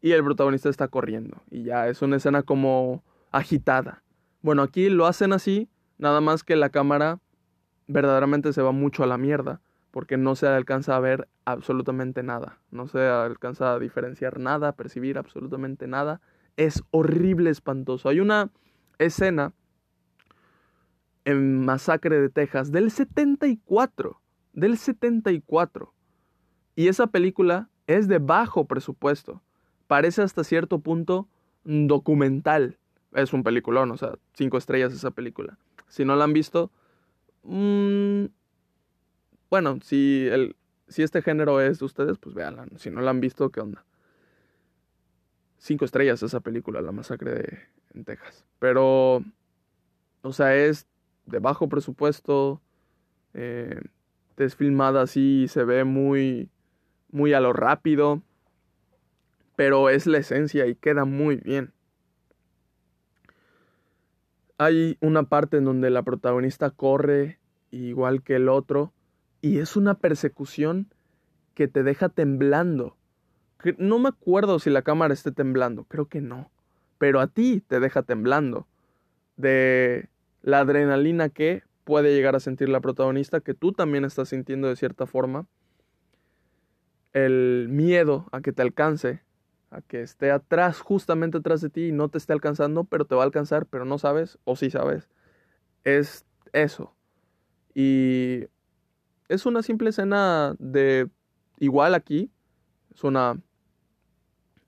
y 0.00 0.12
el 0.12 0.22
protagonista 0.22 0.68
está 0.68 0.88
corriendo 0.88 1.42
y 1.50 1.64
ya 1.64 1.88
es 1.88 2.02
una 2.02 2.16
escena 2.16 2.42
como 2.42 3.02
agitada. 3.32 4.02
Bueno, 4.42 4.62
aquí 4.62 4.88
lo 4.88 5.06
hacen 5.06 5.32
así, 5.32 5.68
nada 5.98 6.20
más 6.20 6.44
que 6.44 6.56
la 6.56 6.70
cámara 6.70 7.20
verdaderamente 7.86 8.52
se 8.52 8.62
va 8.62 8.72
mucho 8.72 9.02
a 9.02 9.06
la 9.06 9.18
mierda 9.18 9.60
porque 9.94 10.16
no 10.16 10.34
se 10.34 10.48
alcanza 10.48 10.96
a 10.96 10.98
ver 10.98 11.28
absolutamente 11.44 12.24
nada, 12.24 12.58
no 12.72 12.88
se 12.88 12.98
alcanza 13.06 13.72
a 13.72 13.78
diferenciar 13.78 14.40
nada, 14.40 14.70
a 14.70 14.72
percibir 14.72 15.18
absolutamente 15.18 15.86
nada. 15.86 16.20
Es 16.56 16.82
horrible, 16.90 17.50
espantoso. 17.50 18.08
Hay 18.08 18.18
una 18.18 18.50
escena 18.98 19.52
en 21.24 21.64
Masacre 21.64 22.20
de 22.20 22.28
Texas 22.28 22.72
del 22.72 22.90
74, 22.90 24.20
del 24.52 24.78
74. 24.78 25.94
Y 26.74 26.88
esa 26.88 27.06
película 27.06 27.68
es 27.86 28.08
de 28.08 28.18
bajo 28.18 28.64
presupuesto. 28.64 29.42
Parece 29.86 30.22
hasta 30.22 30.42
cierto 30.42 30.80
punto 30.80 31.28
documental. 31.62 32.78
Es 33.12 33.32
un 33.32 33.44
peliculón, 33.44 33.92
o 33.92 33.96
sea, 33.96 34.18
cinco 34.32 34.58
estrellas 34.58 34.92
esa 34.92 35.12
película. 35.12 35.56
Si 35.86 36.04
no 36.04 36.16
la 36.16 36.24
han 36.24 36.32
visto, 36.32 36.72
mmm, 37.44 38.24
bueno, 39.54 39.78
si, 39.84 40.26
el, 40.26 40.56
si 40.88 41.04
este 41.04 41.22
género 41.22 41.60
es 41.60 41.78
de 41.78 41.84
ustedes, 41.84 42.18
pues 42.18 42.34
véanla. 42.34 42.66
Si 42.74 42.90
no 42.90 43.00
la 43.02 43.12
han 43.12 43.20
visto, 43.20 43.50
¿qué 43.50 43.60
onda? 43.60 43.84
Cinco 45.58 45.84
estrellas 45.84 46.24
esa 46.24 46.40
película, 46.40 46.82
La 46.82 46.90
Masacre 46.90 47.34
de, 47.34 47.58
en 47.94 48.04
Texas. 48.04 48.44
Pero, 48.58 49.22
o 50.22 50.32
sea, 50.32 50.56
es 50.56 50.88
de 51.26 51.38
bajo 51.38 51.68
presupuesto. 51.68 52.62
Eh, 53.32 53.80
es 54.38 54.56
filmada 54.56 55.02
así, 55.02 55.46
se 55.46 55.62
ve 55.62 55.84
muy, 55.84 56.50
muy 57.12 57.32
a 57.32 57.38
lo 57.38 57.52
rápido. 57.52 58.22
Pero 59.54 59.88
es 59.88 60.08
la 60.08 60.18
esencia 60.18 60.66
y 60.66 60.74
queda 60.74 61.04
muy 61.04 61.36
bien. 61.36 61.72
Hay 64.58 64.98
una 65.00 65.22
parte 65.22 65.58
en 65.58 65.64
donde 65.64 65.90
la 65.90 66.02
protagonista 66.02 66.70
corre 66.70 67.38
igual 67.70 68.24
que 68.24 68.34
el 68.34 68.48
otro 68.48 68.92
y 69.44 69.58
es 69.58 69.76
una 69.76 69.98
persecución 69.98 70.86
que 71.52 71.68
te 71.68 71.82
deja 71.82 72.08
temblando. 72.08 72.96
No 73.76 73.98
me 73.98 74.08
acuerdo 74.08 74.58
si 74.58 74.70
la 74.70 74.80
cámara 74.80 75.12
esté 75.12 75.32
temblando, 75.32 75.84
creo 75.84 76.06
que 76.06 76.22
no. 76.22 76.50
Pero 76.96 77.20
a 77.20 77.26
ti 77.26 77.60
te 77.60 77.78
deja 77.78 78.02
temblando. 78.02 78.66
De 79.36 80.08
la 80.40 80.60
adrenalina 80.60 81.28
que 81.28 81.62
puede 81.84 82.14
llegar 82.14 82.34
a 82.34 82.40
sentir 82.40 82.70
la 82.70 82.80
protagonista, 82.80 83.40
que 83.40 83.52
tú 83.52 83.72
también 83.72 84.06
estás 84.06 84.30
sintiendo 84.30 84.66
de 84.66 84.76
cierta 84.76 85.04
forma. 85.04 85.46
El 87.12 87.66
miedo 87.68 88.26
a 88.32 88.40
que 88.40 88.52
te 88.52 88.62
alcance, 88.62 89.20
a 89.68 89.82
que 89.82 90.00
esté 90.00 90.30
atrás, 90.30 90.80
justamente 90.80 91.36
atrás 91.36 91.60
de 91.60 91.68
ti 91.68 91.88
y 91.88 91.92
no 91.92 92.08
te 92.08 92.16
esté 92.16 92.32
alcanzando, 92.32 92.84
pero 92.84 93.04
te 93.04 93.14
va 93.14 93.20
a 93.20 93.26
alcanzar, 93.26 93.66
pero 93.66 93.84
no 93.84 93.98
sabes, 93.98 94.38
o 94.44 94.56
sí 94.56 94.70
sabes. 94.70 95.10
Es 95.84 96.24
eso. 96.54 96.94
Y 97.74 98.46
es 99.28 99.46
una 99.46 99.62
simple 99.62 99.90
escena 99.90 100.56
de 100.58 101.08
igual 101.58 101.94
aquí. 101.94 102.30
Es 102.94 103.04
una 103.04 103.40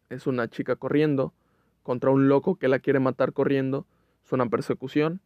es 0.09 0.27
una 0.27 0.49
chica 0.49 0.77
corriendo 0.77 1.35
contra 1.83 2.11
un 2.11 2.29
loco 2.29 2.57
que 2.57 2.69
la 2.69 2.79
quiere 2.79 3.01
matar 3.01 3.33
corriendo. 3.33 3.87
Es 4.25 4.33
una 4.33 4.49
persecución 4.49 5.21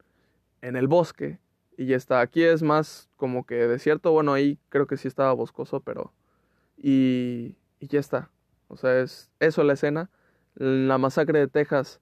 en 0.62 0.76
el 0.76 0.88
bosque 0.88 1.38
y 1.76 1.86
ya 1.86 1.96
está. 1.96 2.20
Aquí 2.20 2.42
es 2.42 2.62
más 2.62 3.08
como 3.16 3.44
que 3.44 3.54
desierto. 3.54 4.12
Bueno, 4.12 4.32
ahí 4.32 4.58
creo 4.68 4.86
que 4.86 4.96
sí 4.96 5.08
estaba 5.08 5.32
boscoso, 5.32 5.80
pero 5.80 6.12
y 6.76 7.56
y 7.80 7.88
ya 7.88 7.98
está. 7.98 8.30
O 8.68 8.76
sea, 8.76 9.00
es 9.00 9.30
eso 9.40 9.64
la 9.64 9.72
escena. 9.72 10.10
La 10.54 10.98
masacre 10.98 11.38
de 11.38 11.48
Texas 11.48 12.00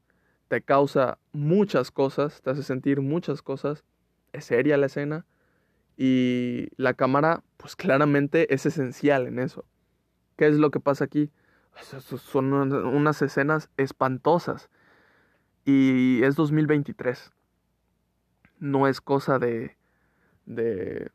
te 0.48 0.62
causa 0.62 1.18
muchas 1.32 1.90
cosas, 1.90 2.42
te 2.42 2.50
hace 2.50 2.62
sentir 2.62 3.00
muchas 3.00 3.42
cosas. 3.42 3.84
Es 4.32 4.46
seria 4.46 4.76
la 4.76 4.86
escena 4.86 5.24
y 6.00 6.68
la 6.76 6.94
cámara, 6.94 7.42
pues 7.56 7.74
claramente 7.74 8.54
es 8.54 8.64
esencial 8.66 9.26
en 9.26 9.40
eso. 9.40 9.64
¿Qué 10.36 10.46
es 10.46 10.56
lo 10.56 10.70
que 10.70 10.78
pasa 10.78 11.04
aquí? 11.04 11.32
Son 11.74 12.52
unas 12.52 13.20
escenas 13.20 13.68
espantosas. 13.76 14.70
Y 15.64 16.22
es 16.22 16.36
2023. 16.36 17.32
No 18.60 18.86
es 18.86 19.00
cosa 19.00 19.40
de, 19.40 19.76
de, 20.46 21.10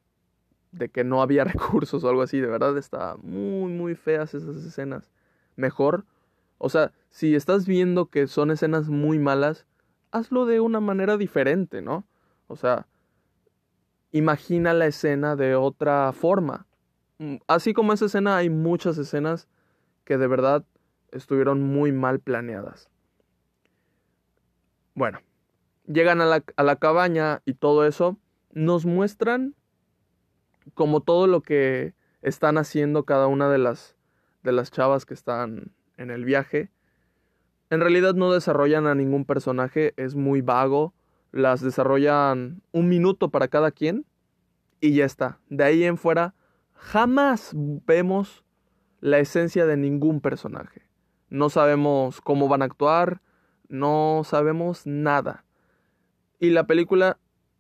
de 0.73 0.89
que 0.89 1.05
no 1.05 1.21
había 1.21 1.43
recursos 1.45 2.03
o 2.03 2.09
algo 2.09 2.21
así. 2.21 2.41
De 2.41 2.47
verdad 2.47 2.77
está 2.77 3.15
muy, 3.21 3.71
muy 3.71 3.95
feas 3.95 4.33
esas 4.33 4.57
escenas. 4.57 5.09
Mejor, 5.55 6.03
o 6.57 6.67
sea, 6.67 6.91
si 7.09 7.35
estás 7.35 7.65
viendo 7.65 8.07
que 8.07 8.27
son 8.27 8.51
escenas 8.51 8.89
muy 8.89 9.17
malas, 9.17 9.65
hazlo 10.11 10.45
de 10.45 10.59
una 10.59 10.81
manera 10.81 11.15
diferente, 11.15 11.81
¿no? 11.81 12.05
O 12.47 12.57
sea, 12.57 12.85
imagina 14.13 14.73
la 14.73 14.85
escena 14.85 15.35
de 15.35 15.55
otra 15.55 16.13
forma. 16.13 16.65
Mm, 17.17 17.37
así 17.47 17.73
como 17.73 17.91
esa 17.91 18.05
escena, 18.05 18.37
hay 18.37 18.49
muchas 18.49 18.97
escenas 18.97 19.49
que 20.05 20.17
de 20.17 20.27
verdad 20.27 20.63
estuvieron 21.11 21.61
muy 21.61 21.91
mal 21.91 22.19
planeadas. 22.19 22.89
Bueno, 24.93 25.19
llegan 25.85 26.21
a 26.21 26.25
la, 26.25 26.43
a 26.55 26.63
la 26.63 26.75
cabaña 26.77 27.41
y 27.45 27.55
todo 27.55 27.85
eso, 27.85 28.17
nos 28.51 28.85
muestran 28.85 29.55
como 30.75 31.01
todo 31.01 31.27
lo 31.27 31.41
que 31.41 31.93
están 32.21 32.57
haciendo 32.57 33.03
cada 33.03 33.27
una 33.27 33.49
de 33.49 33.57
las, 33.57 33.95
de 34.43 34.51
las 34.51 34.71
chavas 34.71 35.05
que 35.05 35.15
están 35.15 35.73
en 35.97 36.11
el 36.11 36.23
viaje. 36.23 36.69
En 37.71 37.81
realidad 37.81 38.13
no 38.13 38.31
desarrollan 38.31 38.85
a 38.85 38.93
ningún 38.93 39.25
personaje, 39.25 39.93
es 39.97 40.13
muy 40.13 40.41
vago 40.41 40.93
las 41.33 41.61
desarrollan 41.61 42.61
un 42.71 42.87
minuto 42.87 43.29
para 43.29 43.49
cada 43.49 43.71
quien 43.71 44.05
y 44.79 44.93
ya 44.93 45.05
está. 45.05 45.39
De 45.49 45.63
ahí 45.63 45.83
en 45.83 45.97
fuera, 45.97 46.35
jamás 46.73 47.51
vemos 47.55 48.45
la 49.01 49.19
esencia 49.19 49.65
de 49.65 49.75
ningún 49.75 50.21
personaje. 50.21 50.83
No 51.29 51.49
sabemos 51.49 52.21
cómo 52.21 52.47
van 52.47 52.61
a 52.61 52.65
actuar, 52.65 53.21
no 53.67 54.21
sabemos 54.23 54.85
nada. 54.85 55.43
Y 56.39 56.51
la 56.51 56.67
película 56.67 57.17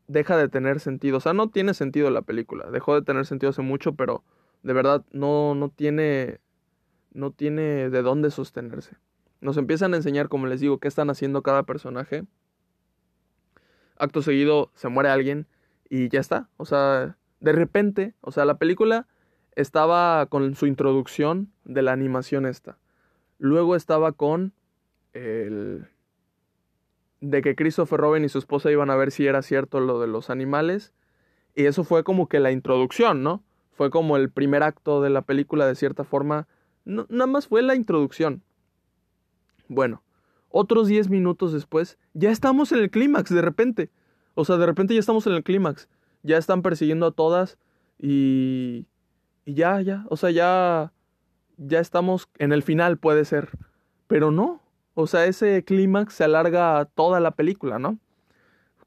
deja 0.07 0.37
de 0.37 0.49
tener 0.49 0.79
sentido. 0.79 1.17
O 1.17 1.19
sea, 1.19 1.33
no 1.33 1.49
tiene 1.49 1.73
sentido 1.73 2.11
la 2.11 2.21
película. 2.21 2.69
Dejó 2.69 2.93
de 2.93 3.01
tener 3.01 3.25
sentido 3.25 3.49
hace 3.49 3.63
mucho, 3.63 3.95
pero 3.95 4.23
de 4.61 4.73
verdad 4.73 5.03
no, 5.11 5.55
no 5.55 5.69
tiene. 5.69 6.39
No 7.11 7.31
tiene 7.31 7.89
de 7.89 8.01
dónde 8.01 8.31
sostenerse. 8.31 8.97
Nos 9.39 9.57
empiezan 9.57 9.93
a 9.93 9.97
enseñar, 9.97 10.29
como 10.29 10.47
les 10.47 10.59
digo, 10.61 10.79
qué 10.79 10.87
están 10.87 11.09
haciendo 11.09 11.43
cada 11.43 11.63
personaje 11.63 12.25
acto 14.03 14.21
seguido 14.21 14.71
se 14.75 14.89
muere 14.89 15.09
alguien 15.09 15.47
y 15.89 16.09
ya 16.09 16.19
está. 16.19 16.49
O 16.57 16.65
sea, 16.65 17.17
de 17.39 17.51
repente, 17.51 18.13
o 18.21 18.31
sea, 18.31 18.45
la 18.45 18.57
película 18.57 19.07
estaba 19.55 20.25
con 20.27 20.55
su 20.55 20.65
introducción 20.65 21.51
de 21.65 21.81
la 21.81 21.91
animación 21.91 22.45
esta. 22.45 22.77
Luego 23.37 23.75
estaba 23.75 24.11
con 24.11 24.53
el 25.13 25.87
de 27.21 27.41
que 27.41 27.55
Christopher 27.55 27.99
Robin 27.99 28.25
y 28.25 28.29
su 28.29 28.37
esposa 28.37 28.69
iban 28.71 28.89
a 28.89 28.95
ver 28.95 29.11
si 29.11 29.25
era 29.25 29.41
cierto 29.41 29.79
lo 29.79 29.99
de 29.99 30.07
los 30.07 30.29
animales. 30.29 30.93
Y 31.55 31.65
eso 31.65 31.83
fue 31.83 32.03
como 32.03 32.27
que 32.27 32.39
la 32.39 32.51
introducción, 32.51 33.23
¿no? 33.23 33.43
Fue 33.71 33.89
como 33.89 34.17
el 34.17 34.29
primer 34.29 34.63
acto 34.63 35.01
de 35.01 35.09
la 35.09 35.21
película, 35.21 35.65
de 35.65 35.75
cierta 35.75 36.03
forma. 36.03 36.47
No, 36.85 37.05
nada 37.09 37.27
más 37.27 37.47
fue 37.47 37.61
la 37.61 37.75
introducción. 37.75 38.43
Bueno, 39.67 40.03
otros 40.53 40.87
10 40.87 41.09
minutos 41.09 41.51
después, 41.51 41.97
ya 42.13 42.29
estamos 42.29 42.71
en 42.71 42.79
el 42.79 42.91
clímax 42.91 43.33
de 43.33 43.41
repente. 43.41 43.89
O 44.35 44.45
sea, 44.45 44.57
de 44.57 44.67
repente 44.67 44.93
ya 44.93 44.99
estamos 44.99 45.25
en 45.25 45.33
el 45.33 45.43
clímax. 45.43 45.89
Ya 46.21 46.37
están 46.37 46.61
persiguiendo 46.61 47.07
a 47.07 47.11
todas 47.11 47.57
y... 47.99 48.85
Y 49.45 49.55
ya, 49.55 49.81
ya. 49.81 50.05
O 50.09 50.15
sea, 50.15 50.29
ya... 50.29 50.93
Ya 51.57 51.79
estamos 51.79 52.29
en 52.37 52.53
el 52.53 52.61
final, 52.61 52.97
puede 52.97 53.25
ser. 53.25 53.49
Pero 54.07 54.31
no. 54.31 54.61
O 54.93 55.07
sea, 55.07 55.25
ese 55.25 55.63
clímax 55.63 56.13
se 56.13 56.23
alarga 56.23 56.85
toda 56.93 57.19
la 57.19 57.31
película, 57.31 57.79
¿no? 57.79 57.97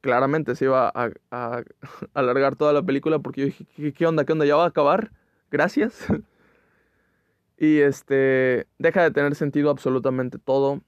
Claramente 0.00 0.54
se 0.54 0.66
iba 0.66 0.88
a, 0.94 1.10
a, 1.32 1.62
alargar 2.14 2.54
toda 2.54 2.72
la 2.72 2.82
película 2.82 3.18
porque 3.18 3.40
yo 3.40 3.46
dije, 3.46 3.66
¿qué, 3.74 3.92
¿qué 3.92 4.06
onda? 4.06 4.24
¿Qué 4.24 4.32
onda? 4.32 4.46
¿Ya 4.46 4.54
va 4.54 4.64
a 4.64 4.68
acabar? 4.68 5.10
Gracias. 5.50 6.06
y 7.58 7.78
este... 7.78 8.68
Deja 8.78 9.02
de 9.02 9.10
tener 9.10 9.34
sentido 9.34 9.70
absolutamente 9.70 10.38
todo 10.38 10.80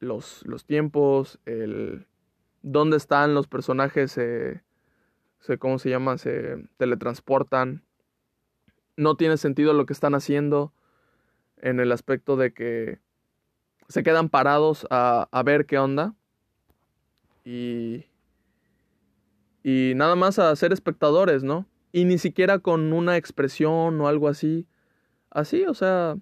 los, 0.00 0.44
los 0.46 0.64
tiempos, 0.64 1.38
el 1.46 2.06
dónde 2.62 2.96
están 2.96 3.34
los 3.34 3.46
personajes, 3.46 4.12
se, 4.12 4.62
¿cómo 5.58 5.78
se 5.78 5.90
llama? 5.90 6.18
Se 6.18 6.64
teletransportan. 6.76 7.82
No 8.96 9.16
tiene 9.16 9.36
sentido 9.36 9.72
lo 9.72 9.86
que 9.86 9.92
están 9.92 10.14
haciendo 10.14 10.72
en 11.56 11.80
el 11.80 11.92
aspecto 11.92 12.36
de 12.36 12.52
que 12.52 12.98
se 13.88 14.02
quedan 14.02 14.28
parados 14.28 14.86
a, 14.90 15.28
a 15.30 15.42
ver 15.42 15.66
qué 15.66 15.78
onda. 15.78 16.14
Y, 17.44 18.06
y 19.62 19.92
nada 19.94 20.14
más 20.16 20.38
a 20.38 20.54
ser 20.56 20.72
espectadores, 20.72 21.42
¿no? 21.42 21.66
Y 21.92 22.04
ni 22.04 22.18
siquiera 22.18 22.58
con 22.58 22.92
una 22.92 23.16
expresión 23.16 24.00
o 24.00 24.08
algo 24.08 24.28
así. 24.28 24.66
Así, 25.30 25.64
o 25.64 25.74
sea, 25.74 26.16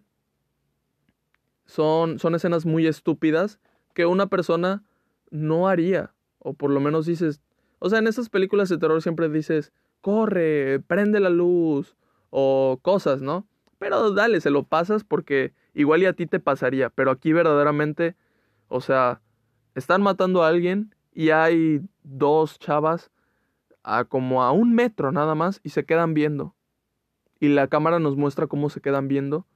son, 1.66 2.18
son 2.18 2.34
escenas 2.34 2.64
muy 2.64 2.86
estúpidas 2.86 3.60
que 3.94 4.06
una 4.06 4.26
persona 4.26 4.82
no 5.30 5.68
haría. 5.68 6.12
O 6.38 6.54
por 6.54 6.70
lo 6.70 6.80
menos 6.80 7.06
dices, 7.06 7.40
o 7.78 7.90
sea, 7.90 7.98
en 7.98 8.06
esas 8.06 8.28
películas 8.28 8.68
de 8.68 8.78
terror 8.78 9.02
siempre 9.02 9.28
dices, 9.28 9.72
corre, 10.00 10.80
prende 10.86 11.20
la 11.20 11.30
luz, 11.30 11.96
o 12.30 12.78
cosas, 12.82 13.22
¿no? 13.22 13.46
Pero 13.78 14.12
dale, 14.12 14.40
se 14.40 14.50
lo 14.50 14.64
pasas 14.64 15.04
porque 15.04 15.52
igual 15.74 16.02
y 16.02 16.06
a 16.06 16.12
ti 16.12 16.26
te 16.26 16.40
pasaría, 16.40 16.90
pero 16.90 17.10
aquí 17.10 17.32
verdaderamente, 17.32 18.16
o 18.68 18.80
sea, 18.80 19.20
están 19.74 20.02
matando 20.02 20.42
a 20.42 20.48
alguien 20.48 20.94
y 21.12 21.30
hay 21.30 21.80
dos 22.02 22.58
chavas 22.58 23.10
a 23.82 24.04
como 24.04 24.42
a 24.42 24.52
un 24.52 24.74
metro 24.74 25.12
nada 25.12 25.34
más 25.34 25.60
y 25.62 25.70
se 25.70 25.84
quedan 25.84 26.14
viendo. 26.14 26.54
Y 27.38 27.48
la 27.48 27.68
cámara 27.68 27.98
nos 27.98 28.16
muestra 28.16 28.46
cómo 28.46 28.70
se 28.70 28.80
quedan 28.80 29.08
viendo 29.08 29.46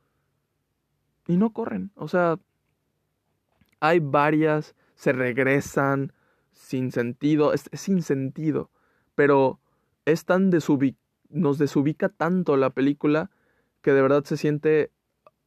y 1.30 1.36
no 1.36 1.52
corren. 1.52 1.92
O 1.94 2.08
sea, 2.08 2.40
hay 3.78 4.00
varias, 4.00 4.74
se 4.96 5.12
regresan 5.12 6.12
sin 6.52 6.90
sentido, 6.90 7.52
es, 7.52 7.70
sin 7.72 8.02
sentido, 8.02 8.70
pero 9.14 9.60
es 10.06 10.24
tan 10.24 10.50
nos 11.28 11.58
desubica 11.58 12.08
tanto 12.08 12.56
la 12.56 12.70
película 12.70 13.30
que 13.80 13.92
de 13.92 14.02
verdad 14.02 14.24
se 14.24 14.36
siente, 14.36 14.90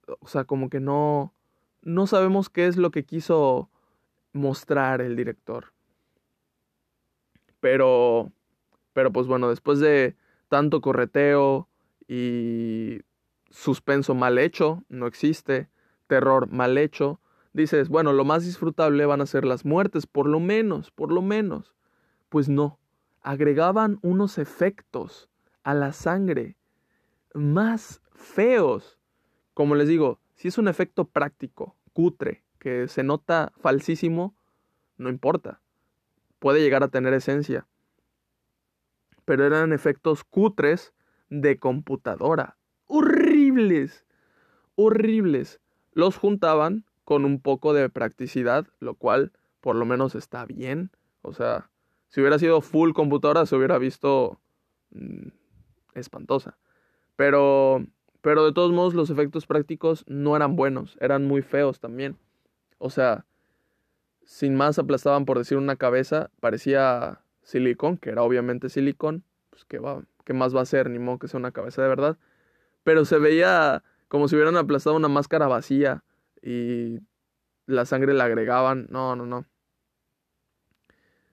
o 0.08 0.28
sea, 0.28 0.46
como 0.46 0.70
que 0.70 0.80
no, 0.80 1.34
no 1.82 2.08
sabemos 2.08 2.50
qué 2.50 2.68
es 2.68 2.78
lo 2.78 2.90
que 2.92 3.04
quiso 3.04 3.70
mostrar 4.32 5.02
el 5.02 5.18
director. 5.18 5.74
Pero, 7.60 8.32
pero 8.94 9.12
pues 9.12 9.28
bueno, 9.28 9.50
después 9.50 9.80
de 9.80 10.16
tanto 10.48 10.80
correteo 10.80 11.68
y 12.08 13.02
suspenso 13.50 14.16
mal 14.16 14.38
hecho, 14.38 14.84
no 14.88 15.08
existe, 15.08 15.70
terror 16.14 16.48
mal 16.52 16.78
hecho, 16.78 17.20
dices, 17.54 17.90
bueno, 17.90 18.14
lo 18.14 18.24
más 18.24 18.46
disfrutable 18.46 19.08
van 19.08 19.22
a 19.22 19.26
ser 19.26 19.46
las 19.46 19.66
muertes, 19.66 20.06
por 20.06 20.28
lo 20.28 20.40
menos, 20.40 20.92
por 20.92 21.12
lo 21.12 21.24
menos. 21.24 21.74
Pues 22.30 22.50
no, 22.50 22.80
agregaban 23.24 23.98
unos 24.04 24.38
efectos 24.38 25.28
a 25.64 25.74
la 25.74 25.92
sangre 25.92 26.56
más 27.34 28.00
feos. 28.12 29.00
Como 29.56 29.74
les 29.74 29.88
digo, 29.88 30.20
si 30.36 30.50
es 30.50 30.60
un 30.60 30.68
efecto 30.68 31.06
práctico, 31.06 31.76
cutre, 31.94 32.44
que 32.60 32.88
se 32.88 33.02
nota 33.02 33.52
falsísimo, 33.58 34.36
no 34.98 35.10
importa. 35.10 35.62
Puede 36.38 36.62
llegar 36.62 36.84
a 36.84 36.90
tener 36.90 37.16
esencia. 37.16 37.66
Pero 39.26 39.48
eran 39.48 39.74
efectos 39.74 40.24
cutres 40.24 40.94
de 41.32 41.58
computadora. 41.58 42.56
Horribles. 42.86 44.06
Horribles. 44.76 45.60
Los 45.94 46.18
juntaban 46.18 46.86
con 47.04 47.26
un 47.26 47.40
poco 47.40 47.74
de 47.74 47.90
practicidad, 47.90 48.68
lo 48.80 48.96
cual 48.96 49.32
por 49.62 49.76
lo 49.76 49.86
menos 49.86 50.16
está 50.16 50.46
bien. 50.46 50.92
O 51.22 51.34
sea, 51.34 51.70
si 52.10 52.22
hubiera 52.22 52.40
sido 52.40 52.62
full 52.62 52.94
computadora 52.94 53.46
se 53.46 53.56
hubiera 53.56 53.78
visto 53.78 54.40
mm, 54.92 55.30
espantosa. 55.96 56.58
Pero, 57.16 57.86
pero 58.22 58.46
de 58.46 58.54
todos 58.54 58.72
modos 58.72 58.94
los 58.94 59.10
efectos 59.10 59.46
prácticos 59.46 60.04
no 60.08 60.36
eran 60.36 60.56
buenos, 60.56 60.98
eran 61.00 61.26
muy 61.26 61.42
feos 61.42 61.80
también. 61.80 62.18
O 62.78 62.90
sea, 62.90 63.26
sin 64.26 64.56
más 64.56 64.80
aplastaban 64.80 65.26
por 65.26 65.38
decir 65.38 65.58
una 65.58 65.76
cabeza, 65.76 66.30
parecía 66.40 67.22
silicón, 67.44 67.98
que 67.98 68.10
era 68.10 68.24
obviamente 68.24 68.70
silicón, 68.70 69.24
pues 69.50 69.66
¿qué, 69.66 69.80
va, 69.80 70.04
qué 70.26 70.34
más 70.34 70.56
va 70.56 70.62
a 70.62 70.66
ser, 70.66 70.90
ni 70.90 71.00
modo 71.00 71.20
que 71.20 71.28
sea 71.28 71.40
una 71.40 71.52
cabeza 71.52 71.82
de 71.82 71.88
verdad. 71.88 72.18
Pero 72.84 73.06
se 73.06 73.18
veía 73.18 73.84
como 74.14 74.28
si 74.28 74.36
hubieran 74.36 74.58
aplastado 74.58 74.96
una 74.96 75.08
máscara 75.08 75.48
vacía 75.48 76.04
y 76.40 77.00
la 77.66 77.86
sangre 77.86 78.14
la 78.14 78.26
agregaban. 78.26 78.86
No, 78.92 79.16
no, 79.16 79.26
no 79.26 79.48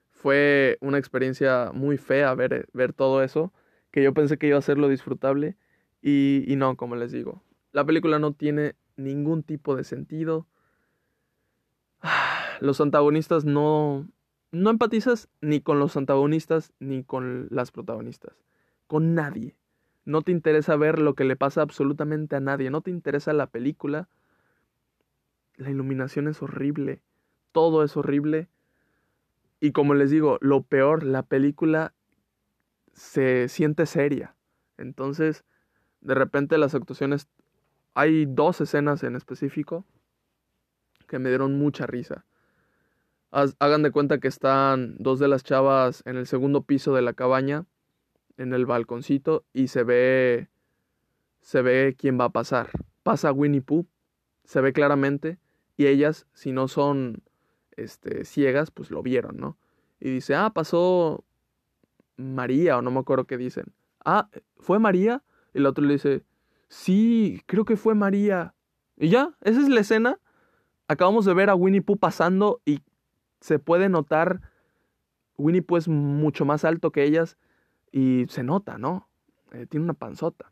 fue 0.09 0.79
una 0.81 0.97
experiencia 0.97 1.69
muy 1.75 1.99
fea 1.99 2.33
ver, 2.33 2.67
ver 2.73 2.91
todo 2.91 3.21
eso, 3.21 3.53
que 3.91 4.01
yo 4.01 4.15
pensé 4.15 4.39
que 4.39 4.47
iba 4.47 4.57
a 4.57 4.63
ser 4.63 4.79
lo 4.79 4.89
disfrutable 4.89 5.57
y, 6.01 6.43
y 6.47 6.55
no, 6.55 6.75
como 6.75 6.95
les 6.95 7.11
digo, 7.11 7.43
la 7.71 7.85
película 7.85 8.17
no 8.17 8.33
tiene 8.33 8.75
ningún 8.95 9.43
tipo 9.43 9.75
de 9.75 9.83
sentido. 9.83 10.47
Los 12.61 12.81
antagonistas 12.81 13.45
no... 13.45 14.07
No 14.53 14.71
empatizas 14.71 15.29
ni 15.39 15.61
con 15.61 15.79
los 15.79 15.95
antagonistas 15.95 16.73
ni 16.79 17.05
con 17.05 17.47
las 17.51 17.71
protagonistas. 17.71 18.33
Con 18.87 19.13
nadie. 19.13 19.55
No 20.05 20.21
te 20.21 20.31
interesa 20.31 20.75
ver 20.75 20.99
lo 20.99 21.13
que 21.13 21.23
le 21.23 21.35
pasa 21.35 21.61
absolutamente 21.61 22.35
a 22.35 22.39
nadie. 22.39 22.69
No 22.69 22.81
te 22.81 22.91
interesa 22.91 23.33
la 23.33 23.47
película. 23.47 24.09
La 25.55 25.69
iluminación 25.69 26.27
es 26.27 26.41
horrible. 26.41 27.01
Todo 27.51 27.83
es 27.83 27.95
horrible. 27.97 28.49
Y 29.59 29.73
como 29.73 29.93
les 29.93 30.09
digo, 30.09 30.37
lo 30.41 30.63
peor, 30.63 31.03
la 31.03 31.23
película 31.23 31.93
se 32.93 33.47
siente 33.47 33.85
seria. 33.85 34.35
Entonces, 34.77 35.45
de 36.01 36.15
repente 36.15 36.57
las 36.57 36.73
actuaciones, 36.73 37.27
hay 37.93 38.25
dos 38.25 38.59
escenas 38.61 39.03
en 39.03 39.15
específico 39.15 39.85
que 41.07 41.19
me 41.19 41.29
dieron 41.29 41.59
mucha 41.59 41.85
risa. 41.85 42.25
Hagan 43.31 43.83
de 43.83 43.91
cuenta 43.91 44.19
que 44.19 44.27
están 44.27 44.95
dos 44.97 45.19
de 45.19 45.27
las 45.27 45.43
chavas 45.43 46.01
en 46.05 46.17
el 46.17 46.27
segundo 46.27 46.63
piso 46.63 46.93
de 46.93 47.01
la 47.01 47.13
cabaña, 47.13 47.65
en 48.37 48.53
el 48.53 48.65
balconcito, 48.65 49.45
y 49.53 49.67
se 49.67 49.83
ve, 49.83 50.49
se 51.41 51.61
ve 51.61 51.95
quién 51.97 52.19
va 52.19 52.25
a 52.25 52.29
pasar. 52.29 52.69
Pasa 53.03 53.31
Winnie 53.31 53.61
Pooh, 53.61 53.85
se 54.43 54.61
ve 54.61 54.73
claramente, 54.73 55.39
y 55.77 55.87
ellas, 55.87 56.27
si 56.33 56.51
no 56.51 56.67
son 56.67 57.23
este, 57.71 58.25
ciegas, 58.25 58.71
pues 58.71 58.91
lo 58.91 59.01
vieron, 59.01 59.37
¿no? 59.37 59.57
Y 59.99 60.09
dice, 60.09 60.35
ah, 60.35 60.51
pasó 60.53 61.23
María, 62.17 62.77
o 62.77 62.81
no 62.81 62.91
me 62.91 62.99
acuerdo 62.99 63.25
qué 63.25 63.37
dicen. 63.37 63.73
Ah, 64.03 64.29
¿fue 64.57 64.79
María? 64.79 65.23
Y 65.53 65.59
el 65.59 65.65
otro 65.65 65.85
le 65.85 65.93
dice, 65.93 66.23
sí, 66.67 67.41
creo 67.45 67.65
que 67.65 67.77
fue 67.77 67.95
María. 67.95 68.53
Y 68.97 69.09
ya, 69.09 69.35
esa 69.41 69.61
es 69.61 69.69
la 69.69 69.81
escena. 69.81 70.19
Acabamos 70.87 71.25
de 71.25 71.33
ver 71.33 71.49
a 71.49 71.55
Winnie 71.55 71.81
Pooh 71.81 71.97
pasando 71.97 72.61
y 72.65 72.79
se 73.39 73.59
puede 73.59 73.89
notar, 73.89 74.41
Winnie 75.37 75.61
Pooh 75.61 75.77
es 75.77 75.87
mucho 75.87 76.45
más 76.45 76.65
alto 76.65 76.91
que 76.91 77.03
ellas 77.03 77.37
y 77.91 78.25
se 78.29 78.43
nota, 78.43 78.77
¿no? 78.77 79.09
Eh, 79.51 79.65
tiene 79.67 79.83
una 79.83 79.93
panzota. 79.93 80.51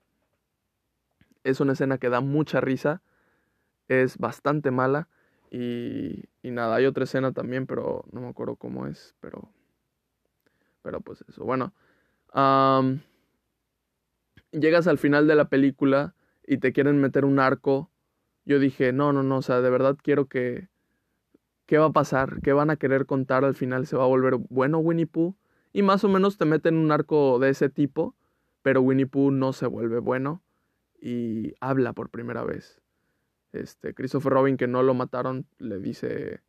Es 1.44 1.60
una 1.60 1.74
escena 1.74 1.98
que 1.98 2.10
da 2.10 2.22
mucha 2.22 2.60
risa, 2.62 3.02
es 3.88 4.18
bastante 4.18 4.72
mala 4.72 5.08
y, 5.52 6.26
nada, 6.44 6.76
hay 6.76 6.86
otra 6.86 7.06
escena 7.06 7.32
también, 7.32 7.66
pero 7.66 8.06
no 8.12 8.22
me 8.22 8.28
acuerdo 8.28 8.56
cómo 8.56 8.88
es, 8.88 9.16
pero... 9.20 9.50
Pero 10.82 11.02
pues 11.02 11.24
eso, 11.28 11.44
bueno. 11.44 11.74
llegas 14.52 14.88
al 14.88 14.98
final 14.98 15.28
de 15.28 15.36
la 15.36 15.50
película 15.50 16.16
y 16.46 16.58
te 16.58 16.72
quieren 16.72 17.00
meter 17.00 17.26
un 17.26 17.40
arco. 17.40 17.90
Yo 18.46 18.60
dije, 18.60 18.94
no, 18.94 19.12
no, 19.14 19.24
no, 19.24 19.38
o 19.38 19.42
sea, 19.42 19.62
de 19.62 19.70
verdad 19.70 19.98
quiero 20.02 20.28
que... 20.28 20.70
¿Qué 21.66 21.78
va 21.78 21.88
a 21.88 21.92
pasar? 21.92 22.42
¿Qué 22.42 22.52
van 22.52 22.72
a 22.72 22.78
querer 22.78 23.06
contar 23.06 23.46
al 23.46 23.54
final? 23.54 23.86
¿Se 23.86 23.96
va 23.96 24.04
a 24.04 24.08
volver 24.08 24.38
bueno 24.50 24.80
Winnie 24.80 25.06
Pooh? 25.06 25.36
Y 25.72 25.82
más 25.84 26.04
o 26.04 26.10
menos 26.10 26.38
te 26.38 26.46
meten 26.46 26.78
un 26.78 26.92
arco 26.92 27.40
de 27.40 27.50
ese 27.50 27.70
tipo, 27.70 28.16
pero 28.62 28.82
Winnie 28.82 29.06
Pooh 29.06 29.32
no 29.32 29.54
se 29.54 29.68
vuelve 29.68 30.00
bueno 30.00 30.42
y 31.02 31.54
habla 31.60 31.94
por 31.94 32.10
primera 32.10 32.44
vez. 32.44 32.82
Este, 33.52 33.94
Christopher 33.94 34.34
Robin, 34.34 34.58
que 34.58 34.68
no 34.68 34.84
lo 34.84 34.94
mataron, 34.94 35.46
le 35.58 35.80
dice, 35.80 36.42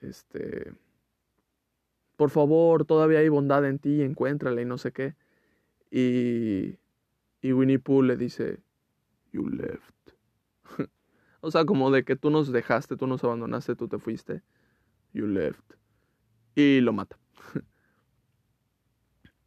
este, 0.00 0.72
por 2.16 2.30
favor, 2.30 2.84
todavía 2.84 3.20
hay 3.20 3.28
bondad 3.28 3.64
en 3.64 3.78
ti, 3.78 4.02
encuéntrala 4.02 4.60
y 4.60 4.64
no 4.64 4.78
sé 4.78 4.92
qué. 4.92 5.14
Y, 5.90 6.78
y 7.40 7.52
Winnie 7.52 7.78
Pooh 7.78 8.02
le 8.02 8.16
dice, 8.16 8.58
you 9.32 9.48
left. 9.48 9.94
o 11.40 11.50
sea, 11.50 11.64
como 11.64 11.90
de 11.90 12.04
que 12.04 12.16
tú 12.16 12.30
nos 12.30 12.50
dejaste, 12.50 12.96
tú 12.96 13.06
nos 13.06 13.22
abandonaste, 13.24 13.76
tú 13.76 13.88
te 13.88 13.98
fuiste. 13.98 14.42
You 15.12 15.26
left. 15.26 15.74
Y 16.54 16.80
lo 16.80 16.92
mata. 16.92 17.18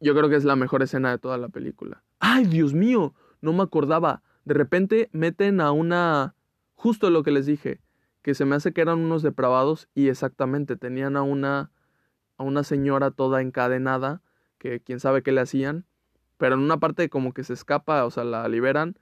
Yo 0.02 0.14
creo 0.14 0.28
que 0.28 0.36
es 0.36 0.44
la 0.44 0.56
mejor 0.56 0.82
escena 0.82 1.10
de 1.10 1.18
toda 1.18 1.38
la 1.38 1.48
película. 1.48 2.02
¡Ay, 2.18 2.44
Dios 2.44 2.74
mío! 2.74 3.14
No 3.40 3.52
me 3.52 3.62
acordaba. 3.62 4.22
De 4.44 4.54
repente 4.54 5.08
meten 5.12 5.60
a 5.60 5.72
una 5.72 6.34
Justo 6.82 7.10
lo 7.10 7.22
que 7.22 7.30
les 7.30 7.46
dije, 7.46 7.80
que 8.22 8.34
se 8.34 8.44
me 8.44 8.56
hace 8.56 8.72
que 8.72 8.80
eran 8.80 8.98
unos 8.98 9.22
depravados 9.22 9.88
y 9.94 10.08
exactamente 10.08 10.74
tenían 10.76 11.16
a 11.16 11.22
una 11.22 11.70
a 12.36 12.42
una 12.42 12.64
señora 12.64 13.12
toda 13.12 13.40
encadenada 13.40 14.20
que 14.58 14.80
quién 14.80 14.98
sabe 14.98 15.22
qué 15.22 15.30
le 15.30 15.42
hacían, 15.42 15.86
pero 16.38 16.56
en 16.56 16.60
una 16.60 16.80
parte 16.80 17.08
como 17.08 17.32
que 17.32 17.44
se 17.44 17.52
escapa, 17.52 18.04
o 18.04 18.10
sea, 18.10 18.24
la 18.24 18.48
liberan 18.48 18.96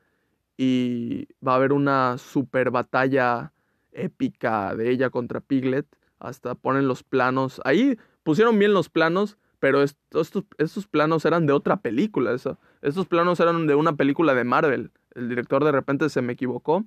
y 0.59 1.27
va 1.47 1.53
a 1.53 1.57
haber 1.57 1.73
una 1.73 2.19
super 2.19 2.71
batalla 2.71 3.55
épica 3.93 4.75
de 4.77 4.91
ella 4.91 5.09
contra 5.09 5.41
Piglet, 5.41 5.87
hasta 6.19 6.55
ponen 6.55 6.87
los 6.87 7.03
planos, 7.03 7.63
ahí 7.65 7.99
pusieron 8.25 8.59
bien 8.59 8.75
los 8.75 8.91
planos, 8.91 9.39
pero 9.61 9.83
estos, 9.83 10.33
estos 10.59 10.87
planos 10.87 11.25
eran 11.25 11.47
de 11.47 11.53
otra 11.53 11.77
película, 11.77 12.33
eso. 12.33 12.59
estos 12.83 13.07
planos 13.07 13.39
eran 13.41 13.67
de 13.67 13.75
una 13.75 13.95
película 13.95 14.35
de 14.35 14.45
Marvel, 14.45 14.91
el 15.15 15.29
director 15.29 15.65
de 15.65 15.73
repente 15.73 16.09
se 16.09 16.23
me 16.23 16.33
equivocó 16.33 16.85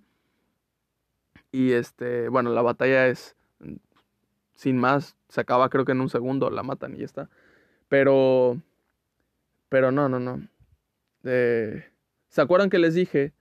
y 1.52 1.72
este, 1.72 2.30
bueno, 2.30 2.50
la 2.50 2.62
batalla 2.62 3.08
es 3.08 3.36
sin 4.56 4.78
más, 4.78 5.16
se 5.30 5.42
acaba 5.42 5.70
creo 5.70 5.86
que 5.86 5.92
en 5.92 6.02
un 6.02 6.10
segundo, 6.10 6.50
la 6.50 6.64
matan 6.64 6.96
y 6.96 7.00
ya 7.00 7.06
está. 7.06 7.30
Pero, 7.90 8.62
pero 9.70 9.92
no, 9.92 10.10
no, 10.10 10.20
no. 10.20 10.42
¿Se 11.22 12.42
acuerdan 12.42 12.70
que 12.70 12.80
les 12.80 12.96
dije 12.96 13.34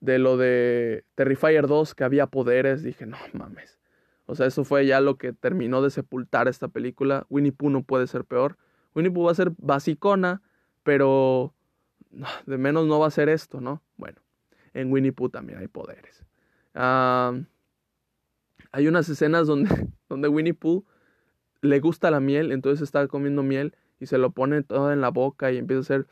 de 0.00 0.18
lo 0.18 0.36
de 0.36 1.04
Terrifier 1.14 1.66
2 1.66 1.94
que 1.94 2.04
había 2.04 2.26
poderes? 2.26 2.82
Dije, 2.82 3.06
no 3.06 3.18
mames. 3.32 3.78
O 4.26 4.34
sea, 4.34 4.46
eso 4.46 4.64
fue 4.64 4.86
ya 4.86 5.00
lo 5.00 5.16
que 5.16 5.32
terminó 5.32 5.82
de 5.82 5.90
sepultar 5.90 6.48
esta 6.48 6.68
película. 6.68 7.26
Winnie 7.28 7.52
Pooh 7.52 7.70
no 7.70 7.82
puede 7.82 8.06
ser 8.06 8.24
peor. 8.24 8.56
Winnie 8.94 9.10
va 9.10 9.30
a 9.30 9.34
ser 9.34 9.52
basicona, 9.58 10.42
pero 10.82 11.54
de 12.46 12.58
menos 12.58 12.86
no 12.86 12.98
va 12.98 13.06
a 13.06 13.10
ser 13.10 13.28
esto, 13.28 13.60
¿no? 13.60 13.82
Bueno, 13.96 14.20
en 14.74 14.92
Winnie 14.92 15.12
Pooh 15.12 15.30
también 15.30 15.58
hay 15.58 15.68
poderes. 15.68 16.24
hay 16.74 17.46
unas 18.86 19.08
escenas 19.08 19.46
donde, 19.46 19.70
donde 20.08 20.28
Winnie 20.28 20.54
Pooh 20.54 20.84
le 21.62 21.80
gusta 21.80 22.10
la 22.10 22.20
miel, 22.20 22.52
entonces 22.52 22.82
está 22.82 23.06
comiendo 23.06 23.42
miel 23.42 23.76
y 23.98 24.06
se 24.06 24.18
lo 24.18 24.30
pone 24.30 24.62
todo 24.62 24.92
en 24.92 25.00
la 25.00 25.10
boca 25.10 25.52
y 25.52 25.58
empieza 25.58 25.78
a 25.78 25.82
hacer... 25.82 26.06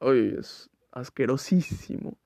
Uy, 0.00 0.36
es 0.38 0.70
asquerosísimo. 0.92 2.16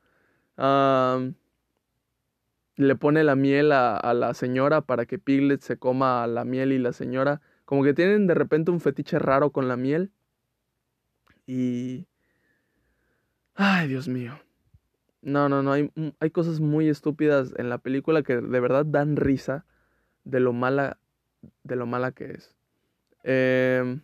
le 2.76 2.96
pone 2.96 3.24
la 3.24 3.36
miel 3.36 3.72
a, 3.72 4.14
la 4.14 4.34
señora 4.34 4.80
para 4.80 5.06
que 5.06 5.18
Piglet 5.18 5.60
se 5.60 5.76
coma 5.76 6.26
la 6.26 6.44
miel 6.44 6.72
y 6.72 6.78
la 6.78 6.92
señora 6.92 7.40
como 7.64 7.82
que 7.82 7.94
tienen 7.94 8.26
de 8.26 8.34
repente 8.34 8.70
un 8.70 8.80
fetiche 8.80 9.18
raro 9.18 9.50
con 9.50 9.68
la 9.68 9.76
miel. 9.76 10.10
Y... 11.46 12.06
Ay, 13.54 13.88
Dios 13.88 14.08
mío. 14.08 14.38
No, 15.22 15.48
no, 15.48 15.62
no, 15.62 15.72
hay, 15.72 15.90
hay 16.20 16.30
cosas 16.30 16.60
muy 16.60 16.88
estúpidas 16.88 17.54
en 17.56 17.70
la 17.70 17.78
película 17.78 18.22
que 18.22 18.36
de 18.36 18.60
verdad 18.60 18.84
dan 18.84 19.16
risa 19.16 19.64
de 20.24 20.40
lo 20.40 20.52
mala, 20.52 20.98
de 21.62 21.76
lo 21.76 21.86
mala 21.86 22.12
que 22.12 22.32
es. 22.32 22.54
Em, 23.22 24.02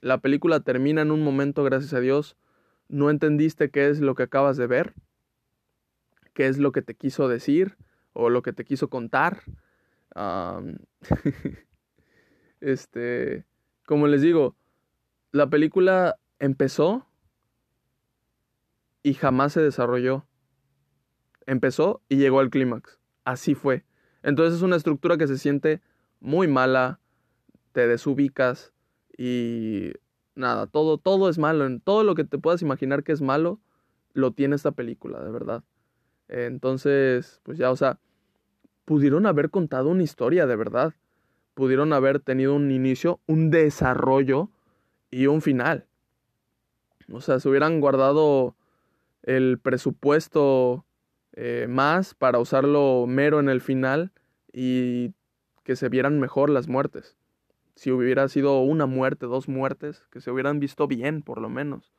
la 0.00 0.18
película 0.18 0.60
termina 0.60 1.02
en 1.02 1.10
un 1.10 1.22
momento, 1.22 1.64
gracias 1.64 1.92
a 1.92 2.00
Dios. 2.00 2.36
No 2.88 3.10
entendiste 3.10 3.70
qué 3.70 3.88
es 3.88 4.00
lo 4.00 4.14
que 4.14 4.24
acabas 4.24 4.56
de 4.56 4.66
ver, 4.66 4.94
qué 6.34 6.46
es 6.46 6.58
lo 6.58 6.70
que 6.70 6.82
te 6.82 6.94
quiso 6.94 7.28
decir 7.28 7.76
o 8.12 8.30
lo 8.30 8.42
que 8.42 8.52
te 8.52 8.64
quiso 8.64 8.88
contar. 8.88 9.42
este, 12.64 13.44
como 13.86 14.06
les 14.06 14.22
digo, 14.22 14.56
la 15.32 15.48
película 15.50 16.16
empezó 16.38 17.06
y 19.02 19.14
jamás 19.14 19.52
se 19.52 19.60
desarrolló. 19.60 20.26
Empezó 21.46 22.00
y 22.08 22.16
llegó 22.16 22.40
al 22.40 22.50
clímax. 22.50 22.98
Así 23.24 23.54
fue. 23.54 23.84
Entonces 24.22 24.56
es 24.56 24.62
una 24.62 24.76
estructura 24.76 25.18
que 25.18 25.26
se 25.26 25.36
siente 25.36 25.82
muy 26.20 26.48
mala, 26.48 27.00
te 27.72 27.86
desubicas 27.86 28.72
y 29.18 29.92
nada, 30.34 30.66
todo, 30.66 30.96
todo 30.96 31.28
es 31.28 31.38
malo. 31.38 31.66
En 31.66 31.80
todo 31.80 32.02
lo 32.02 32.14
que 32.14 32.24
te 32.24 32.38
puedas 32.38 32.62
imaginar 32.62 33.04
que 33.04 33.12
es 33.12 33.20
malo, 33.20 33.60
lo 34.14 34.32
tiene 34.32 34.56
esta 34.56 34.72
película, 34.72 35.22
de 35.22 35.30
verdad. 35.30 35.62
Entonces, 36.28 37.40
pues 37.42 37.58
ya, 37.58 37.70
o 37.70 37.76
sea, 37.76 37.98
pudieron 38.86 39.26
haber 39.26 39.50
contado 39.50 39.90
una 39.90 40.02
historia, 40.02 40.46
de 40.46 40.56
verdad. 40.56 40.94
Pudieron 41.54 41.92
haber 41.92 42.20
tenido 42.20 42.54
un 42.54 42.70
inicio, 42.70 43.20
un 43.26 43.50
desarrollo 43.50 44.50
y 45.10 45.26
un 45.26 45.40
final. 45.40 45.86
O 47.12 47.20
sea, 47.20 47.38
se 47.40 47.48
hubieran 47.48 47.80
guardado 47.80 48.56
el 49.22 49.58
presupuesto 49.58 50.84
eh, 51.32 51.66
más 51.68 52.14
para 52.14 52.38
usarlo 52.38 53.06
mero 53.06 53.40
en 53.40 53.48
el 53.48 53.60
final 53.60 54.12
y 54.52 55.12
que 55.64 55.76
se 55.76 55.88
vieran 55.88 56.20
mejor 56.20 56.50
las 56.50 56.68
muertes. 56.68 57.16
Si 57.74 57.90
hubiera 57.90 58.28
sido 58.28 58.60
una 58.60 58.86
muerte, 58.86 59.26
dos 59.26 59.48
muertes, 59.48 60.04
que 60.10 60.20
se 60.20 60.30
hubieran 60.30 60.60
visto 60.60 60.86
bien, 60.86 61.22
por 61.22 61.40
lo 61.40 61.48
menos. 61.48 61.92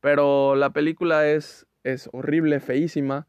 Pero 0.00 0.56
la 0.56 0.70
película 0.70 1.28
es, 1.28 1.66
es 1.84 2.10
horrible, 2.12 2.60
feísima. 2.60 3.26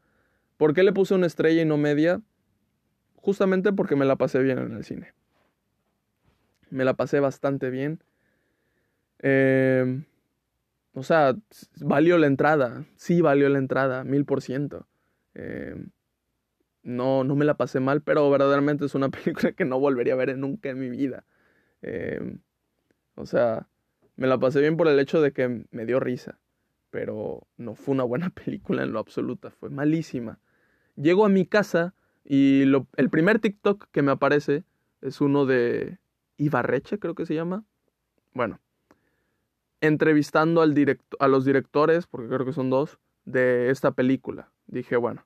¿Por 0.58 0.74
qué 0.74 0.82
le 0.82 0.92
puse 0.92 1.14
una 1.14 1.26
estrella 1.26 1.62
y 1.62 1.64
no 1.64 1.78
media? 1.78 2.20
Justamente 3.16 3.72
porque 3.72 3.96
me 3.96 4.04
la 4.04 4.16
pasé 4.16 4.40
bien 4.40 4.58
en 4.58 4.72
el 4.72 4.84
cine. 4.84 5.14
Me 6.70 6.84
la 6.84 6.94
pasé 6.94 7.20
bastante 7.20 7.70
bien. 7.70 8.00
Eh, 9.20 10.04
o 10.94 11.02
sea, 11.02 11.36
valió 11.80 12.18
la 12.18 12.26
entrada. 12.26 12.84
Sí, 12.96 13.20
valió 13.20 13.48
la 13.48 13.58
entrada, 13.58 14.04
mil 14.04 14.24
por 14.24 14.42
ciento. 14.42 14.86
Eh, 15.34 15.76
no, 16.82 17.24
no 17.24 17.36
me 17.36 17.44
la 17.44 17.56
pasé 17.56 17.80
mal, 17.80 18.02
pero 18.02 18.28
verdaderamente 18.30 18.84
es 18.84 18.94
una 18.94 19.08
película 19.10 19.52
que 19.52 19.64
no 19.64 19.78
volvería 19.78 20.14
a 20.14 20.16
ver 20.16 20.36
nunca 20.36 20.70
en 20.70 20.78
mi 20.78 20.90
vida. 20.90 21.24
Eh, 21.82 22.36
o 23.14 23.26
sea, 23.26 23.68
me 24.16 24.26
la 24.26 24.38
pasé 24.38 24.60
bien 24.60 24.76
por 24.76 24.88
el 24.88 24.98
hecho 24.98 25.20
de 25.20 25.32
que 25.32 25.64
me 25.70 25.86
dio 25.86 26.00
risa, 26.00 26.38
pero 26.90 27.46
no 27.56 27.74
fue 27.74 27.94
una 27.94 28.04
buena 28.04 28.30
película 28.44 28.82
en 28.82 28.92
lo 28.92 28.98
absoluto, 28.98 29.50
fue 29.50 29.70
malísima. 29.70 30.40
Llego 30.96 31.24
a 31.24 31.28
mi 31.28 31.46
casa 31.46 31.94
y 32.24 32.62
el 32.96 33.10
primer 33.10 33.38
TikTok 33.38 33.88
que 33.92 34.02
me 34.02 34.10
aparece 34.10 34.64
es 35.00 35.20
uno 35.20 35.46
de 35.46 35.98
Ibarreche, 36.38 36.98
creo 36.98 37.14
que 37.14 37.26
se 37.26 37.34
llama. 37.34 37.64
Bueno, 38.32 38.58
entrevistando 39.80 40.62
al 40.62 40.74
a 41.18 41.28
los 41.28 41.44
directores, 41.44 42.06
porque 42.06 42.28
creo 42.28 42.46
que 42.46 42.52
son 42.52 42.70
dos, 42.70 42.98
de 43.24 43.70
esta 43.70 43.90
película. 43.90 44.50
Dije, 44.66 44.96
bueno, 44.96 45.24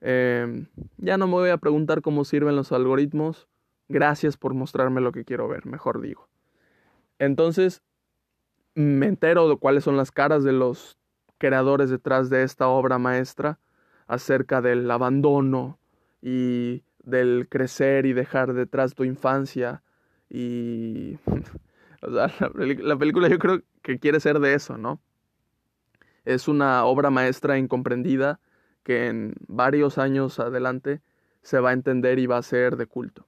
em, 0.00 0.66
ya 0.98 1.16
no 1.16 1.26
me 1.26 1.34
voy 1.34 1.50
a 1.50 1.56
preguntar 1.56 2.02
cómo 2.02 2.24
sirven 2.24 2.56
los 2.56 2.72
algoritmos. 2.72 3.48
Gracias 3.88 4.36
por 4.36 4.54
mostrarme 4.54 5.00
lo 5.00 5.12
que 5.12 5.24
quiero 5.24 5.48
ver, 5.48 5.66
mejor 5.66 6.00
digo. 6.00 6.28
Entonces, 7.18 7.82
me 8.74 9.06
entero 9.06 9.48
de 9.48 9.56
cuáles 9.56 9.84
son 9.84 9.96
las 9.96 10.10
caras 10.10 10.44
de 10.44 10.52
los 10.52 10.98
creadores 11.38 11.90
detrás 11.90 12.30
de 12.30 12.42
esta 12.42 12.68
obra 12.68 12.98
maestra 12.98 13.58
acerca 14.06 14.62
del 14.62 14.90
abandono 14.90 15.78
y 16.20 16.84
del 17.02 17.48
crecer 17.48 18.06
y 18.06 18.12
dejar 18.12 18.54
detrás 18.54 18.94
tu 18.94 19.04
infancia 19.04 19.82
y 20.32 21.18
O 22.02 22.10
sea, 22.10 22.32
la, 22.54 22.96
película 22.98 23.28
yo 23.28 23.38
creo 23.38 23.62
que 23.80 23.98
quiere 24.00 24.18
ser 24.18 24.40
de 24.40 24.54
eso, 24.54 24.76
¿no? 24.76 25.00
Es 26.24 26.48
una 26.48 26.84
obra 26.84 27.10
maestra 27.10 27.58
incomprendida 27.58 28.40
que 28.82 29.06
en 29.06 29.34
varios 29.46 29.98
años 29.98 30.40
adelante 30.40 31.00
se 31.42 31.60
va 31.60 31.70
a 31.70 31.72
entender 31.72 32.18
y 32.18 32.26
va 32.26 32.38
a 32.38 32.42
ser 32.42 32.76
de 32.76 32.86
culto. 32.86 33.26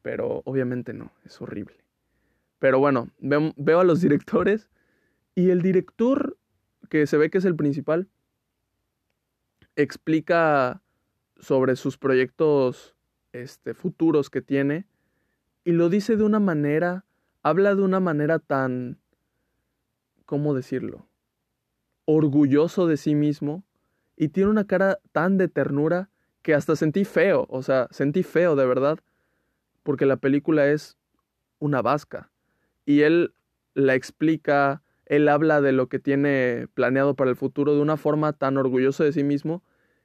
Pero 0.00 0.42
obviamente 0.46 0.94
no, 0.94 1.12
es 1.24 1.40
horrible. 1.40 1.76
Pero 2.58 2.78
bueno, 2.78 3.10
veo, 3.18 3.52
veo 3.56 3.80
a 3.80 3.84
los 3.84 4.00
directores 4.00 4.70
y 5.34 5.50
el 5.50 5.60
director, 5.60 6.38
que 6.88 7.06
se 7.06 7.18
ve 7.18 7.28
que 7.28 7.38
es 7.38 7.44
el 7.44 7.56
principal, 7.56 8.08
explica 9.76 10.82
sobre 11.38 11.76
sus 11.76 11.98
proyectos 11.98 12.94
este, 13.32 13.74
futuros 13.74 14.30
que 14.30 14.40
tiene 14.40 14.86
y 15.64 15.72
lo 15.72 15.88
dice 15.88 16.16
de 16.16 16.24
una 16.24 16.40
manera 16.40 17.04
habla 17.42 17.74
de 17.74 17.82
una 17.82 18.00
manera 18.00 18.38
tan, 18.38 18.98
¿cómo 20.26 20.54
decirlo? 20.54 21.06
Orgulloso 22.06 22.86
de 22.86 22.96
sí 22.96 23.14
mismo 23.14 23.64
y 24.16 24.28
tiene 24.28 24.50
una 24.50 24.66
cara 24.66 24.98
tan 25.12 25.38
de 25.38 25.48
ternura 25.48 26.10
que 26.42 26.54
hasta 26.54 26.76
sentí 26.76 27.04
feo, 27.04 27.46
o 27.48 27.62
sea, 27.62 27.88
sentí 27.90 28.22
feo 28.22 28.56
de 28.56 28.66
verdad, 28.66 28.98
porque 29.82 30.06
la 30.06 30.16
película 30.16 30.68
es 30.68 30.96
una 31.58 31.82
vasca 31.82 32.30
y 32.86 33.02
él 33.02 33.34
la 33.74 33.94
explica, 33.94 34.82
él 35.06 35.28
habla 35.28 35.60
de 35.60 35.72
lo 35.72 35.88
que 35.88 35.98
tiene 35.98 36.68
planeado 36.74 37.14
para 37.16 37.30
el 37.30 37.36
futuro 37.36 37.74
de 37.74 37.82
una 37.82 37.96
forma 37.96 38.32
tan 38.34 38.56
orgulloso 38.58 39.04
de 39.04 39.12
sí 39.12 39.24
mismo 39.24 39.62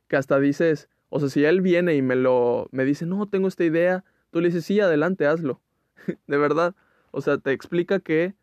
que 0.07 0.17
hasta 0.17 0.39
dices, 0.39 0.89
o 1.09 1.19
sea, 1.19 1.29
si 1.29 1.45
él 1.45 1.61
viene 1.61 1.95
y 1.95 2.01
me 2.01 2.15
lo 2.15 2.69
me 2.71 2.85
dice, 2.85 3.05
"No, 3.05 3.27
tengo 3.29 3.47
esta 3.47 3.63
idea", 3.65 4.05
tú 4.31 4.41
le 4.41 4.49
dices, 4.49 4.65
"Sí, 4.65 4.79
adelante, 4.79 5.25
hazlo." 5.25 5.61
de 6.27 6.37
verdad. 6.37 6.75
O 7.11 7.21
sea, 7.21 7.37
te 7.37 7.51
explica 7.51 7.99
que 7.99 8.35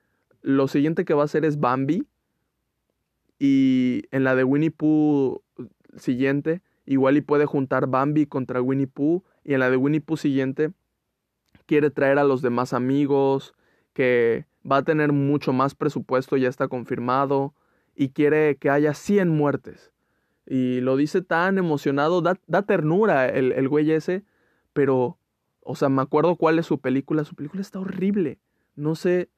lo 0.42 0.68
siguiente 0.68 1.04
que 1.04 1.14
va 1.14 1.22
a 1.22 1.26
hacer 1.26 1.44
es 1.44 1.60
Bambi. 1.60 2.06
Y 3.38 4.04
en 4.12 4.24
la 4.24 4.34
de 4.34 4.44
Winnie 4.44 4.70
Pooh 4.70 5.42
siguiente, 5.96 6.62
igual 6.86 7.16
y 7.16 7.20
puede 7.20 7.46
juntar 7.46 7.86
Bambi 7.86 8.26
contra 8.26 8.62
Winnie 8.62 8.86
Pooh. 8.86 9.24
Y 9.44 9.54
en 9.54 9.60
la 9.60 9.70
de 9.70 9.76
Winnie 9.76 10.00
Pooh 10.00 10.16
siguiente, 10.16 10.72
quiere 11.66 11.90
traer 11.90 12.18
a 12.18 12.24
los 12.24 12.42
demás 12.42 12.72
amigos, 12.72 13.54
que 13.92 14.46
va 14.70 14.78
a 14.78 14.84
tener 14.84 15.12
mucho 15.12 15.52
más 15.52 15.74
presupuesto, 15.74 16.36
ya 16.36 16.48
está 16.48 16.68
confirmado. 16.68 17.54
Y 17.94 18.10
quiere 18.10 18.56
que 18.56 18.70
haya 18.70 18.94
100 18.94 19.28
muertes. 19.28 19.92
Y 20.46 20.80
lo 20.80 20.96
dice 20.96 21.22
tan 21.22 21.58
emocionado, 21.58 22.22
da, 22.22 22.38
da 22.46 22.62
ternura 22.62 23.26
el, 23.28 23.52
el 23.52 23.68
güey 23.68 23.90
ese, 23.90 24.22
pero, 24.72 25.18
o 25.66 25.74
sea, 25.74 25.88
me 25.88 26.02
acuerdo 26.02 26.36
cuál 26.36 26.58
es 26.58 26.66
su 26.66 26.78
película. 26.78 27.24
Su 27.24 27.34
película 27.34 27.60
está 27.60 27.80
horrible 27.80 28.38
no 28.76 28.94
sé, 28.94 29.30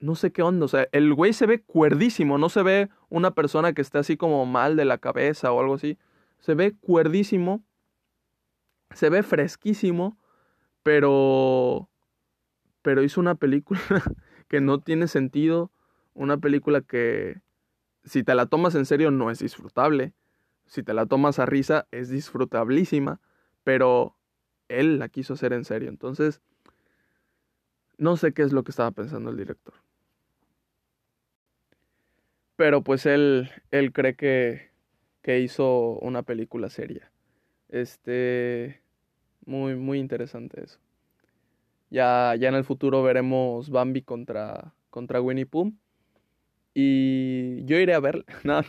no 0.00 0.14
sé 0.16 0.32
qué 0.32 0.42
onda. 0.42 0.66
O 0.66 0.68
sea, 0.68 0.88
el 0.92 1.14
güey 1.14 1.32
se 1.32 1.46
ve 1.46 1.62
cuerdísimo, 1.62 2.36
no 2.36 2.50
se 2.50 2.62
ve 2.62 2.90
una 3.08 3.30
persona 3.30 3.72
que 3.72 3.80
esté 3.82 3.98
así 3.98 4.16
como 4.16 4.44
mal 4.44 4.76
de 4.76 4.84
la 4.84 4.98
cabeza 4.98 5.50
o 5.52 5.60
algo 5.60 5.74
así. 5.74 5.96
Se 6.40 6.54
ve 6.54 6.76
cuerdísimo, 6.76 7.62
se 8.94 9.08
ve 9.08 9.22
fresquísimo, 9.22 10.18
pero, 10.82 11.88
pero 12.82 13.02
hizo 13.02 13.20
una 13.20 13.36
película 13.36 13.80
que 14.48 14.60
no 14.60 14.80
tiene 14.80 15.08
sentido, 15.08 15.70
una 16.14 16.38
película 16.38 16.80
que, 16.80 17.40
si 18.04 18.22
te 18.24 18.34
la 18.34 18.46
tomas 18.46 18.74
en 18.74 18.86
serio 18.86 19.10
no 19.10 19.30
es 19.30 19.38
disfrutable. 19.38 20.12
Si 20.66 20.82
te 20.82 20.92
la 20.92 21.06
tomas 21.06 21.38
a 21.38 21.46
risa 21.46 21.86
es 21.92 22.10
disfrutablísima, 22.10 23.20
pero 23.64 24.17
él 24.68 24.98
la 24.98 25.08
quiso 25.08 25.34
hacer 25.34 25.52
en 25.52 25.64
serio. 25.64 25.88
Entonces, 25.88 26.40
no 27.98 28.16
sé 28.16 28.32
qué 28.32 28.42
es 28.42 28.52
lo 28.52 28.62
que 28.62 28.70
estaba 28.70 28.90
pensando 28.90 29.30
el 29.30 29.36
director. 29.36 29.74
Pero 32.56 32.82
pues 32.82 33.06
él, 33.06 33.50
él 33.70 33.92
cree 33.92 34.16
que, 34.16 34.70
que 35.22 35.40
hizo 35.40 35.98
una 36.00 36.22
película 36.22 36.70
seria. 36.70 37.10
Este, 37.68 38.80
muy, 39.44 39.76
muy 39.76 39.98
interesante 39.98 40.64
eso. 40.64 40.78
Ya, 41.90 42.34
ya 42.38 42.48
en 42.48 42.54
el 42.54 42.64
futuro 42.64 43.02
veremos 43.02 43.70
Bambi 43.70 44.02
contra, 44.02 44.74
contra 44.90 45.20
Winnie 45.20 45.46
Pooh. 45.46 45.72
Y 46.74 47.64
yo 47.64 47.78
iré 47.78 47.94
a 47.94 48.00
ver. 48.00 48.24
No, 48.44 48.60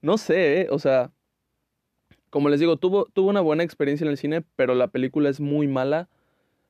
no 0.00 0.18
sé, 0.18 0.62
¿eh? 0.62 0.68
o 0.70 0.78
sea, 0.78 1.12
como 2.32 2.48
les 2.48 2.60
digo, 2.60 2.78
tuvo, 2.78 3.04
tuvo 3.12 3.28
una 3.28 3.42
buena 3.42 3.62
experiencia 3.62 4.06
en 4.06 4.10
el 4.10 4.16
cine, 4.16 4.42
pero 4.56 4.74
la 4.74 4.88
película 4.88 5.28
es 5.28 5.38
muy 5.38 5.68
mala. 5.68 6.08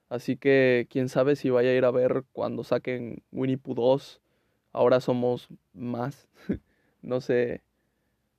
Así 0.09 0.37
que 0.37 0.89
quién 0.91 1.09
sabe 1.09 1.37
si 1.37 1.51
vaya 1.51 1.71
a 1.71 1.75
ir 1.75 1.85
a 1.85 1.93
ver 1.93 2.25
cuando 2.33 2.65
saquen 2.65 3.23
Winnie 3.31 3.59
Pooh 3.59 3.77
2. 3.77 4.21
Ahora 4.73 4.99
somos 4.99 5.47
más. 5.73 6.29
no 7.03 7.21
sé. 7.21 7.63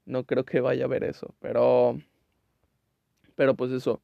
No 0.03 0.25
creo 0.25 0.43
que 0.43 0.59
vaya 0.59 0.83
a 0.83 0.89
ver 0.89 1.05
eso. 1.05 1.33
Pero. 1.39 1.97
Pero 3.35 3.55
pues 3.55 3.71
eso. 3.71 4.01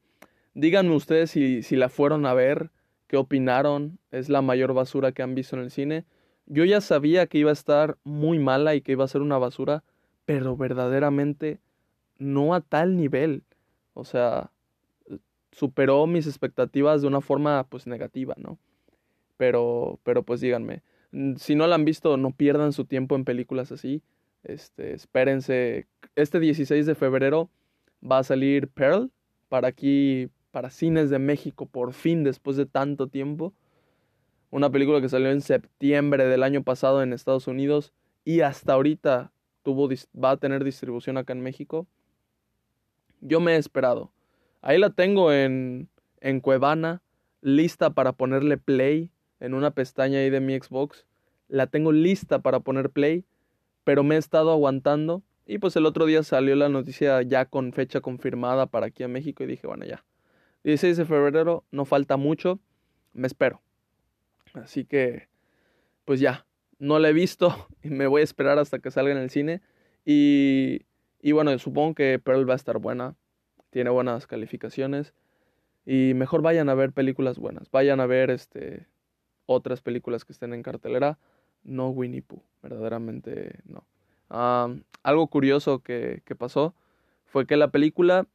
Díganme 0.53 0.95
ustedes 0.95 1.29
si, 1.29 1.61
si 1.61 1.75
la 1.75 1.89
fueron 1.89 2.25
a 2.25 2.33
ver. 2.33 2.71
¿Qué 3.07 3.17
opinaron? 3.17 3.99
¿Es 4.11 4.29
la 4.29 4.41
mayor 4.41 4.73
basura 4.73 5.11
que 5.11 5.23
han 5.23 5.35
visto 5.35 5.57
en 5.57 5.63
el 5.63 5.71
cine? 5.71 6.05
Yo 6.45 6.63
ya 6.63 6.79
sabía 6.79 7.27
que 7.27 7.39
iba 7.39 7.49
a 7.49 7.53
estar 7.53 7.97
muy 8.05 8.39
mala 8.39 8.75
y 8.75 8.81
que 8.81 8.93
iba 8.93 9.03
a 9.03 9.09
ser 9.09 9.21
una 9.21 9.37
basura. 9.37 9.83
Pero 10.23 10.55
verdaderamente 10.55 11.59
no 12.19 12.53
a 12.53 12.61
tal 12.61 12.95
nivel. 12.95 13.43
O 13.93 14.03
sea, 14.05 14.51
superó 15.51 16.05
mis 16.07 16.27
expectativas 16.27 17.01
de 17.01 17.07
una 17.07 17.21
forma 17.21 17.65
pues 17.67 17.87
negativa, 17.87 18.35
¿no? 18.37 18.59
Pero, 19.37 19.99
pero 20.03 20.23
pues 20.23 20.41
díganme, 20.41 20.83
si 21.37 21.55
no 21.55 21.65
la 21.67 21.75
han 21.75 21.85
visto, 21.85 22.17
no 22.17 22.31
pierdan 22.31 22.73
su 22.73 22.85
tiempo 22.85 23.15
en 23.15 23.25
películas 23.25 23.71
así. 23.71 24.03
Este, 24.43 24.93
espérense, 24.93 25.87
este 26.15 26.39
16 26.39 26.85
de 26.85 26.95
febrero 26.95 27.49
va 28.03 28.19
a 28.19 28.23
salir 28.23 28.69
Pearl 28.69 29.11
para 29.49 29.67
aquí, 29.67 30.29
para 30.51 30.69
cines 30.69 31.09
de 31.09 31.19
México, 31.19 31.65
por 31.65 31.93
fin, 31.93 32.23
después 32.23 32.57
de 32.57 32.65
tanto 32.65 33.07
tiempo. 33.07 33.53
Una 34.51 34.69
película 34.69 35.01
que 35.01 35.09
salió 35.09 35.29
en 35.31 35.41
septiembre 35.41 36.25
del 36.25 36.43
año 36.43 36.63
pasado 36.63 37.03
en 37.03 37.13
Estados 37.13 37.47
Unidos 37.47 37.93
y 38.23 38.41
hasta 38.41 38.73
ahorita 38.73 39.31
tuvo, 39.63 39.89
va 40.15 40.31
a 40.31 40.37
tener 40.37 40.63
distribución 40.63 41.17
acá 41.17 41.33
en 41.33 41.41
México. 41.41 41.87
Yo 43.21 43.39
me 43.39 43.53
he 43.53 43.57
esperado. 43.57 44.11
Ahí 44.61 44.77
la 44.77 44.89
tengo 44.89 45.31
en, 45.31 45.89
en 46.21 46.39
Cuevana, 46.39 47.01
lista 47.41 47.91
para 47.91 48.13
ponerle 48.13 48.57
play 48.57 49.11
en 49.39 49.53
una 49.53 49.71
pestaña 49.71 50.19
ahí 50.19 50.29
de 50.29 50.39
mi 50.39 50.57
Xbox. 50.57 51.05
La 51.47 51.67
tengo 51.67 51.91
lista 51.91 52.39
para 52.39 52.59
poner 52.59 52.89
play, 52.89 53.25
pero 53.83 54.03
me 54.03 54.15
he 54.15 54.17
estado 54.17 54.51
aguantando. 54.51 55.23
Y 55.45 55.57
pues 55.57 55.75
el 55.75 55.85
otro 55.85 56.05
día 56.05 56.21
salió 56.23 56.55
la 56.55 56.69
noticia 56.69 57.21
ya 57.23 57.45
con 57.45 57.73
fecha 57.73 58.01
confirmada 58.01 58.67
para 58.67 58.87
aquí 58.87 59.03
a 59.03 59.07
México 59.07 59.43
y 59.43 59.47
dije, 59.47 59.65
bueno, 59.65 59.85
ya. 59.85 60.05
16 60.63 60.97
de 60.97 61.05
febrero, 61.05 61.63
no 61.71 61.85
falta 61.85 62.17
mucho, 62.17 62.59
me 63.13 63.27
espero. 63.27 63.61
Así 64.53 64.85
que, 64.85 65.27
pues 66.05 66.19
ya, 66.19 66.45
no 66.77 66.99
la 66.99 67.09
he 67.09 67.13
visto 67.13 67.67
y 67.83 67.89
me 67.89 68.07
voy 68.07 68.21
a 68.21 68.25
esperar 68.25 68.59
hasta 68.59 68.79
que 68.79 68.91
salga 68.91 69.11
en 69.11 69.17
el 69.17 69.29
cine. 69.29 69.61
Y 70.05 70.85
y 71.21 71.31
bueno, 71.31 71.57
supongo 71.59 71.95
que 71.95 72.19
Pearl 72.19 72.47
va 72.49 72.53
a 72.53 72.55
estar 72.55 72.77
buena, 72.79 73.15
tiene 73.69 73.89
buenas 73.89 74.27
calificaciones. 74.27 75.13
Y 75.85 76.13
mejor 76.13 76.41
vayan 76.41 76.69
a 76.69 76.75
ver 76.75 76.91
películas 76.91 77.39
buenas, 77.39 77.71
vayan 77.71 77.99
a 77.99 78.05
ver 78.05 78.29
este, 78.29 78.87
otras 79.45 79.81
películas 79.81 80.23
que 80.23 80.33
estén 80.33 80.53
en 80.53 80.61
cartelera, 80.61 81.17
no 81.63 81.89
Winnie 81.89 82.21
Pooh, 82.21 82.43
verdaderamente 82.61 83.59
no. 83.65 83.85
algo 84.29 85.27
curioso 85.27 85.79
que, 85.79 86.21
que 86.25 86.35
pasó 86.35 86.75
fue 87.25 87.47
que 87.47 87.57
la 87.57 87.71
película 87.71 88.27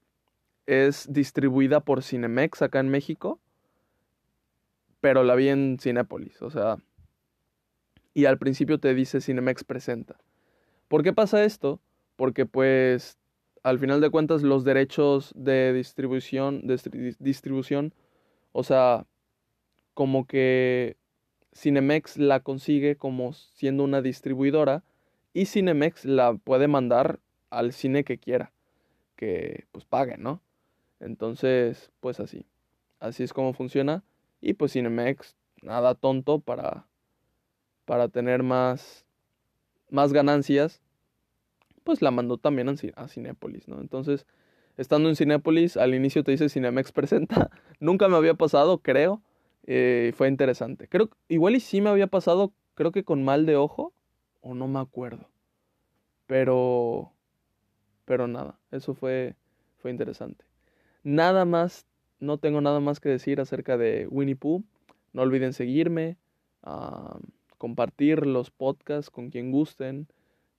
es 0.67 1.13
distribuida 1.13 1.81
por 1.81 2.03
Cinemex 2.03 2.63
acá 2.63 2.81
en 2.81 2.89
México, 2.89 3.39
pero 5.01 5.23
la 5.23 5.35
vi 5.35 5.49
en 5.49 5.79
Cinépolis, 5.79 6.41
o 6.43 6.51
sea, 6.51 6.79
y 8.15 8.25
al 8.25 8.39
principio 8.39 8.79
te 8.79 8.95
dice 8.95 9.21
Cinemex 9.21 9.65
presenta. 9.65 10.17
¿Por 10.89 11.03
qué 11.03 11.13
pasa 11.13 11.45
esto? 11.45 11.81
Porque 12.17 12.47
pues 12.47 13.19
al 13.63 13.79
final 13.79 14.01
de 14.01 14.11
cuentas 14.11 14.43
los 14.43 14.65
derechos 14.65 15.33
de 15.35 15.73
distribución, 15.73 16.63
distribución, 17.19 17.95
o 18.53 18.63
sea, 18.63 19.07
como 19.95 20.27
que 20.27 20.97
Cinemex 21.55 22.19
la 22.19 22.41
consigue 22.41 22.97
como 22.97 23.33
siendo 23.33 23.85
una 23.85 24.03
distribuidora 24.03 24.85
y 25.33 25.47
Cinemex 25.47 26.05
la 26.05 26.35
puede 26.35 26.69
mandar 26.69 27.21
al 27.51 27.73
cine 27.73 28.05
que 28.05 28.19
quiera, 28.19 28.53
que 29.17 29.67
pues 29.73 29.85
pague, 29.85 30.19
¿no? 30.19 30.43
Entonces, 31.01 31.91
pues 32.01 32.21
así. 32.21 32.47
Así 33.01 33.23
es 33.23 33.33
como 33.33 33.55
funciona 33.55 34.05
y 34.41 34.55
pues 34.55 34.73
Cinemex 34.73 35.37
nada 35.63 35.95
tonto 35.95 36.41
para 36.41 36.87
para 37.87 38.09
tener 38.09 38.43
más 38.43 39.07
más 39.91 40.13
ganancias 40.13 40.83
pues 41.85 42.03
la 42.03 42.11
mandó 42.11 42.39
también 42.39 42.69
a 42.97 43.09
Cinépolis, 43.09 43.69
¿no? 43.69 43.81
Entonces, 43.81 44.27
estando 44.77 45.09
en 45.09 45.17
Cinépolis, 45.17 45.77
al 45.77 45.95
inicio 45.95 46.25
te 46.25 46.33
dice 46.33 46.49
Cinemex 46.49 46.93
presenta. 46.93 47.51
Nunca 47.79 48.09
me 48.09 48.17
había 48.17 48.35
pasado, 48.35 48.79
creo. 48.79 49.23
Eh, 49.67 50.13
fue 50.17 50.29
interesante. 50.29 50.89
Creo, 50.89 51.11
igual 51.29 51.57
y 51.57 51.61
sí 51.61 51.81
me 51.81 51.91
había 51.91 52.07
pasado, 52.07 52.53
creo 52.75 52.93
que 52.93 53.05
con 53.05 53.25
mal 53.25 53.47
de 53.47 53.57
ojo, 53.57 53.93
o 54.41 54.55
no 54.55 54.69
me 54.69 54.81
acuerdo. 54.81 55.29
Pero, 56.27 57.13
pero 58.05 58.27
nada, 58.27 58.59
eso 58.71 58.95
fue, 58.95 59.37
fue 59.79 59.91
interesante. 59.91 60.45
Nada 61.03 61.45
más, 61.45 61.87
no 62.19 62.39
tengo 62.39 62.61
nada 62.61 62.81
más 62.81 63.01
que 63.01 63.09
decir 63.09 63.41
acerca 63.41 63.77
de 63.77 64.07
Winnie 64.11 64.37
Pooh. 64.37 64.65
No 65.13 65.23
olviden 65.23 65.53
seguirme, 65.53 66.17
ah, 66.63 67.19
compartir 67.59 68.27
los 68.27 68.51
podcasts 68.51 69.11
con 69.11 69.31
quien 69.31 69.51
gusten. 69.51 70.09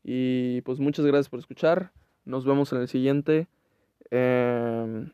Y 0.08 0.62
pues 0.62 0.80
muchas 0.80 1.04
gracias 1.04 1.30
por 1.30 1.40
escuchar. 1.40 1.92
Nos 2.26 2.46
vemos 2.46 2.72
en 2.72 2.82
el 2.82 2.88
siguiente. 2.88 3.48
Em, 4.12 5.10